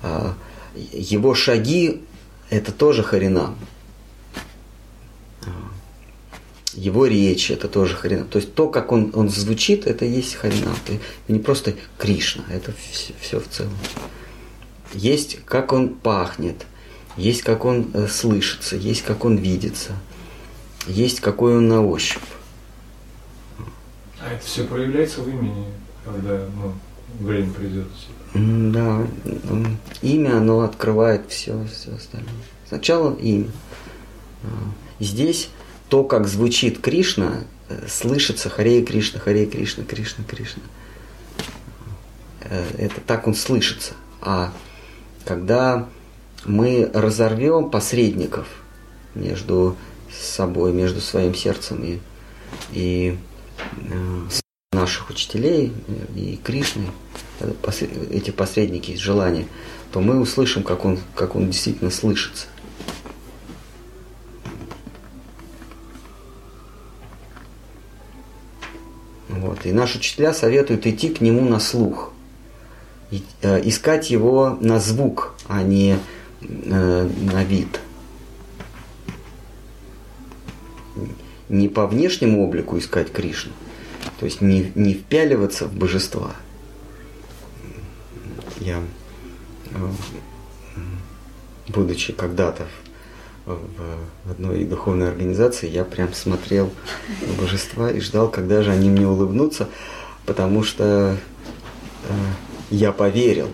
[0.02, 0.34] А,
[0.76, 2.02] его шаги–
[2.54, 3.58] это тоже Харинам
[6.74, 8.28] его речь, это тоже Харинам.
[8.28, 10.76] То есть то, как он, он звучит, это и есть Харинам.
[10.86, 13.74] Это не просто Кришна, это все, все в целом.
[14.94, 16.66] Есть, как он пахнет,
[17.16, 19.94] есть, как он э, слышится, есть, как он видится,
[20.88, 22.22] есть, какой он на ощупь.
[24.20, 25.66] А это все проявляется в имени,
[26.04, 26.74] когда ну,
[27.20, 27.88] время придет?
[28.34, 29.06] Да,
[30.02, 32.34] имя, оно открывает все, все остальное.
[32.68, 33.52] Сначала имя.
[34.44, 34.48] А,
[35.00, 35.50] здесь
[35.90, 40.64] то, как звучит Кришна, э, слышится Харе Кришна, Харе Кришна, Кришна, Кришна.
[42.42, 43.94] Э, это так он слышится.
[44.22, 44.52] А
[45.26, 45.88] когда
[46.46, 48.48] мы разорвем посредников
[49.14, 49.78] между
[50.12, 52.00] собой, между своим сердцем и,
[52.72, 53.18] и
[53.78, 54.20] э,
[54.72, 55.74] наших учителей
[56.16, 56.88] и Кришны,
[58.10, 59.48] эти посредники из желания,
[59.92, 62.48] то мы услышим, как он, как он действительно слышится.
[69.30, 69.66] Вот.
[69.66, 72.12] И наши учителя советуют идти к нему на слух,
[73.12, 75.98] и, э, искать его на звук, а не
[76.42, 77.80] э, на вид.
[81.50, 83.52] Не по внешнему облику искать Кришну,
[84.20, 86.36] то есть не, не впяливаться в божества.
[88.64, 88.82] Я,
[89.72, 89.92] э,
[91.68, 92.66] будучи когда-то
[93.46, 96.72] в одной духовной организации, я прям смотрел
[97.28, 99.68] на божества и ждал, когда же они мне улыбнутся,
[100.26, 101.18] потому что
[102.08, 102.14] э,
[102.70, 103.50] я поверил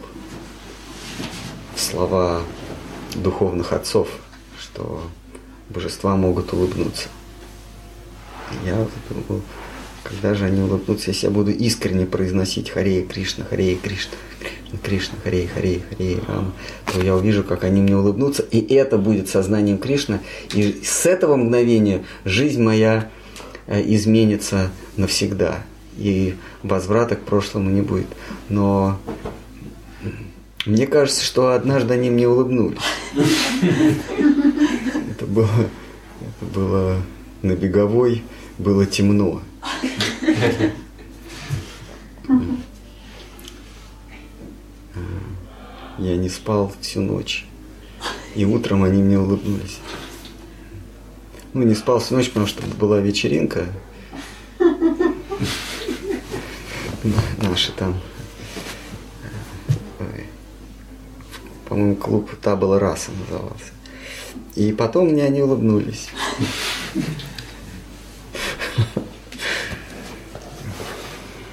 [1.75, 2.43] в слова
[3.15, 4.09] духовных отцов,
[4.59, 5.01] что
[5.69, 7.07] божества могут улыбнуться.
[8.63, 9.41] Я думал,
[10.03, 14.13] когда же они улыбнутся, если я буду искренне произносить Харея Кришна, Харея Кришна,
[14.83, 16.53] Кришна, Харей, Харей, Харей, Рама,
[16.85, 20.21] то я увижу, как они мне улыбнутся, и это будет сознанием Кришны.
[20.53, 23.09] И с этого мгновения жизнь моя
[23.67, 25.63] э, изменится навсегда,
[25.97, 28.07] и возврата к прошлому не будет.
[28.47, 28.99] Но
[30.65, 32.79] мне кажется, что однажды они мне улыбнулись.
[35.11, 35.49] Это было,
[36.21, 37.01] это было
[37.41, 38.23] на беговой,
[38.57, 39.41] было темно.
[45.99, 47.45] Я не спал всю ночь.
[48.33, 49.79] И утром они мне улыбнулись.
[51.53, 53.67] Ну, не спал всю ночь, потому что была вечеринка.
[57.41, 57.99] Наши там.
[61.67, 63.73] По-моему, клуб Табала Раса назывался.
[64.55, 66.07] И потом мне они улыбнулись.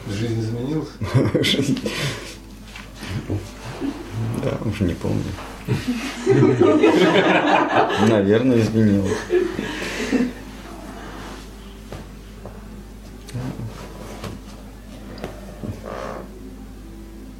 [0.09, 0.89] Жизнь изменилась?
[4.47, 5.25] Да, уже не помню.
[8.09, 9.19] Наверное, изменилось.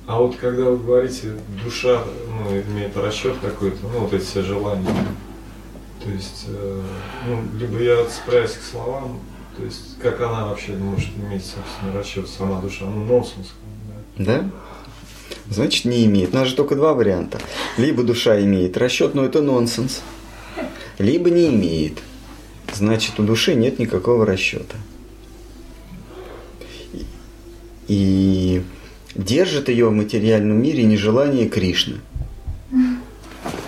[0.09, 4.91] А вот когда вы говорите, душа ну, имеет расчет какой-то, ну вот эти все желания,
[6.03, 6.83] то есть, э,
[7.29, 9.21] ну, либо я справляюсь к словам,
[9.57, 13.53] то есть, как она вообще может иметь собственный расчет, сама душа, ну, нонсенс.
[14.19, 14.41] Да?
[14.41, 14.51] да?
[15.51, 16.35] Значит, не имеет.
[16.35, 17.39] У нас же только два варианта.
[17.77, 20.03] Либо душа имеет расчет, но это нонсенс.
[20.99, 21.99] Либо не имеет.
[22.73, 24.77] Значит, у души нет никакого расчета.
[27.89, 28.63] И
[29.15, 32.01] держит ее в материальном мире нежелание Кришны,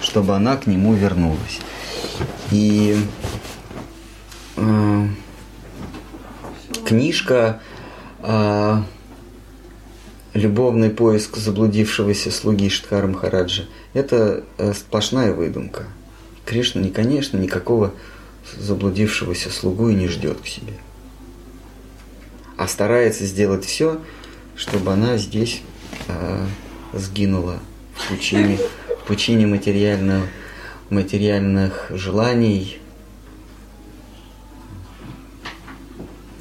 [0.02, 1.60] чтобы она к нему вернулась.
[2.50, 2.96] И
[4.56, 5.06] э,
[6.84, 7.60] книжка
[8.20, 8.82] э,
[10.38, 15.84] любовный поиск заблудившегося слуги Штхара Махараджа– это э, сплошная выдумка.
[16.44, 17.92] Кришна, не, конечно, никакого
[18.56, 20.74] заблудившегося слугу и не ждет к себе.
[22.56, 24.00] А старается сделать все,
[24.56, 25.60] чтобы она здесь
[26.06, 26.46] э,
[26.92, 27.58] сгинула
[27.94, 28.58] в пучине,
[29.02, 30.26] в пучине материального,
[30.88, 32.78] материальных желаний,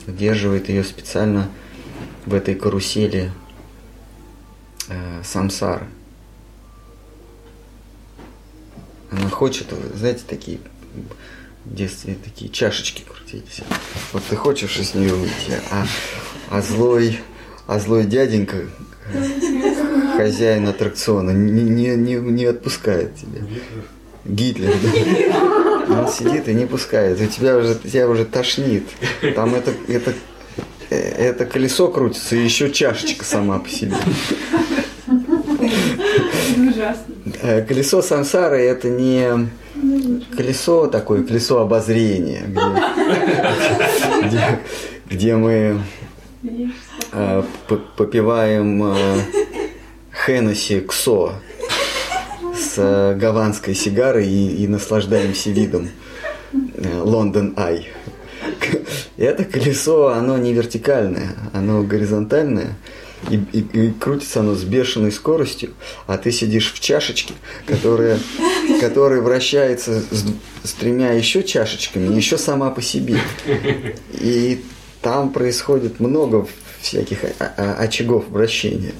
[0.05, 1.49] удерживает ее специально
[2.25, 3.31] в этой карусели
[4.89, 5.87] э, самсары.
[9.11, 10.59] Она хочет, знаете, такие
[11.69, 13.61] в детстве такие чашечки крутились.
[14.13, 15.85] Вот ты хочешь из нее выйти, а,
[16.49, 17.19] а злой,
[17.67, 18.57] а злой дяденька,
[20.15, 23.41] хозяин аттракциона, не, не, не, не отпускает тебя.
[24.25, 25.99] Гитлер, да.
[25.99, 27.19] Он сидит и не пускает.
[27.21, 28.83] У тебя уже, тебя уже тошнит.
[29.35, 30.13] Там это, это,
[30.89, 33.95] это колесо крутится, и еще чашечка сама по себе.
[37.41, 39.49] Э, колесо сансары это не
[40.35, 44.59] колесо такое, колесо обозрения, где, где,
[45.09, 45.81] где мы
[47.11, 47.43] э,
[47.95, 49.17] попиваем э,
[50.25, 51.33] Хеннесси Ксо
[52.55, 55.89] с э, гаванской сигарой и, и наслаждаемся видом
[57.03, 57.87] Лондон Ай.
[59.17, 62.75] Это колесо, оно не вертикальное, оно горизонтальное–
[63.29, 65.73] и, и, и крутится оно с бешеной скоростью,
[66.05, 67.33] а ты сидишь в чашечке,
[67.65, 68.19] которая,
[68.79, 70.25] которая вращается с,
[70.63, 73.19] с тремя еще чашечками, еще сама по себе.
[74.13, 74.63] И
[75.01, 76.47] там происходит много
[76.79, 78.93] всяких очагов вращения.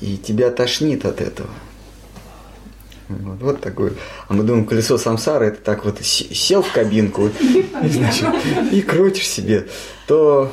[0.00, 1.50] И тебя тошнит от этого.
[3.08, 3.92] Вот, вот такой.
[4.28, 8.26] А мы думаем, колесо самсара это так вот сел в кабинку и, значит,
[8.72, 9.68] и крутишь себе.
[10.06, 10.52] То,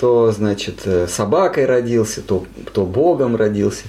[0.00, 3.84] то, значит, собакой родился, то, то богом родился.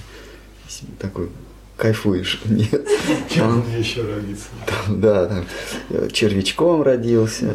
[0.98, 1.30] Такой
[1.78, 2.42] кайфуешь.
[2.44, 2.86] Нет.
[3.34, 4.48] Там, еще родиться.
[4.66, 5.46] Там, да, там
[6.12, 7.54] червячком родился,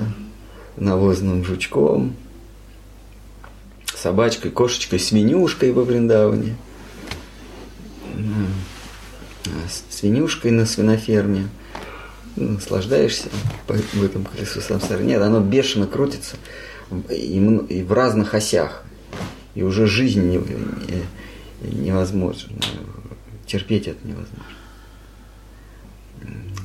[0.75, 2.15] навозным жучком,
[3.95, 6.55] собачкой, кошечкой, свинюшкой во Вриндаване.
[9.91, 11.47] Свинюшкой на свиноферме.
[12.35, 13.29] Наслаждаешься
[13.67, 15.03] в этом колесу самсары.
[15.03, 16.37] Нет, оно бешено крутится
[17.09, 18.83] и в разных осях.
[19.55, 20.39] И уже жизнь
[21.61, 22.57] невозможна
[23.47, 24.43] терпеть это невозможно.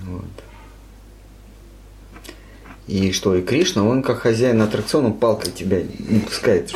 [0.05, 0.24] Вот.
[2.89, 6.73] И что, и Кришна, он как хозяин аттракциона палкой тебя не пускает.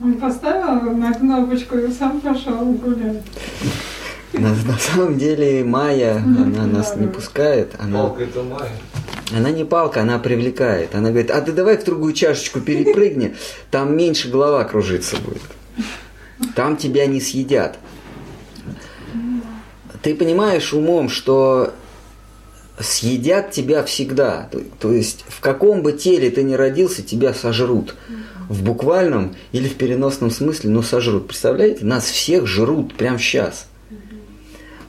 [0.00, 3.22] Он поставил на кнопочку и сам пошел гулять.
[4.34, 7.74] На, на самом деле Майя, она нас не пускает.
[7.78, 8.72] Она, палка это Майя.
[9.32, 10.94] Она не палка, она привлекает.
[10.94, 13.36] Она говорит, а ты давай в другую чашечку перепрыгни,
[13.70, 15.42] там меньше голова кружиться будет.
[16.54, 17.78] Там тебя не съедят.
[20.02, 21.72] Ты понимаешь умом, что
[22.78, 24.48] съедят тебя всегда.
[24.50, 27.94] То, то есть в каком бы теле ты ни родился, тебя сожрут.
[28.48, 31.28] В буквальном или в переносном смысле, но сожрут.
[31.28, 33.66] Представляете, нас всех жрут прямо сейчас.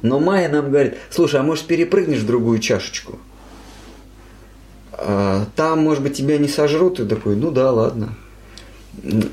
[0.01, 3.17] Но Майя нам говорит, слушай, а может перепрыгнешь в другую чашечку?
[4.97, 8.15] А, там, может быть, тебя не сожрут, ты такой, ну да, ладно.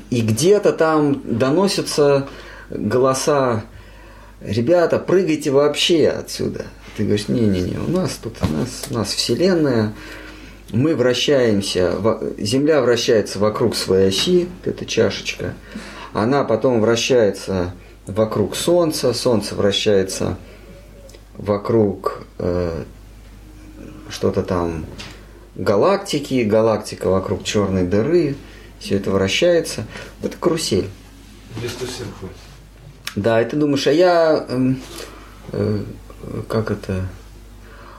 [0.09, 2.27] И где-то там доносятся
[2.69, 3.63] голоса,
[4.41, 6.65] ребята, прыгайте вообще отсюда.
[6.97, 9.93] Ты говоришь, не-не-не, у нас тут, у нас, у нас Вселенная,
[10.71, 11.95] мы вращаемся,
[12.37, 15.53] Земля вращается вокруг своей оси, это чашечка,
[16.13, 17.73] она потом вращается
[18.05, 20.37] вокруг Солнца, Солнце вращается
[21.37, 22.83] вокруг э,
[24.09, 24.85] что-то там
[25.55, 28.35] галактики, галактика вокруг черной дыры,
[28.79, 29.85] все это вращается.
[30.21, 30.89] Это карусель.
[31.61, 32.35] Без тусин ходит.
[33.15, 34.73] Да, и ты думаешь, а я, э,
[35.51, 35.83] э,
[36.49, 37.07] как это,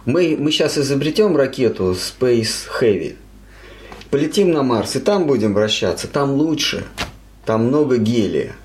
[0.05, 3.17] мы, мы сейчас изобретем ракету Space Heavy,
[4.11, 6.85] полетим на Марс, и там будем вращаться, там лучше,
[7.47, 8.57] там много гелия.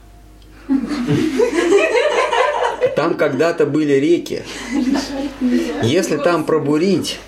[2.95, 4.43] Там когда-то были реки.
[5.81, 7.19] Если там пробурить,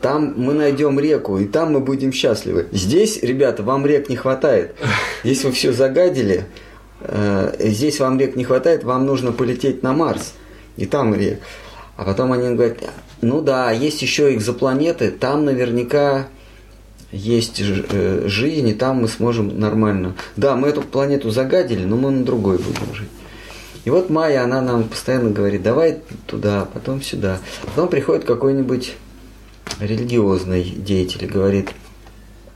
[0.00, 2.68] там мы найдем реку, и там мы будем счастливы.
[2.72, 4.74] Здесь, ребята, вам рек не хватает.
[5.24, 6.46] Если вы все загадили,
[7.00, 10.34] э, здесь вам рек не хватает, вам нужно полететь на Марс,
[10.76, 11.40] и там рек.
[11.96, 12.78] А потом они говорят,
[13.22, 16.28] ну да, есть еще экзопланеты, там наверняка
[17.10, 20.14] есть э, жизнь, и там мы сможем нормально.
[20.36, 23.08] Да, мы эту планету загадили, но мы на другой будем жить.
[23.84, 27.38] И вот Майя, она нам постоянно говорит, давай туда, потом сюда.
[27.62, 28.94] Потом приходит какой-нибудь
[29.80, 31.70] религиозный деятель говорит,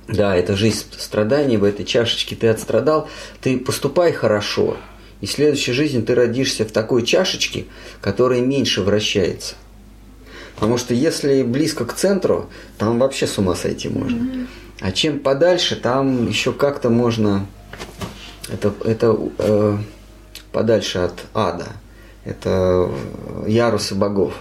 [0.09, 3.09] да, это жизнь страданий, в этой чашечке ты отстрадал,
[3.41, 4.77] ты поступай хорошо,
[5.21, 7.67] и в следующей жизни ты родишься в такой чашечке,
[8.01, 9.55] которая меньше вращается.
[10.55, 14.47] Потому что если близко к центру, там вообще с ума сойти можно.
[14.81, 17.47] А чем подальше, там еще как-то можно...
[18.49, 19.79] Это, это э,
[20.53, 21.69] подальше от ада.
[22.25, 22.91] Это
[23.47, 24.35] ярусы богов.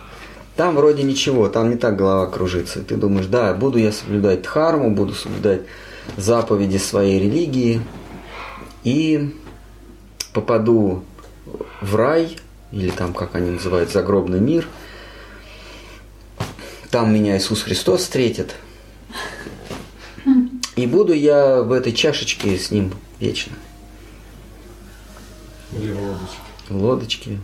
[0.60, 2.84] Там вроде ничего, там не так голова кружится.
[2.84, 5.62] Ты думаешь, да, буду я соблюдать дхарму, буду соблюдать
[6.18, 7.82] заповеди своей религии
[8.84, 9.34] и
[10.34, 11.06] попаду
[11.80, 12.36] в рай,
[12.74, 14.68] или там, как они называют, загробный мир.
[16.92, 18.54] Там меня Иисус Христос встретит.
[20.76, 22.92] И буду я в этой чашечке с ним
[23.22, 23.54] вечно.
[25.72, 26.42] Или в лодочке.
[26.68, 27.40] В лодочке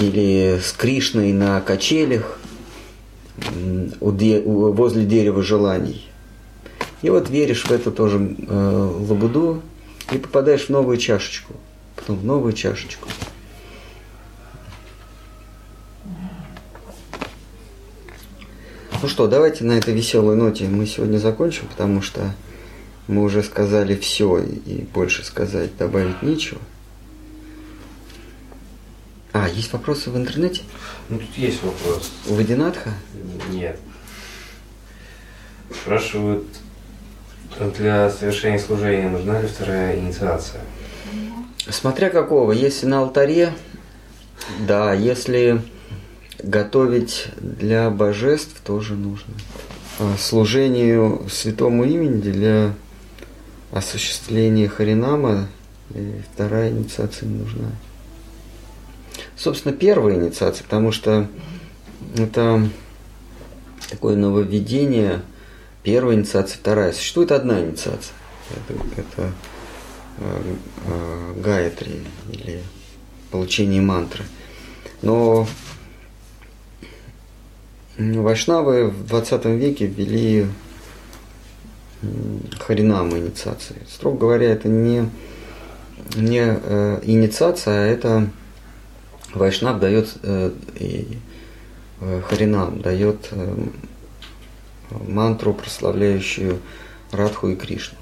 [0.00, 2.38] или с Кришной на качелях
[4.00, 6.06] возле дерева желаний.
[7.02, 9.62] И вот веришь в эту тоже э, лабуду
[10.12, 11.54] и попадаешь в новую чашечку,
[11.94, 13.08] потом в новую чашечку.
[19.02, 22.34] Ну что, давайте на этой веселой ноте мы сегодня закончим, потому что
[23.06, 26.60] мы уже сказали все и больше сказать добавить нечего.
[29.36, 30.62] А, есть вопросы в интернете?
[31.10, 32.10] Ну, тут есть вопрос.
[32.26, 32.94] У Вадинатха?
[33.50, 33.78] Нет.
[35.70, 36.46] Спрашивают,
[37.76, 40.62] для совершения служения нужна ли вторая инициация?
[41.68, 42.52] Смотря какого.
[42.52, 43.52] Если на алтаре,
[44.66, 44.94] да.
[44.94, 45.60] Если
[46.42, 49.34] готовить для божеств, тоже нужно.
[49.98, 52.74] А служению святому имени для
[53.70, 55.48] осуществления Харинама
[55.94, 57.68] И вторая инициация не нужна.
[59.36, 61.28] Собственно, первая инициация, потому что
[62.16, 62.68] это
[63.90, 65.22] такое нововведение.
[65.82, 66.92] Первая инициация, вторая.
[66.92, 68.14] Существует одна инициация.
[68.50, 69.32] Это, это
[70.18, 70.54] э,
[70.86, 72.02] э, Гаятри
[72.32, 72.62] или
[73.30, 74.24] получение мантры.
[75.02, 75.46] Но
[77.98, 80.46] Вайшнавы в 20 веке ввели
[82.58, 83.76] харинамы инициации.
[83.88, 85.08] Строго говоря, это не,
[86.14, 88.28] не э, инициация, а это
[89.36, 91.18] Вайшнав дает э, и,
[92.00, 93.54] э, харинам, дает э,
[95.06, 96.58] мантру, прославляющую
[97.12, 97.98] Радху и Кришну.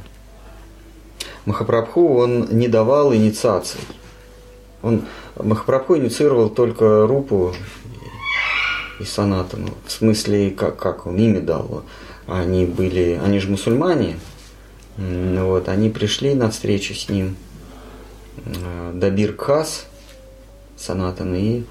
[1.44, 3.80] Махапрабху он не давал инициаций.
[4.82, 5.04] Он,
[5.36, 7.54] Махапрабху инициировал только Рупу
[9.00, 9.74] и Санатану.
[9.86, 11.84] В смысле, как, как он ими дал.
[12.26, 14.16] Они были, они же мусульмане,
[14.96, 17.36] вот, они пришли на встречу с ним.
[18.46, 19.86] Э, Дабир Кхас,
[20.84, 21.64] Санатан и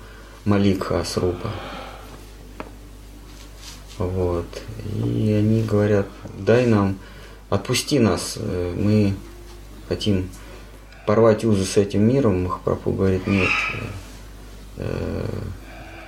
[0.44, 1.52] Малик Хас Рупа.
[4.00, 4.48] Вот.
[5.06, 6.08] И они говорят,
[6.40, 6.98] дай нам,
[7.52, 9.14] отпусти нас, э, мы
[9.88, 10.32] хотим
[11.06, 12.46] порвать узы с этим миром.
[12.46, 13.50] Махапрабху говорит, нет,
[14.78, 15.26] э,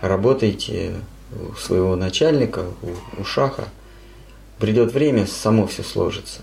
[0.02, 0.96] работайте
[1.32, 3.66] у своего начальника, у, у шаха,
[4.58, 6.42] придет время, само все сложится.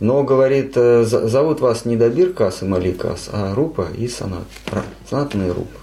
[0.00, 4.44] Но, говорит, э, зовут вас не Дабир Кас и Маликас, а Рупа и Санат.
[5.08, 5.78] Санатный Рупа.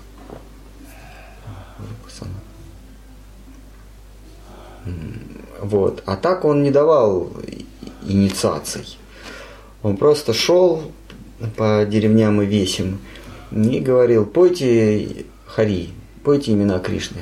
[5.61, 6.03] Вот.
[6.05, 7.31] А так он не давал
[8.07, 8.97] инициаций.
[9.81, 10.91] Он просто шел
[11.57, 12.99] по деревням и весим
[13.51, 15.89] и говорил, пойте Хари,
[16.23, 17.19] пойте имена Кришны.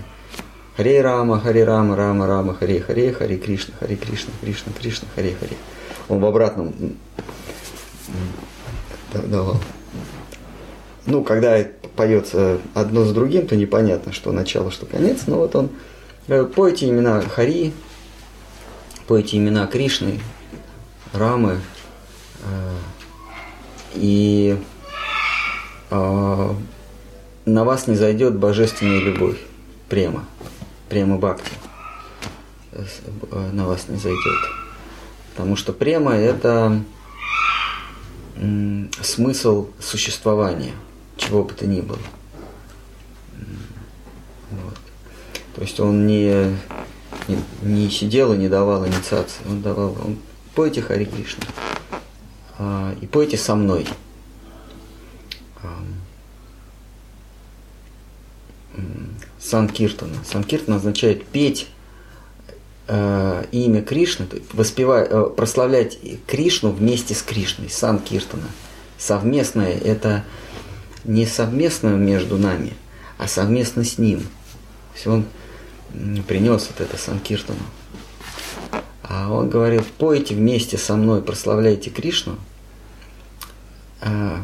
[0.75, 5.35] Харе Рама, Харе Рама, Рама, Рама, Харе, Харе, Харе Кришна, Харе Кришна, Кришна, Кришна, Харе,
[5.39, 5.55] Харе.
[6.09, 6.73] Он в обратном
[9.13, 9.57] давал.
[11.05, 11.63] Ну, когда
[11.95, 15.23] поется одно с другим, то непонятно, что начало, что конец.
[15.27, 15.69] Но вот он
[16.27, 17.73] э, пойте имена Хари,
[19.07, 20.19] пойте имена Кришны,
[21.11, 21.59] Рамы,
[22.43, 22.75] э,
[23.95, 24.57] и
[25.91, 26.49] э,
[27.45, 29.37] на вас не зайдет божественная любовь,
[29.89, 30.25] према
[30.93, 31.51] према бхакти
[32.71, 34.62] э, на вас не зайдет.
[35.33, 36.83] Потому что према– это
[39.01, 40.73] смысл существования,
[41.17, 41.99] чего бы то ни было.
[44.51, 44.77] Вот.
[45.55, 46.55] То есть он не,
[47.27, 50.19] не, не сидел и не давал инициации, он давал, он
[50.53, 51.45] пойте Хари Кришна
[52.59, 53.87] а, и пойте со мной.
[59.39, 60.15] Санкиртана.
[60.25, 61.67] Санкиртана означает петь
[62.87, 65.97] э, имя Кришны, воспевать, э, прославлять
[66.27, 68.47] Кришну вместе с Кришной, Санкиртана.
[68.97, 70.23] Совместное– это
[71.03, 72.73] не совместно между нами,
[73.17, 74.19] а совместно с Ним.
[74.19, 75.25] То есть он
[76.27, 77.59] принес вот это Санкиртану.
[79.03, 82.37] А он говорит, пойте вместе со мной, прославляйте Кришну.
[84.01, 84.43] А,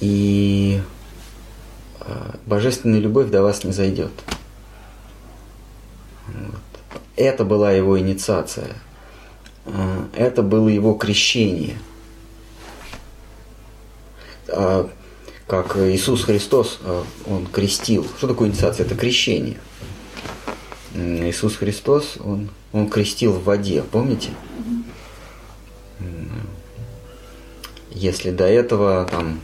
[0.00, 0.80] и
[2.10, 4.12] Э, божественная любовь до вас не зайдет.
[6.26, 6.60] Вот.
[7.20, 8.68] Это была его инициация.
[9.66, 11.76] Э, это было его крещение.
[14.48, 14.88] А,
[15.46, 18.06] как Иисус Христос, э, Он крестил.
[18.16, 18.86] Что такое инициация?
[18.86, 19.58] Это крещение.
[20.94, 24.30] Иисус Христос, Он, он крестил в воде, помните?
[27.90, 29.40] Если до этого там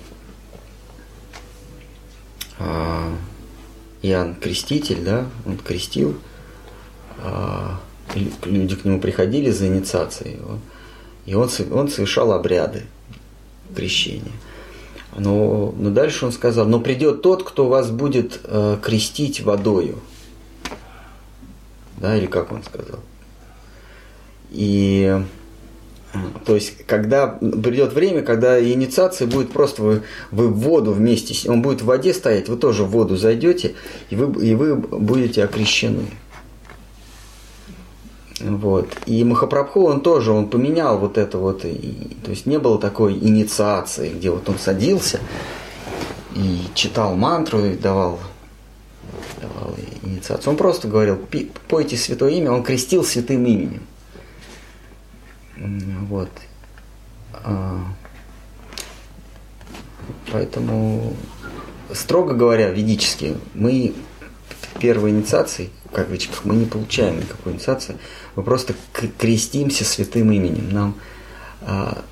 [2.59, 3.15] а,
[4.01, 6.19] Иоанн Креститель, да, он крестил,
[8.45, 10.39] люди к нему приходили за инициацией,
[11.27, 12.83] и он, он совершал обряды
[13.75, 14.33] крещения.
[15.19, 19.99] Но, но дальше он сказал, но придет тот, кто вас будет э, крестить водою.
[21.97, 23.01] Да, или как он сказал.
[24.51, 25.19] И
[26.45, 31.63] то есть, когда придет время, когда инициация будет просто вы, вы в воду вместе, он
[31.63, 33.75] будет в воде стоять, вы тоже в воду зайдете,
[34.11, 36.07] и вы, и вы будете окрещены.
[38.41, 38.89] Вот.
[39.07, 43.15] И Махапрабху, он тоже, он поменял вот это вот, и, то есть не было такой
[43.15, 45.21] инициации, где вот он садился
[46.35, 48.21] и читал мантру и давал,
[49.41, 50.51] давал инициацию.
[50.51, 51.19] Он просто говорил,
[51.69, 53.83] пойте святое имя, он крестил святым именем.
[56.09, 56.29] Вот.
[57.33, 57.81] А,
[60.31, 61.15] поэтому,
[61.95, 63.95] строго говоря, ведически, мы
[64.79, 66.09] первой инициации, как
[66.45, 67.97] мы не получаем никакой инициации,
[68.37, 68.75] мы просто
[69.19, 70.71] крестимся святым именем.
[70.71, 70.95] Нам
[71.63, 72.03] а,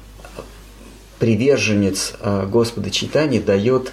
[1.18, 3.92] приверженец э, Господа Читания дает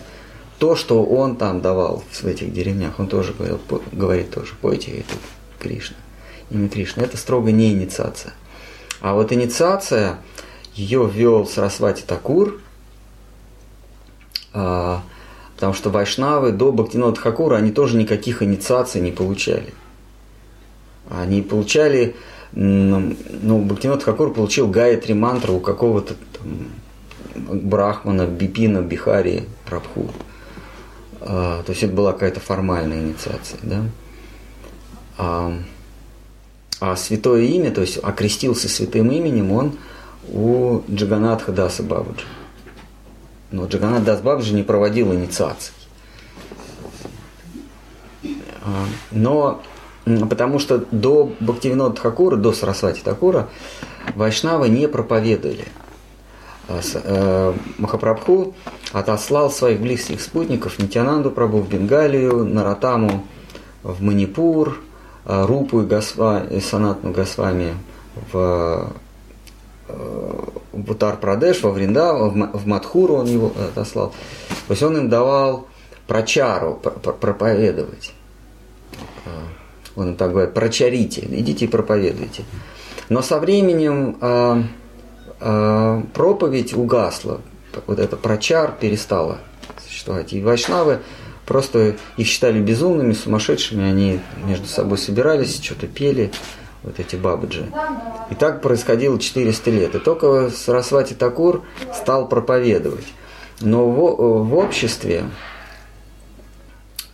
[0.57, 2.99] то, что он там давал в этих деревнях.
[2.99, 5.15] Он тоже говорил, по- говорит тоже, пойте это
[5.59, 5.97] Кришна,
[6.49, 7.03] имя Кришна.
[7.03, 8.33] Это строго не инициация.
[9.01, 10.17] А вот инициация,
[10.73, 12.61] ее ввел Сарасвати Такур,
[14.53, 15.03] а,
[15.55, 19.73] потому что вайшнавы до Бхактинода Хакура, они тоже никаких инициаций не получали.
[21.11, 22.15] Они получали,
[22.53, 23.15] ну,
[23.65, 26.67] Бхактинот Хакур получил Гаятри мантру у какого-то там
[27.35, 30.09] брахмана, бипина, бихари, прабху.
[31.21, 33.83] А, то есть это была какая-то формальная инициация, да.
[35.17, 35.53] А,
[36.79, 39.77] а святое имя, то есть окрестился святым именем он
[40.29, 42.25] у Джаганатха Даса Бабаджи.
[43.51, 45.73] Но Джаганат Дас Бабаджи не проводил инициаций.
[48.63, 49.61] А, Но
[50.05, 53.47] потому что до Бхактивинода Такура, до Сарасвати Такура,
[54.15, 55.65] вайшнавы не проповедовали.
[56.67, 58.53] А э, Махапрабху
[58.93, 63.25] отослал своих близких спутников Нитянанду Прабху в Бенгалию, Наратаму
[63.83, 64.79] в Манипур,
[65.25, 67.75] а Рупу и, Госва, и Санатну Госвами
[68.31, 68.91] в,
[69.87, 69.93] э,
[70.71, 74.13] в Утар-Прадеш, во Вриндаву, в Ма- в Мадхуру он его отослал.
[74.67, 75.67] То есть он им давал
[76.07, 78.13] прочару, пр- пр- проповедовать.
[79.95, 82.43] Он так говорит, прочарите, идите и проповедуйте.
[83.09, 84.63] Но со временем э,
[85.41, 87.41] э, проповедь угасла,
[87.87, 89.39] вот это прочар перестало
[89.85, 90.33] существовать.
[90.33, 90.99] И вайшнавы
[91.45, 96.31] просто их считали безумными, сумасшедшими, они между собой собирались, что-то пели,
[96.83, 97.67] вот эти бабаджи.
[98.29, 99.95] И так происходило 400 лет.
[99.95, 101.63] И только Сарасвати Такур
[101.93, 103.05] стал проповедовать.
[103.59, 105.25] Но в, в обществе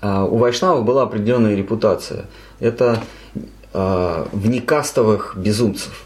[0.01, 2.25] а, у вайшнавов была определенная репутация.
[2.59, 3.03] Это
[3.73, 6.05] а, внекастовых безумцев.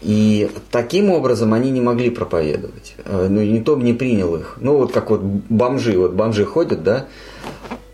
[0.00, 2.96] И таким образом они не могли проповедовать.
[3.04, 4.56] А, Ну, никто бы не принял их.
[4.60, 5.96] Ну, вот как вот бомжи.
[5.96, 7.06] Вот бомжи ходят, да,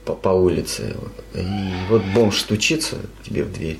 [0.06, 0.96] по, по улице.
[1.34, 1.46] И
[1.90, 3.78] вот бомж стучится тебе в дверь.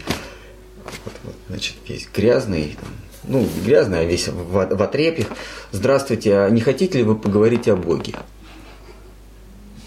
[1.04, 2.90] Вот, вот, значит, весь грязный, там,
[3.24, 5.28] ну, грязный, а весь в, в отрепьях.
[5.72, 8.14] Здравствуйте, а не хотите ли вы поговорить о Боге?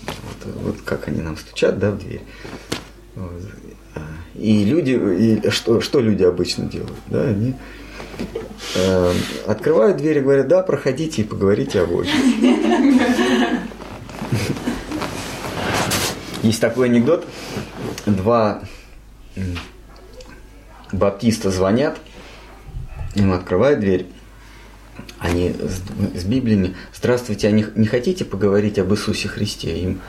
[0.05, 2.21] Вот, вот как они нам стучат, да, в дверь.
[4.35, 6.97] И люди, и что, что люди обычно делают?
[7.07, 7.55] Да, они
[8.75, 9.13] э,
[9.45, 12.09] открывают дверь и говорят, да, проходите и поговорите о Боге.
[16.41, 17.27] Есть такой анекдот.
[18.05, 18.61] Два
[20.91, 21.97] баптиста звонят,
[23.15, 24.07] им открывают дверь,
[25.19, 29.77] они с, с Библиями, здравствуйте, а не, не хотите поговорить об Иисусе Христе?
[29.79, 30.01] Им,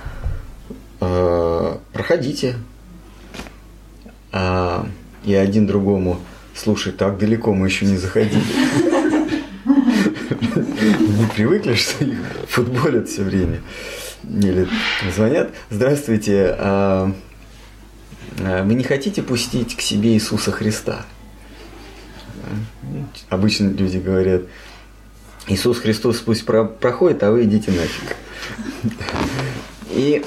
[1.01, 2.57] «Э, проходите.
[4.33, 4.89] А,
[5.25, 6.21] и один другому,
[6.55, 8.43] слушай, так далеко мы еще не заходили.
[10.41, 12.19] Не привыкли, что их
[12.49, 13.61] футболят все время.
[14.25, 14.69] Или
[15.15, 17.13] звонят, здравствуйте, а,
[18.41, 21.05] а вы не хотите пустить к себе Иисуса Христа?
[23.29, 24.43] Обычно люди говорят,
[25.49, 28.17] Иисус Христос пусть про- проходит, а вы идите нафиг.
[29.91, 30.25] И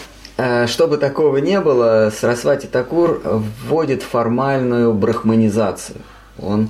[0.67, 6.01] чтобы такого не было, Сарасвати Такур вводит формальную брахманизацию.
[6.37, 6.69] Он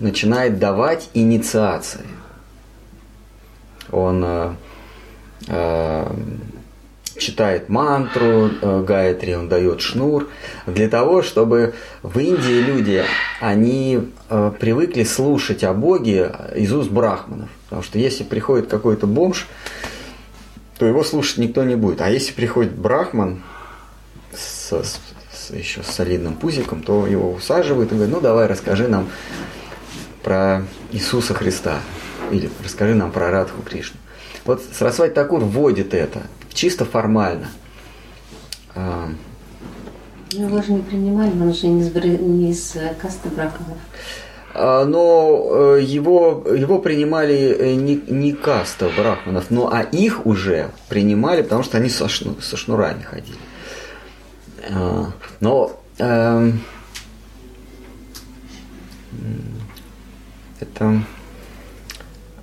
[0.00, 2.04] начинает давать инициации.
[3.90, 4.50] Он э,
[5.48, 6.06] э,
[7.16, 10.28] читает мантру э, Гайатри, он дает шнур,
[10.66, 13.04] для того, чтобы в Индии люди,
[13.40, 17.48] они э, привыкли слушать о Боге из уст брахманов.
[17.64, 19.46] Потому что если приходит какой-то бомж,
[20.78, 22.00] то его слушать никто не будет.
[22.00, 23.42] А если приходит брахман
[24.32, 25.00] с, с-
[25.32, 29.08] с- еще солидным пузиком, то его усаживают и говорят, ну давай расскажи нам
[30.22, 31.80] про Иисуса Христа.
[32.30, 33.98] Или расскажи нам про Радху Кришну.
[34.44, 36.22] Вот Сарасвати Такур вводит это
[36.52, 37.48] чисто формально.
[38.74, 39.08] А,
[40.32, 43.78] Ну, его же не принимали, он же не из, не из э, касты брахманов.
[44.54, 50.70] А, Но э, его, его принимали э, не, не каста брахманов, но а их уже
[50.88, 53.36] принимали, потому что они со, шну- со шнурами ходили.
[54.70, 56.60] А, Но эм,
[59.12, 59.42] м,
[60.60, 61.02] это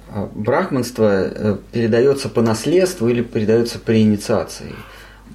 [0.09, 4.73] а, брахманство э, передается по наследству или передается при инициации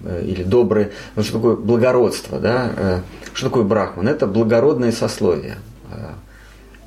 [0.03, 2.73] Э, или доброе, ну, что такое благородство, да?
[2.77, 3.01] Э,
[3.35, 4.09] Что такое брахман?
[4.09, 5.59] Это благородное сословие,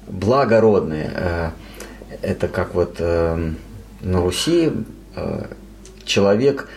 [0.07, 1.11] благородное.
[1.15, 1.49] э,
[2.21, 3.51] Это как вот э,
[4.01, 4.71] на Руси
[5.15, 5.45] э,
[6.05, 6.67] человек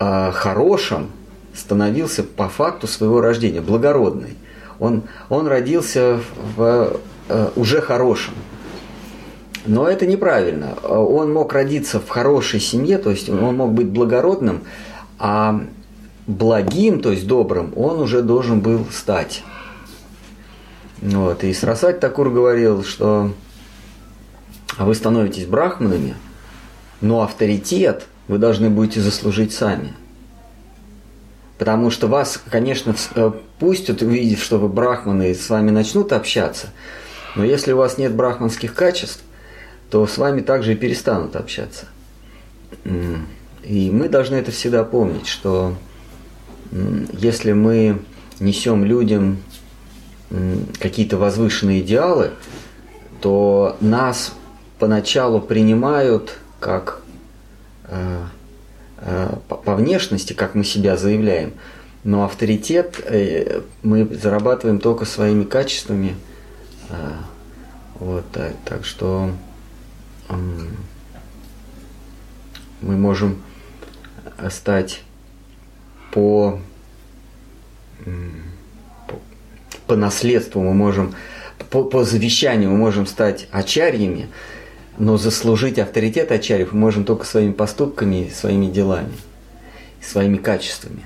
[0.00, 1.10] хорошим
[1.52, 4.36] становился по факту своего рождения, благородный.
[4.78, 6.20] Он, он родился
[6.56, 7.00] в,
[7.56, 8.34] уже хорошим.
[9.66, 10.74] Но это неправильно.
[10.84, 14.60] Он мог родиться в хорошей семье, то есть он мог быть благородным,
[15.18, 15.62] а
[16.28, 19.42] благим, то есть добрым, он уже должен был стать.
[21.00, 21.44] Вот.
[21.44, 23.32] И Срасать Такур говорил, что
[24.78, 26.14] вы становитесь брахманами,
[27.00, 29.94] но авторитет вы должны будете заслужить сами.
[31.58, 36.68] Потому что вас, конечно, э, пустят, увидев, что вы брахманы, и с вами начнут общаться,
[37.34, 39.22] но если у вас нет брахманских качеств,
[39.90, 41.86] то с вами также и перестанут общаться.
[43.64, 45.74] И мы должны это всегда помнить, что
[47.12, 48.02] если мы
[48.40, 49.38] несем людям
[50.78, 52.32] какие-то возвышенные идеалы,
[53.20, 54.34] то нас
[54.78, 57.02] поначалу принимают как
[57.84, 58.24] э,
[58.98, 61.54] э, по внешности, как мы себя заявляем,
[62.04, 66.16] но авторитет э, мы зарабатываем только своими качествами.
[67.96, 68.24] Вот,
[68.64, 69.30] так что
[72.80, 73.42] мы можем
[74.48, 75.02] стать
[76.12, 76.60] по,
[79.88, 81.14] по наследству, мы можем
[81.70, 84.28] по, по завещанию мы можем стать ачарьями,
[84.96, 89.12] но заслужить авторитет ачарьев мы можем только своими поступками, своими делами,
[90.00, 91.04] своими качествами.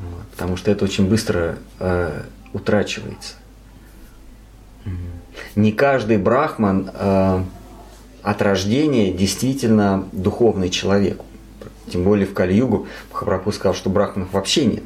[0.00, 2.22] Вот, потому что это очень быстро э,
[2.52, 3.34] утрачивается.
[5.54, 7.42] Не каждый брахман э,
[8.22, 11.20] от рождения действительно духовный человек.
[11.90, 14.82] Тем более в Кали-югу Махапрабху сказал, что брахманов вообще нет.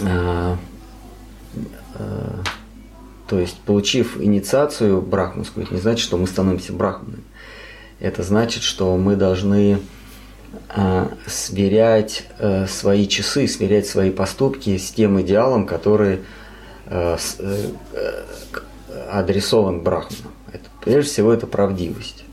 [0.00, 0.56] Э,
[1.94, 2.42] э,
[3.26, 7.22] то есть, получив инициацию брахманскую, это не значит, что мы становимся брахманами.
[8.00, 9.78] Это значит, что мы должны
[10.74, 12.26] э, сверять
[12.68, 16.20] свои часы, сверять свои поступки с тем идеалом, который
[19.10, 20.30] адресован брахману.
[20.52, 22.24] Это, прежде всего, это правдивость.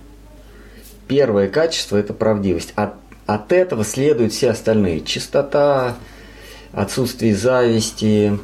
[1.08, 2.74] Первое качество– это правдивость.
[2.76, 2.94] От,
[3.26, 5.02] от этого следуют все остальные.
[5.02, 5.96] Чистота,
[6.74, 8.40] отсутствие зависти,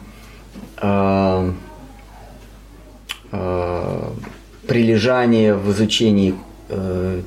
[0.82, 1.52] э,
[3.32, 4.12] э,
[4.68, 6.36] прилежание в изучении
[6.70, 7.22] э,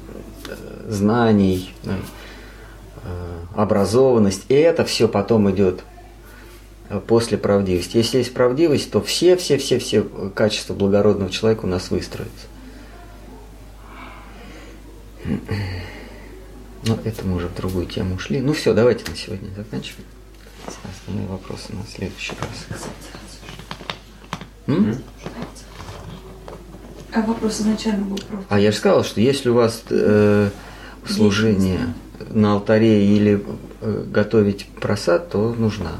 [0.86, 1.90] знаний, э,
[3.55, 4.44] образованность.
[4.48, 5.82] И это все потом идет
[7.06, 7.97] после правдивости.
[7.97, 10.02] Если есть правдивость, то все-все-все-все
[10.35, 12.47] качества благородного человека у нас выстроятся.
[16.86, 18.40] Ну, это мы уже в другую тему ушли.
[18.40, 20.06] Ну все, давайте на сегодня заканчиваем.
[20.66, 22.81] Остальные вопросы на следующий раз.
[24.66, 24.97] М?
[27.12, 28.45] А вопрос изначально был про...
[28.49, 30.51] А я же сказал, что если у вас э,
[31.07, 31.95] служение
[32.31, 33.45] на алтаре или
[33.81, 35.93] э, готовить просад, то нужна.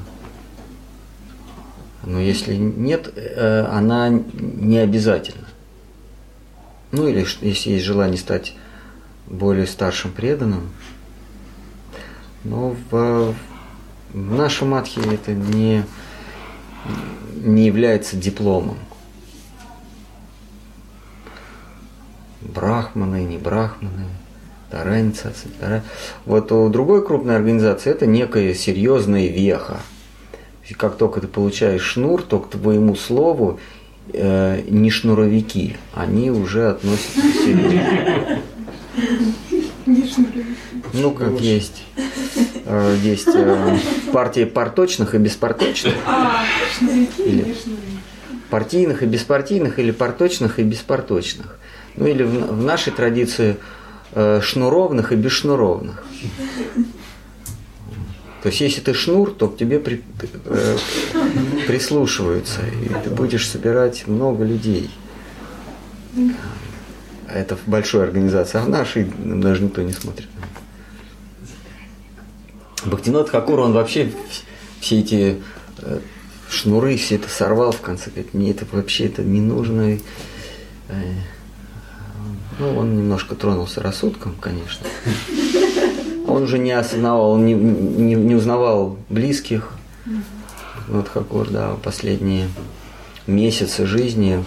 [2.05, 5.49] Но если нет, э, она не обязательна.
[6.93, 8.55] Ну или если есть желание стать
[9.27, 10.71] более старшим преданным.
[12.45, 12.93] Но в,
[13.33, 13.35] в
[14.15, 15.85] нашем матхе это не,
[17.37, 18.79] не является дипломом.
[22.41, 24.07] Брахманы, не брахманы,
[25.01, 25.85] инициация, вторая.
[26.25, 29.81] Вот у другой крупной организации это некая серьезная веха.
[30.69, 33.59] И как только ты получаешь шнур, то к твоему слову
[34.13, 38.43] э, не шнуровики, они уже относятся к серьезно.
[40.93, 41.83] Ну, как есть.
[42.73, 43.79] Э, есть э,
[44.13, 45.95] партии парточных и беспарточных.
[46.07, 46.45] А,
[47.19, 47.57] или
[48.49, 51.59] партийных и беспартийных, или парточных и беспарточных.
[51.97, 53.57] Ну или в, нашей традиции
[54.13, 56.05] э, шнуровных и бесшнуровных.
[58.45, 60.05] То есть, если ты шнур, то к тебе при,
[60.45, 60.77] э,
[61.67, 64.91] прислушиваются, и ты будешь собирать много людей.
[67.27, 70.29] Это в большой организации, а в нашей даже никто не смотрит.
[72.85, 74.13] Бахтинот Хакур, он вообще
[74.81, 75.43] все эти
[75.79, 76.01] э,
[76.49, 79.99] шнуры, все это сорвал в конце, говорит, мне это вообще это не нужно.
[80.89, 81.15] Э,
[82.59, 84.87] ну, он немножко тронулся рассудком, конечно.
[86.27, 89.73] Он уже не осознавал, он не, не, не узнавал близких.
[90.89, 92.49] Вот Хакур, да, последние
[93.27, 94.45] месяцы жизни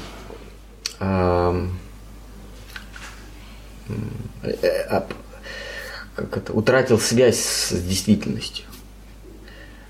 [0.99, 1.67] э,
[4.43, 5.01] э,
[6.15, 8.65] как это, утратил связь с действительностью.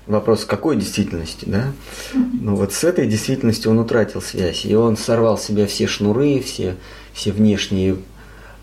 [0.06, 1.72] Вопрос, какой действительности, да?
[2.14, 6.40] Ну вот с этой действительностью он утратил связь, и он сорвал с себя все шнуры,
[6.40, 6.76] все,
[7.14, 7.96] все внешние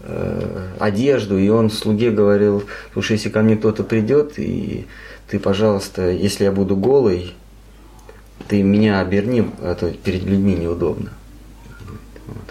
[0.01, 2.63] э, одежду, и он слуге говорил,
[2.93, 4.85] слушай, если ко мне кто-то придет, и
[5.27, 7.33] ты, пожалуйста, если я буду голый,
[8.47, 11.09] ты меня оберни, а то перед людьми неудобно.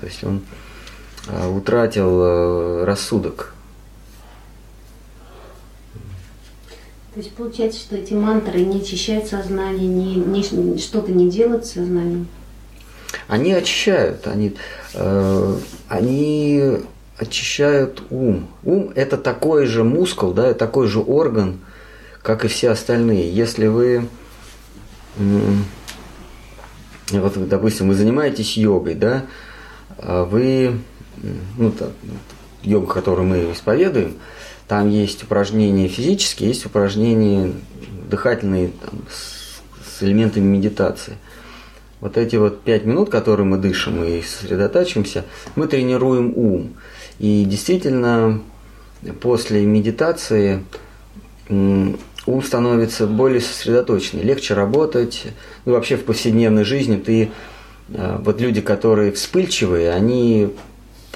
[0.00, 0.40] То есть он
[1.28, 3.54] э, утратил э, рассудок.
[7.14, 11.72] То есть получается, что эти мантры не очищают сознание, не, не- что-то не делают с
[11.72, 12.28] сознанием.
[13.26, 14.54] Они очищают, они,
[14.94, 15.56] э,
[15.88, 16.62] они
[17.18, 18.46] очищают ум.
[18.62, 21.58] Ум это такой же мускул, да, такой же орган,
[22.22, 23.34] как и все остальные.
[23.34, 24.06] Если вы,
[27.10, 29.24] вот, допустим, вы занимаетесь йогой, да,
[29.98, 30.78] а вы,
[31.58, 31.90] ну, та-
[32.62, 34.14] йога, которую мы исповедуем,
[34.70, 37.52] там есть упражнения физические, есть упражнения
[38.08, 41.16] дыхательные там, с, с элементами медитации.
[41.98, 45.24] Вот эти вот пять минут, которые мы дышим и сосредотачиваемся,
[45.56, 46.74] мы тренируем ум.
[47.18, 48.42] И действительно,
[49.20, 50.62] после медитации
[51.48, 51.98] ум
[52.44, 55.24] становится более сосредоточенный, легче работать.
[55.64, 57.32] Ну, вообще в повседневной жизни ты,
[57.88, 60.50] э, вот люди, которые вспыльчивые, они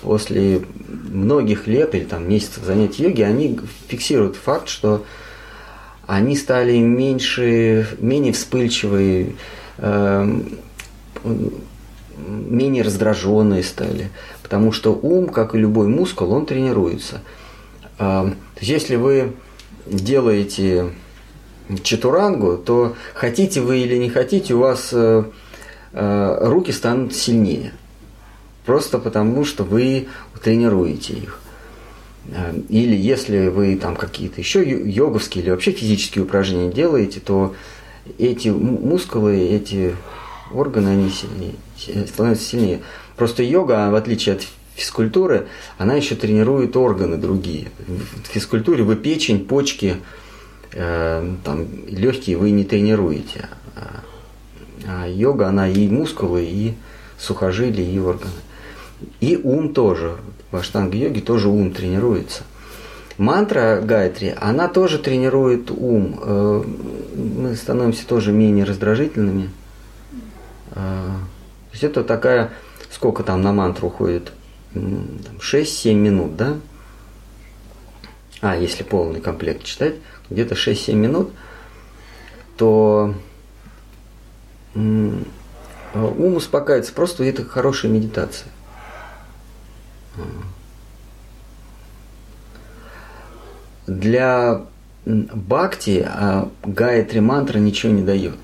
[0.04, 0.62] после
[1.10, 3.58] многих лет или там месяцев занятий йоги, они
[3.88, 5.04] фиксируют факт, что
[6.06, 9.34] они стали меньше, менее вспыльчивые,
[9.78, 10.58] эм,
[12.16, 14.10] менее раздраженные стали,
[14.42, 17.22] потому что ум, как и любой мускул, он тренируется.
[17.98, 19.32] Есть, если вы
[19.86, 20.90] делаете
[21.82, 25.24] чатурангу, то хотите вы или не хотите, у вас э,
[25.92, 27.72] э, руки станут сильнее.
[28.64, 30.08] Просто потому, что вы
[30.42, 31.40] тренируете их.
[32.28, 37.54] Э, Или если вы там какие-то еще йоговские или вообще физические упражнения делаете, то
[38.18, 39.94] эти мускулы, эти
[40.52, 42.80] органы, они сильнее, си- становятся сильнее.
[43.16, 45.46] Просто йога, в отличие от физкультуры,
[45.78, 47.68] она еще тренирует органы другие.
[47.86, 49.96] В физкультуре вы печень, почки,
[50.72, 53.48] э, там, легкие вы не тренируете.
[53.76, 54.00] А-
[54.86, 56.74] А йога, она и мускулы, и
[57.18, 58.32] сухожилия, и органы.
[59.20, 60.16] И ум тоже.
[60.50, 62.44] В аштанга-йоге тоже ум тренируется.
[63.18, 66.18] Мантра Гайтри, она тоже тренирует ум.
[66.20, 66.64] Э,
[67.14, 69.50] Мы становимся тоже менее раздражительными.
[70.72, 72.50] Э, То есть это такая,
[72.90, 74.32] сколько там на мантру уходит?
[74.74, 76.56] М, там 6-7 минут, да?
[78.40, 79.94] А, если полный комплект читать,
[80.28, 81.30] где-то 6-7 минут,
[82.56, 83.14] то
[84.74, 84.78] э,
[85.94, 86.92] ум успокаивается.
[86.92, 88.48] Просто это хорошая медитация.
[93.86, 94.62] Для
[95.06, 98.38] бхакти а, Гаятри мантра ничего не дает.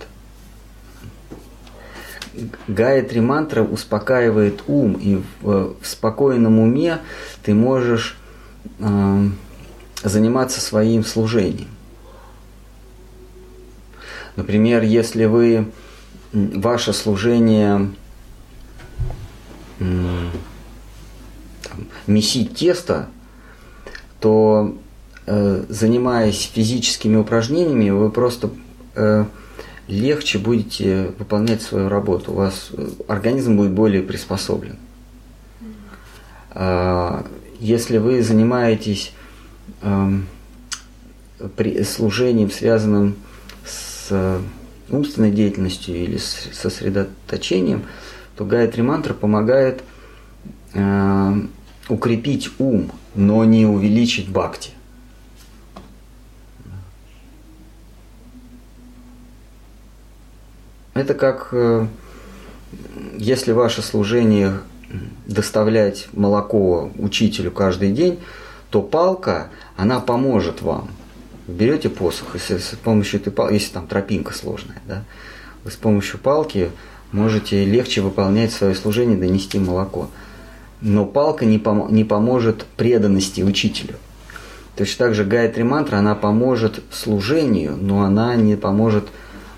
[2.69, 6.99] Гаятри мантра успокаивает ум, и в, в спокойном уме
[7.43, 8.17] ты можешь
[8.79, 9.29] э,
[10.05, 11.69] заниматься своим служением.
[14.37, 15.71] Например, если вы
[16.33, 17.91] ваше служение
[22.07, 23.09] месить тесто,
[24.21, 24.77] то
[25.27, 28.51] э, занимаясь физическими упражнениями, вы просто
[28.95, 29.25] э,
[29.89, 32.33] легче будете выполнять свою работу.
[32.33, 34.77] У вас э, организм будет более приспособлен.
[36.53, 37.25] А,
[37.61, 39.13] Если вы занимаетесь
[39.83, 40.27] эм,
[41.57, 43.17] при- служением, связанным
[43.65, 44.41] с э,
[44.91, 47.85] умственной деятельностью или с сосредоточением,
[48.37, 49.83] то Гайатри мантра помогает
[50.75, 51.35] э,
[51.91, 54.71] укрепить ум, но не увеличить бхакти.
[60.95, 61.87] Это как э,
[63.17, 64.61] если ваше служение
[65.27, 68.19] доставлять молоко учителю каждый день,
[68.71, 70.91] то палка, она поможет вам.
[71.47, 75.05] Берете посох, и с, с помощью этой палки, если там тропинка сложная, да,
[75.65, 76.71] вы с помощью палки
[77.12, 80.11] можете легче выполнять свое служение, донести молоко.
[80.81, 83.94] Но палка не, пом- не поможет преданности учителю.
[84.77, 89.09] Точно так же Гайатри мантра, она поможет служению, но она не поможет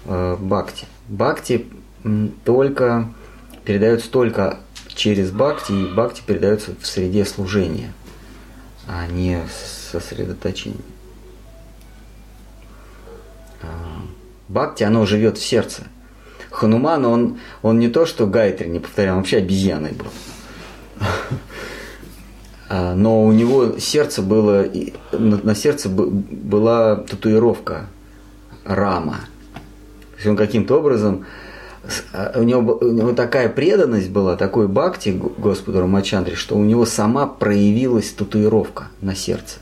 [0.07, 0.87] э, бхакти.
[1.09, 1.67] Бхакти
[2.45, 3.09] только
[3.65, 4.59] передается только
[4.89, 7.93] через бхакти, и бхакти передается в среде служения,
[8.89, 9.41] а не
[9.93, 10.77] сосредоточения.
[13.63, 13.67] А,
[14.49, 15.85] Бхакти, оно живет в сердце.
[16.51, 20.09] Хануман, он, он не то, что Гайтри не повторял, он вообще обезьяной был.
[22.69, 24.65] А, Но у него сердце было,
[25.13, 27.87] на сердце бы- была татуировка
[28.65, 29.21] Рама.
[29.53, 31.27] То есть он каким-то образом,
[32.15, 36.87] а, у него, у него такая преданность была, такой бхакти Господу Рамачандре, что у него
[36.87, 39.59] сама проявилась татуировка на сердце.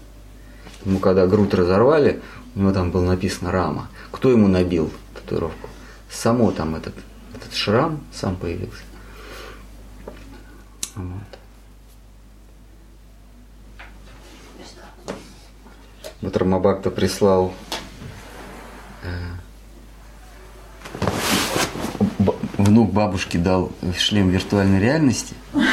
[0.85, 2.21] Ему когда грудь разорвали,
[2.55, 3.89] у него там было написано Рама.
[4.13, 5.69] Кто ему набил татуировку?
[6.11, 6.95] Само там этот,
[7.35, 8.83] этот шрам сам появился.
[10.97, 11.39] Вот.
[16.21, 17.55] Вот Рамабакта прислал
[19.03, 19.09] э,
[22.19, 25.35] б- внук бабушке дал шлем виртуальной реальности.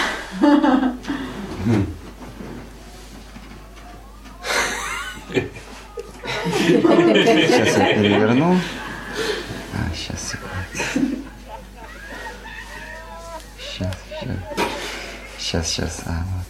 [6.46, 8.60] Сейчас я переверну.
[9.74, 11.18] А, сейчас, секунду.
[13.60, 14.36] Сейчас, сейчас.
[15.58, 16.02] Сейчас, сейчас.
[16.06, 16.46] А, вот.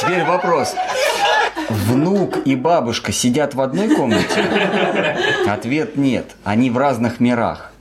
[0.00, 0.74] Теперь вопрос.
[2.26, 4.44] Внук и бабушка сидят в одной комнате?
[5.46, 6.34] Ответ нет.
[6.42, 7.72] Они в разных мирах.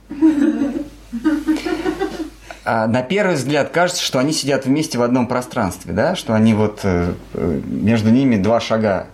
[2.63, 6.55] А на первый взгляд кажется, что они сидят вместе в одном пространстве, да, что они
[6.55, 9.07] вот э, э, между ними два шага.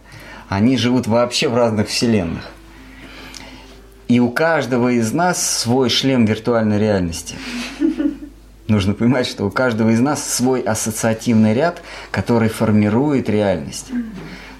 [0.47, 2.49] Они живут вообще в разных вселенных.
[4.07, 7.35] И у каждого из нас свой шлем виртуальной реальности.
[8.67, 13.91] Нужно понимать, что у каждого из нас свой ассоциативный ряд, который формирует реальность.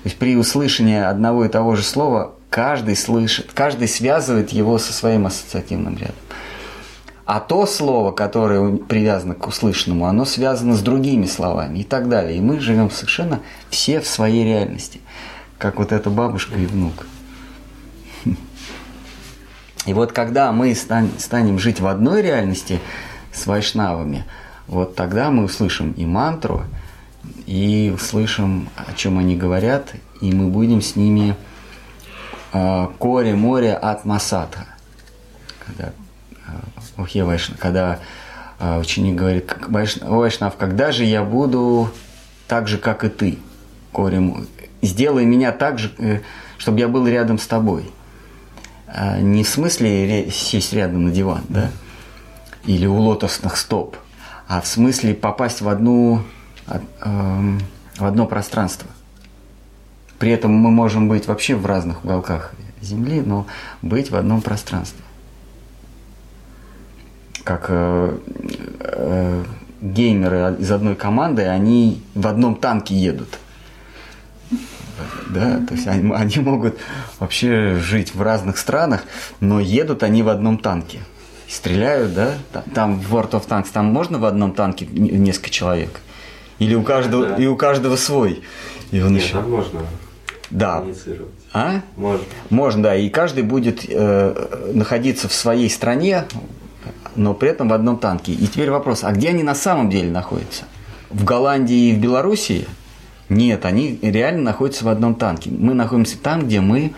[0.04, 4.94] То есть при услышании одного и того же слова каждый слышит, каждый связывает его со
[4.94, 6.16] своим ассоциативным рядом.
[7.26, 12.38] А то слово, которое привязано к услышанному, оно связано с другими словами и так далее.
[12.38, 15.02] И мы живем совершенно все в своей реальности.
[15.60, 17.06] Как вот эта бабушка и внук.
[19.86, 22.80] И вот когда мы стан- станем жить в одной реальности
[23.32, 24.26] с вайшнавами,
[24.68, 26.64] вот тогда мы услышим и мантру,
[27.46, 31.36] и услышим, о чем они говорят, и мы будем с ними
[32.54, 34.66] э, коре море от масатха.
[35.66, 35.92] Когда,
[36.48, 38.00] э, Охе Вайшна, когда
[38.60, 41.90] э, ученик говорит, Вайшнав, когда же я буду
[42.48, 43.40] так же, как и ты?
[43.92, 44.22] Коре,
[44.82, 46.20] сделай меня так же, э,
[46.58, 47.92] чтобы я был рядом с тобой.
[48.88, 51.72] А не в смысле сесть рядом на диван, да?
[52.66, 53.98] Или у лотосных стоп,
[54.48, 56.41] а в смысле попасть в одну а-
[57.04, 58.88] в одно пространство.
[60.20, 63.46] При этом мы можем быть вообще в разных уголках Земли, но
[63.82, 65.04] быть в одном пространстве.
[67.44, 68.18] Как э,
[68.80, 69.44] э,
[69.82, 73.40] геймеры из одной команды, они в одном танке едут.
[75.30, 76.78] Да, то есть они, они могут
[77.20, 79.04] вообще жить в разных странах,
[79.40, 81.00] но едут они в одном танке.
[81.48, 82.36] Стреляют, да?
[82.54, 86.00] Та- Там в World of Tanks, там можно в одном танке несколько человек?
[86.62, 87.36] Или у каждого, Да.
[87.38, 88.44] и у каждого свой?
[88.92, 89.42] И он Нет, еще...
[89.42, 89.80] можно
[90.52, 90.84] Да.
[91.54, 91.82] А?
[91.96, 92.26] Можно.
[92.52, 92.96] Можно, да.
[92.96, 96.26] И каждый будет э, находиться в своей стране,
[97.16, 98.34] но при этом в одном танке.
[98.34, 100.66] И теперь вопрос, а где они на самом деле находятся?
[101.10, 102.68] В Голландии и в Белоруссии?
[103.28, 105.50] Нет, они реально находятся в одном танке.
[105.50, 106.94] Мы находимся там, где мы,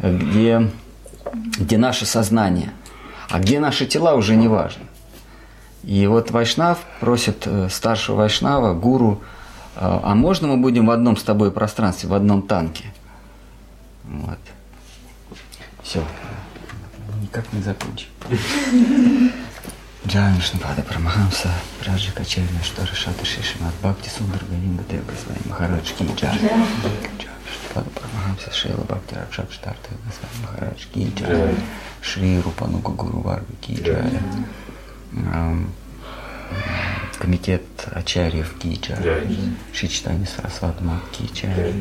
[0.00, 0.68] э, где,
[1.58, 2.72] где наше сознание.
[3.30, 4.82] А где наши тела уже не важно.
[5.84, 9.20] И вот Вайшнав просит э, старшего Вайшнава, гуру,
[9.74, 12.84] э, а можно мы будем в одном с тобой пространстве, в одном танке?
[14.04, 14.38] Вот.
[15.82, 16.04] Все.
[17.20, 18.08] Никак не закончим.
[20.06, 21.48] Джай Вишнупада Парамахамса,
[21.86, 26.36] Раджи Качельна, что Рашата Шишимат, Бхакти Сундар Галинга Дева Свай Махарадж Ки Джай.
[26.38, 31.54] Джай Вишнупада Парамахамса, Шейла Бхакти Ракшат Штарта Свай Махарадж Ки Джай.
[32.00, 34.00] Шри Рупанука Гуру Варга Ки Джай.
[34.00, 34.46] Ам,
[37.18, 37.62] Комитет
[37.92, 39.00] Ачарьев Ки Джай.
[39.02, 39.38] Джай.
[39.72, 41.74] Шичтани Сарасват Мат Ки Джай.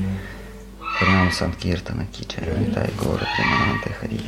[0.99, 2.60] Принам Санкиртана Ки Джай.
[2.60, 4.20] Нитай Гора Примананте Хари.